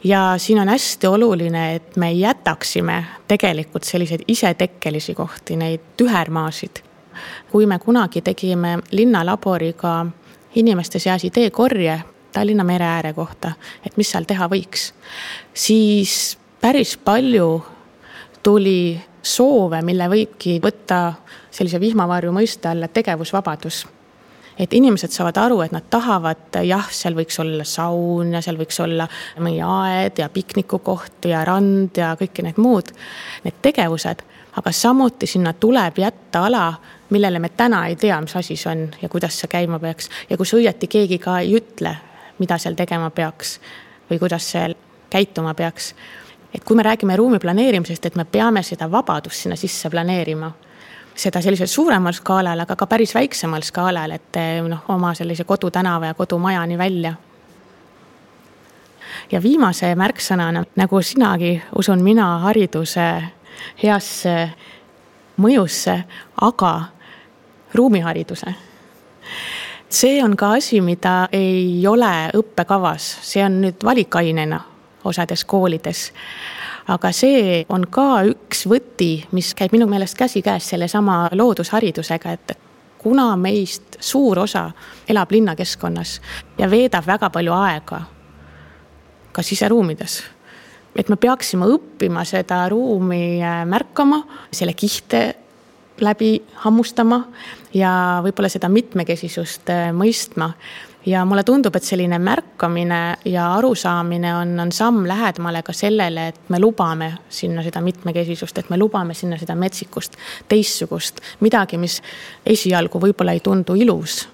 ja 0.03 0.33
siin 0.37 0.59
on 0.59 0.69
hästi 0.69 1.07
oluline, 1.07 1.75
et 1.75 1.95
me 1.95 2.11
jätaksime 2.11 3.05
tegelikult 3.27 3.83
selliseid 3.83 4.21
isetekkelisi 4.27 5.15
kohti, 5.15 5.55
neid 5.55 5.81
tühermaasid. 5.97 6.83
kui 7.51 7.65
me 7.65 7.79
kunagi 7.79 8.21
tegime 8.21 8.79
linnalaboriga 8.91 10.05
inimeste 10.55 10.99
seas 10.99 11.23
ideekorje 11.23 11.99
Tallinna 12.31 12.63
mere 12.63 12.85
ääre 12.85 13.13
kohta, 13.13 13.51
et 13.85 13.97
mis 13.97 14.11
seal 14.11 14.23
teha 14.23 14.47
võiks, 14.47 14.93
siis 15.53 16.37
päris 16.61 16.97
palju 16.97 17.65
tuli 18.43 19.01
soove, 19.21 19.81
mille 19.81 20.07
võibki 20.07 20.59
võtta 20.63 21.13
sellise 21.51 21.79
vihmavarju 21.79 22.31
mõiste 22.31 22.71
alla 22.71 22.87
tegevusvabadus 22.87 23.83
et 24.62 24.74
inimesed 24.74 25.09
saavad 25.09 25.38
aru, 25.41 25.62
et 25.66 25.74
nad 25.74 25.86
tahavad, 25.89 26.59
jah, 26.68 26.89
seal 26.93 27.16
võiks 27.18 27.39
olla 27.41 27.66
saun 27.66 28.36
ja 28.36 28.41
seal 28.45 28.59
võiks 28.59 28.78
olla 28.84 29.07
mõni 29.41 29.57
aed 29.66 30.22
ja 30.22 30.30
piknikukoht 30.30 31.26
ja 31.32 31.41
rand 31.47 31.97
ja 31.97 32.14
kõik 32.20 32.43
need 32.45 32.62
muud, 32.62 32.93
need 33.45 33.57
tegevused. 33.62 34.28
aga 34.51 34.72
samuti 34.72 35.28
sinna 35.28 35.53
tuleb 35.53 35.97
jätta 35.97 36.45
ala, 36.45 36.74
millele 37.09 37.39
me 37.39 37.49
täna 37.49 37.86
ei 37.88 37.95
tea, 37.95 38.22
mis 38.22 38.36
asi 38.36 38.55
see 38.55 38.72
on 38.72 38.89
ja 39.01 39.09
kuidas 39.09 39.39
see 39.39 39.47
käima 39.47 39.80
peaks 39.80 40.09
ja 40.30 40.38
kus 40.38 40.53
õieti 40.53 40.88
keegi 40.88 41.18
ka 41.20 41.39
ei 41.39 41.55
ütle, 41.55 41.95
mida 42.39 42.57
seal 42.57 42.76
tegema 42.76 43.09
peaks 43.09 43.59
või 44.09 44.20
kuidas 44.20 44.51
seal 44.51 44.76
käituma 45.09 45.53
peaks. 45.53 45.95
et 46.53 46.64
kui 46.64 46.76
me 46.76 46.84
räägime 46.84 47.16
ruumi 47.16 47.39
planeerimisest, 47.39 48.05
et 48.05 48.16
me 48.16 48.26
peame 48.26 48.64
seda 48.64 48.91
vabadust 48.91 49.41
sinna 49.41 49.55
sisse 49.55 49.89
planeerima 49.89 50.51
seda 51.16 51.41
sellisel 51.41 51.68
suuremal 51.68 52.14
skaalal, 52.14 52.59
aga 52.59 52.76
ka 52.76 52.88
päris 52.88 53.16
väiksemal 53.16 53.62
skaalal, 53.66 54.12
et 54.16 54.39
eh, 54.39 54.62
noh, 54.64 54.86
oma 54.89 55.14
sellise 55.18 55.43
kodutänava 55.43 56.12
ja 56.12 56.14
kodumajani 56.14 56.78
välja. 56.78 57.14
ja 59.32 59.41
viimase 59.43 59.95
märksõnana, 59.95 60.64
nagu 60.76 61.01
sinagi, 61.01 61.62
usun 61.78 62.03
mina 62.03 62.39
hariduse 62.39 63.24
heasse 63.84 64.49
mõjusse, 65.38 66.03
aga 66.41 66.74
ruumihariduse. 67.74 68.55
see 69.89 70.24
on 70.24 70.36
ka 70.36 70.51
asi, 70.51 70.82
mida 70.82 71.28
ei 71.32 71.88
ole 71.88 72.32
õppekavas, 72.34 73.18
see 73.22 73.43
on 73.45 73.62
nüüd 73.62 73.84
valikainena 73.84 74.62
osades 75.03 75.43
koolides 75.45 76.12
aga 76.88 77.11
see 77.11 77.65
on 77.69 77.86
ka 77.89 78.23
üks 78.29 78.65
võti, 78.69 79.25
mis 79.32 79.53
käib 79.55 79.75
minu 79.75 79.88
meelest 79.88 80.17
käsikäes 80.17 80.69
sellesama 80.73 81.29
loodusharidusega, 81.32 82.32
et 82.32 82.57
kuna 83.01 83.36
meist 83.38 83.97
suur 83.99 84.39
osa 84.39 84.71
elab 85.09 85.32
linnakeskkonnas 85.32 86.19
ja 86.57 86.69
veedab 86.69 87.07
väga 87.07 87.29
palju 87.29 87.53
aega 87.53 88.01
ka 89.32 89.41
siseruumides 89.41 90.21
et 90.95 91.09
me 91.09 91.17
peaksime 91.19 91.67
õppima 91.71 92.23
seda 92.27 92.65
ruumi 92.71 93.39
äh, 93.43 93.63
märkama, 93.69 94.21
selle 94.51 94.75
kihte 94.77 95.23
läbi 96.01 96.34
hammustama 96.63 97.23
ja 97.77 97.93
võib-olla 98.25 98.49
seda 98.51 98.69
mitmekesisust 98.71 99.71
äh, 99.71 99.89
mõistma 99.95 100.51
ja 101.05 101.25
mulle 101.25 101.43
tundub, 101.43 101.75
et 101.75 101.83
selline 101.83 102.19
märkamine 102.19 103.01
ja 103.25 103.47
arusaamine 103.55 104.35
on, 104.35 104.59
on 104.59 104.71
samm 104.71 105.05
lähedamale 105.07 105.63
ka 105.63 105.73
sellele, 105.73 106.27
et 106.27 106.49
me 106.49 106.59
lubame 106.59 107.13
sinna 107.29 107.63
seda 107.63 107.81
mitmekesisust, 107.81 108.57
et 108.57 108.69
me 108.69 108.77
lubame 108.77 109.13
sinna 109.17 109.37
seda 109.41 109.55
metsikust, 109.55 110.17
teistsugust, 110.49 111.21
midagi, 111.39 111.77
mis 111.81 112.01
esialgu 112.45 113.01
võib-olla 113.01 113.33
ei 113.33 113.43
tundu 113.43 113.75
ilus 113.75 114.27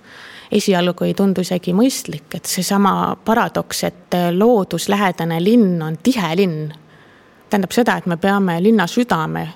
esialgu 0.51 1.03
ei 1.03 1.13
tundu 1.13 1.43
isegi 1.43 1.74
mõistlik, 1.76 2.32
et 2.36 2.45
seesama 2.47 3.18
paradoks, 3.26 3.84
et 3.84 4.18
looduslähedane 4.32 5.41
linn 5.43 5.82
on 5.84 5.97
tihe 6.03 6.36
linn. 6.36 6.74
tähendab 7.49 7.72
seda, 7.72 7.97
et 7.97 8.05
me 8.05 8.18
peame 8.18 8.61
linna 8.63 8.88
südame 8.88 9.47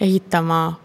ehitama 0.00 0.80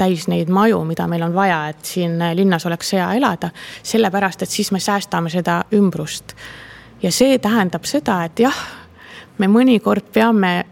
täis 0.00 0.26
neid 0.32 0.48
maju, 0.48 0.80
mida 0.88 1.06
meil 1.10 1.22
on 1.26 1.34
vaja, 1.36 1.60
et 1.68 1.84
siin 1.84 2.18
linnas 2.34 2.66
oleks 2.66 2.94
hea 2.96 3.12
elada. 3.18 3.50
sellepärast, 3.82 4.42
et 4.42 4.50
siis 4.50 4.72
me 4.72 4.80
säästame 4.80 5.30
seda 5.30 5.64
ümbrust. 5.72 6.34
ja 7.02 7.12
see 7.12 7.38
tähendab 7.38 7.84
seda, 7.84 8.24
et 8.24 8.40
jah, 8.40 8.56
me 9.38 9.46
mõnikord 9.46 10.12
peame 10.12 10.66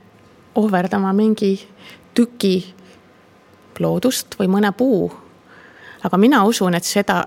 ohverdama 0.55 1.12
mingi 1.12 1.55
tüki 2.14 2.74
loodust 3.79 4.39
või 4.39 4.49
mõne 4.49 4.72
puu. 4.72 5.12
aga 6.05 6.16
mina 6.16 6.45
usun, 6.45 6.74
et 6.74 6.85
seda 6.85 7.24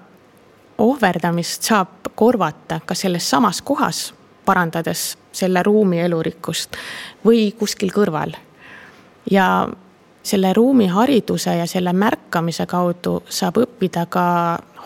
ohverdamist 0.78 1.64
saab 1.64 2.12
korvata 2.16 2.80
ka 2.86 2.96
selles 2.96 3.30
samas 3.30 3.62
kohas, 3.62 4.14
parandades 4.46 5.18
selle 5.32 5.64
ruumi 5.64 6.00
elurikkust 6.00 6.78
või 7.26 7.52
kuskil 7.58 7.92
kõrval. 7.94 8.36
ja 9.32 9.68
selle 10.24 10.54
ruumihariduse 10.54 11.56
ja 11.56 11.66
selle 11.68 11.94
märkamise 11.94 12.66
kaudu 12.70 13.22
saab 13.30 13.58
õppida 13.64 14.06
ka 14.10 14.26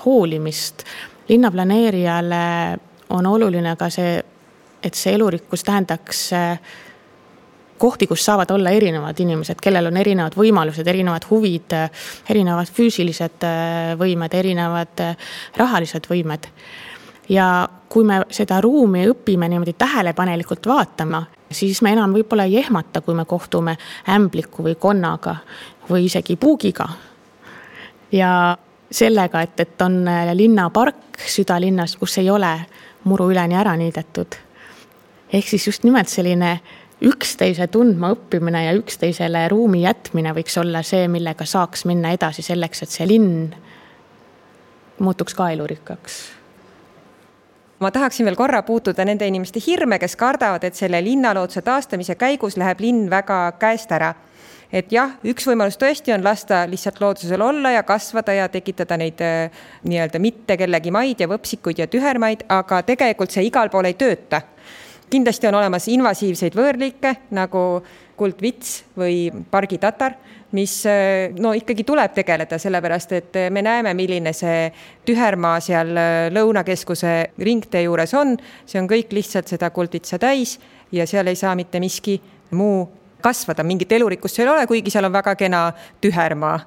hoolimist. 0.06 0.84
linnaplaneerijale 1.30 2.80
on 3.10 3.26
oluline 3.26 3.76
ka 3.76 3.90
see, 3.90 4.24
et 4.84 4.94
see 4.94 5.14
elurikkus 5.14 5.64
tähendaks 5.64 6.34
äh, 6.34 6.60
kohti, 7.78 8.08
kus 8.08 8.26
saavad 8.26 8.52
olla 8.52 8.70
erinevad 8.70 9.20
inimesed, 9.20 9.60
kellel 9.62 9.90
on 9.90 9.98
erinevad 9.98 10.38
võimalused, 10.38 10.88
erinevad 10.88 11.26
huvid, 11.30 11.76
erinevad 12.30 12.70
füüsilised 12.72 13.44
äh, 13.44 13.94
võimed, 14.00 14.34
erinevad 14.34 15.04
rahalised 15.58 16.08
võimed. 16.10 16.48
ja 17.30 17.68
kui 17.90 18.04
me 18.06 18.22
seda 18.30 18.62
ruumi 18.62 19.08
õpime 19.10 19.50
niimoodi 19.50 19.74
tähelepanelikult 19.74 20.68
vaatama, 20.68 21.24
siis 21.56 21.82
me 21.82 21.94
enam 21.96 22.14
võib-olla 22.16 22.46
ei 22.50 22.60
ehmata, 22.62 23.02
kui 23.02 23.16
me 23.16 23.26
kohtume 23.26 23.78
ämbliku 24.10 24.66
või 24.66 24.76
konnaga 24.80 25.38
või 25.90 26.06
isegi 26.10 26.36
puugiga. 26.36 26.90
ja 28.12 28.58
sellega, 28.92 29.42
et, 29.42 29.60
et 29.60 29.82
on 29.82 30.06
linnapark 30.34 31.20
südalinnas, 31.28 31.96
kus 31.98 32.18
ei 32.18 32.30
ole 32.30 32.54
muru 33.04 33.30
üleni 33.32 33.56
ära 33.56 33.76
niidetud. 33.76 34.36
ehk 35.34 35.48
siis 35.48 35.68
just 35.68 35.84
nimelt 35.84 36.08
selline 36.08 36.60
üksteise 37.02 37.68
tundma 37.68 38.14
õppimine 38.16 38.66
ja 38.66 38.74
üksteisele 38.78 39.48
ruumi 39.52 39.82
jätmine 39.82 40.32
võiks 40.34 40.58
olla 40.62 40.84
see, 40.84 41.08
millega 41.08 41.46
saaks 41.46 41.86
minna 41.86 42.14
edasi 42.16 42.42
selleks, 42.42 42.84
et 42.84 42.90
see 42.90 43.08
linn 43.08 43.54
muutuks 45.00 45.36
ka 45.36 45.50
elurikkaks 45.52 46.45
ma 47.80 47.92
tahaksin 47.92 48.26
veel 48.26 48.36
korra 48.36 48.62
puutuda 48.64 49.06
nende 49.06 49.28
inimeste 49.28 49.60
hirme, 49.68 50.00
kes 50.00 50.16
kardavad, 50.16 50.64
et 50.64 50.78
selle 50.78 51.02
linnalooduse 51.04 51.62
taastamise 51.66 52.16
käigus 52.16 52.58
läheb 52.58 52.80
linn 52.84 53.10
väga 53.12 53.40
käest 53.60 53.92
ära. 53.92 54.14
et 54.76 54.92
jah, 54.92 55.12
üks 55.24 55.46
võimalus 55.48 55.78
tõesti 55.80 56.12
on 56.12 56.24
lasta 56.24 56.64
lihtsalt 56.68 56.98
loodusel 57.00 57.42
olla 57.42 57.72
ja 57.72 57.84
kasvada 57.84 58.34
ja 58.34 58.48
tekitada 58.50 58.98
neid 58.98 59.22
äh, 59.22 59.52
nii-öelda 59.84 60.20
mitte 60.20 60.58
kellegi 60.58 60.92
maid 60.92 61.22
ja 61.22 61.28
võpsikuid 61.32 61.80
ja 61.80 61.88
tühermaid, 61.88 62.44
aga 62.50 62.82
tegelikult 62.84 63.32
see 63.32 63.46
igal 63.46 63.70
pool 63.70 63.86
ei 63.86 63.94
tööta. 63.94 64.42
kindlasti 65.10 65.48
on 65.48 65.56
olemas 65.56 65.88
invasiivseid 65.88 66.56
võõrliike 66.58 67.16
nagu 67.32 67.84
kuldvits 68.18 68.84
või 68.98 69.30
pargitatar 69.52 70.16
mis 70.52 70.74
no 71.40 71.54
ikkagi 71.58 71.84
tuleb 71.84 72.14
tegeleda, 72.16 72.60
sellepärast 72.62 73.12
et 73.18 73.40
me 73.52 73.62
näeme, 73.66 73.94
milline 73.98 74.34
see 74.34 74.70
tühermaa 75.06 75.60
seal 75.64 75.90
Lõunakeskuse 76.32 77.16
ringtee 77.40 77.82
juures 77.88 78.14
on. 78.14 78.38
see 78.66 78.80
on 78.82 78.88
kõik 78.88 79.12
lihtsalt 79.12 79.48
seda 79.48 79.70
kuldvitsa 79.70 80.20
täis 80.20 80.60
ja 80.92 81.08
seal 81.08 81.28
ei 81.28 81.36
saa 81.36 81.56
mitte 81.56 81.80
miski 81.80 82.22
muu 82.52 82.86
kasvada, 83.26 83.66
mingit 83.66 83.92
elurikkust 83.98 84.38
seal 84.38 84.50
ei 84.50 84.54
ole, 84.54 84.68
kuigi 84.70 84.94
seal 84.94 85.08
on 85.10 85.16
väga 85.16 85.34
kena 85.40 85.62
tühermaa. 86.02 86.60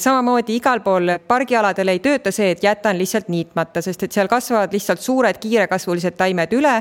samamoodi 0.00 0.56
igal 0.56 0.80
pool 0.84 1.16
pargialadel 1.28 1.92
ei 1.92 2.00
tööta 2.04 2.32
see, 2.32 2.50
et 2.54 2.64
jätan 2.64 2.98
lihtsalt 2.98 3.28
niitmata, 3.32 3.82
sest 3.84 4.06
et 4.06 4.16
seal 4.16 4.30
kasvavad 4.32 4.72
lihtsalt 4.72 5.04
suured 5.04 5.40
kiirekasvulised 5.42 6.16
taimed 6.16 6.52
üle 6.56 6.76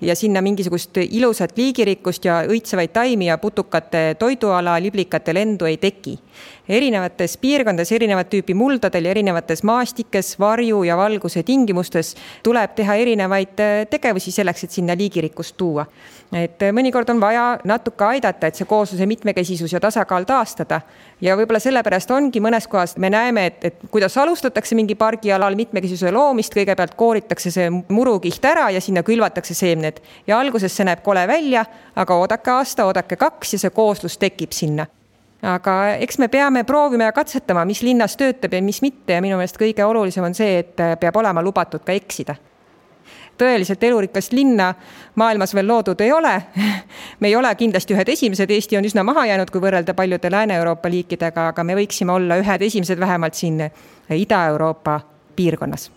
ja 0.00 0.16
sinna 0.16 0.42
mingisugust 0.44 1.00
ilusat 1.02 1.56
liigirikkust 1.58 2.24
ja 2.28 2.42
õitsevaid 2.46 2.92
taimi 2.94 3.30
ja 3.30 3.38
putukate 3.42 4.14
toiduala, 4.18 4.78
liblikate 4.82 5.34
lendu 5.34 5.66
ei 5.66 5.80
teki 5.82 6.18
erinevates 6.68 7.36
piirkondades, 7.38 7.92
erinevat 7.92 8.30
tüüpi 8.30 8.54
muldadel 8.54 9.06
ja 9.06 9.14
erinevates 9.14 9.62
maastikes, 9.66 10.34
varju 10.40 10.82
ja 10.86 10.96
valguse 10.96 11.42
tingimustes 11.46 12.14
tuleb 12.42 12.74
teha 12.76 12.96
erinevaid 13.02 13.62
äh, 13.62 13.74
tegevusi 13.90 14.34
selleks, 14.34 14.64
et 14.64 14.78
sinna 14.78 14.96
liigirikkust 14.98 15.56
tuua. 15.56 15.86
et 16.32 16.62
äh, 16.62 16.72
mõnikord 16.74 17.10
on 17.10 17.20
vaja 17.20 17.58
natuke 17.64 18.04
aidata, 18.04 18.46
et 18.46 18.58
see 18.58 18.66
koosluse 18.66 19.06
mitmekesisus 19.06 19.72
ja 19.72 19.80
tasakaal 19.80 20.24
taastada. 20.24 20.80
ja 21.20 21.36
võib-olla 21.36 21.60
sellepärast 21.62 22.10
ongi 22.10 22.40
mõnes 22.40 22.66
kohas 22.68 22.96
me 22.96 23.10
näeme, 23.10 23.46
et, 23.46 23.64
et 23.64 23.78
kuidas 23.90 24.18
alustatakse 24.18 24.74
mingi 24.74 24.94
pargialal 24.94 25.54
mitmekesisuse 25.54 26.12
loomist, 26.12 26.54
kõigepealt 26.54 26.96
kooritakse 26.96 27.50
see 27.50 27.70
murukiht 27.70 28.44
ära 28.44 28.70
ja 28.70 28.80
sinna 28.80 29.02
külvatakse 29.06 29.54
seemned 29.54 30.02
ja 30.26 30.40
alguses 30.40 30.74
see 30.76 30.84
näeb 30.84 31.02
kole 31.06 31.26
välja, 31.28 31.64
aga 31.96 32.14
oodake 32.14 32.50
aasta, 32.50 32.86
oodake 32.86 33.16
kaks 33.16 33.52
ja 33.54 33.58
see 33.58 33.70
kooslus 33.70 34.18
tekib 34.18 34.52
sinna 34.52 34.86
aga 35.42 35.76
eks 36.00 36.18
me 36.18 36.28
peame 36.28 36.64
proovima 36.64 37.10
ja 37.10 37.12
katsetama, 37.12 37.64
mis 37.64 37.82
linnas 37.82 38.16
töötab 38.16 38.52
ja 38.52 38.62
mis 38.62 38.82
mitte 38.82 39.16
ja 39.16 39.22
minu 39.22 39.36
meelest 39.36 39.58
kõige 39.60 39.84
olulisem 39.84 40.24
on 40.24 40.34
see, 40.34 40.60
et 40.62 40.76
peab 41.00 41.16
olema 41.16 41.42
lubatud 41.42 41.84
ka 41.84 41.92
eksida. 41.92 42.36
tõeliselt 43.36 43.82
elurikast 43.84 44.32
linna 44.32 44.70
maailmas 45.14 45.52
veel 45.54 45.68
loodud 45.68 46.00
ei 46.00 46.12
ole. 46.12 46.42
me 47.20 47.28
ei 47.28 47.36
ole 47.36 47.54
kindlasti 47.54 47.94
ühed 47.94 48.08
esimesed, 48.08 48.50
Eesti 48.50 48.76
on 48.76 48.84
üsna 48.84 49.04
maha 49.04 49.26
jäänud, 49.26 49.50
kui 49.50 49.60
võrrelda 49.60 49.94
paljude 49.94 50.30
Lääne-Euroopa 50.30 50.90
liikidega, 50.90 51.48
aga 51.52 51.64
me 51.64 51.76
võiksime 51.76 52.12
olla 52.12 52.40
ühed 52.40 52.62
esimesed 52.62 53.00
vähemalt 53.00 53.34
siin 53.34 53.60
Ida-Euroopa 54.10 55.00
piirkonnas. 55.36 55.90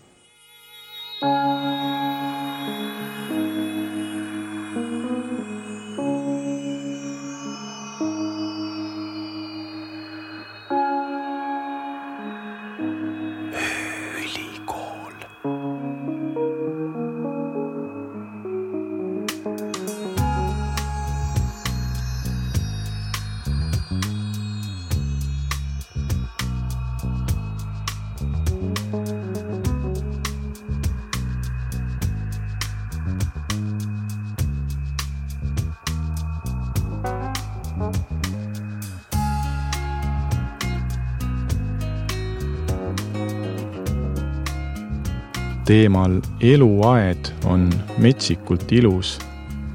Teemal 45.69 46.21
Eluaed 46.41 47.29
on 47.45 47.69
metsikult 48.01 48.71
ilus 48.71 49.19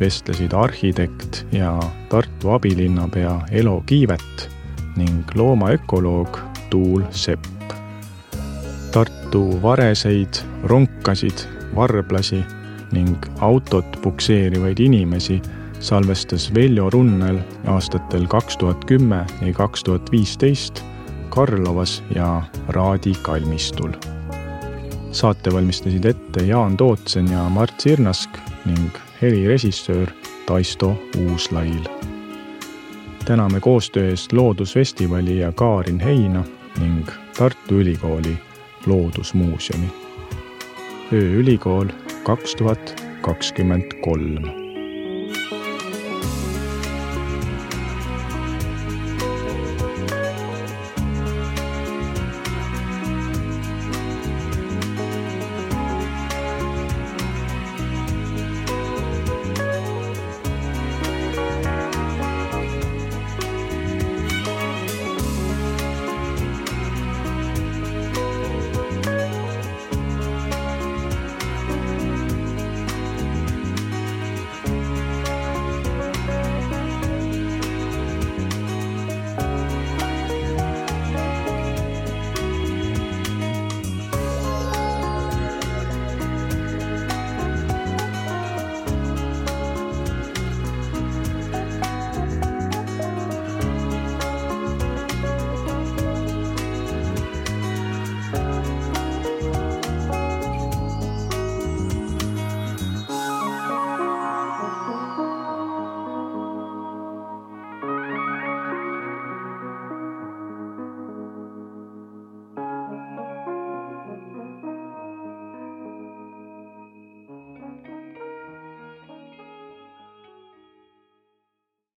vestlesid 0.00 0.52
arhitekt 0.52 1.44
ja 1.52 1.70
Tartu 2.08 2.50
abilinnapea 2.50 3.40
Elo 3.50 3.82
Kiivet 3.86 4.48
ning 4.96 5.22
loomaökoloog 5.34 6.38
Tuul 6.70 7.02
Sepp. 7.10 7.46
Tartu 8.92 9.62
vareseid, 9.62 10.40
ronkasid, 10.64 11.46
varblasi 11.76 12.42
ning 12.92 13.14
autot 13.40 13.98
pukseerivaid 14.02 14.82
inimesi 14.82 15.38
salvestas 15.80 16.48
Veljo 16.54 16.90
Runnel 16.90 17.38
aastatel 17.70 18.26
kaks 18.26 18.56
tuhat 18.56 18.84
kümme 18.90 19.22
ja 19.46 19.52
kaks 19.52 19.84
tuhat 19.84 20.10
viisteist 20.10 20.82
Karlovas 21.30 22.02
ja 22.14 22.42
Raadi 22.68 23.14
kalmistul 23.22 23.94
saate 25.14 25.52
valmistasid 25.52 26.04
ette 26.04 26.42
Jaan 26.44 26.76
Tootsen 26.76 27.32
ja 27.32 27.48
Mart 27.48 27.80
Sirnask 27.80 28.30
ning 28.64 28.90
helirežissöör 29.22 30.10
Taisto 30.46 31.02
Uuslail. 31.18 31.84
täname 33.24 33.60
koostöö 33.60 34.10
eest 34.10 34.32
Loodusfestivali 34.32 35.38
ja 35.38 35.52
Kaarin 35.52 36.00
Heina 36.00 36.44
ning 36.80 37.08
Tartu 37.38 37.74
Ülikooli 37.74 38.38
Loodusmuuseumi. 38.86 39.92
ööülikool 41.12 41.86
kaks 42.24 42.54
tuhat 42.54 43.02
kakskümmend 43.20 43.92
kolm 44.02 44.63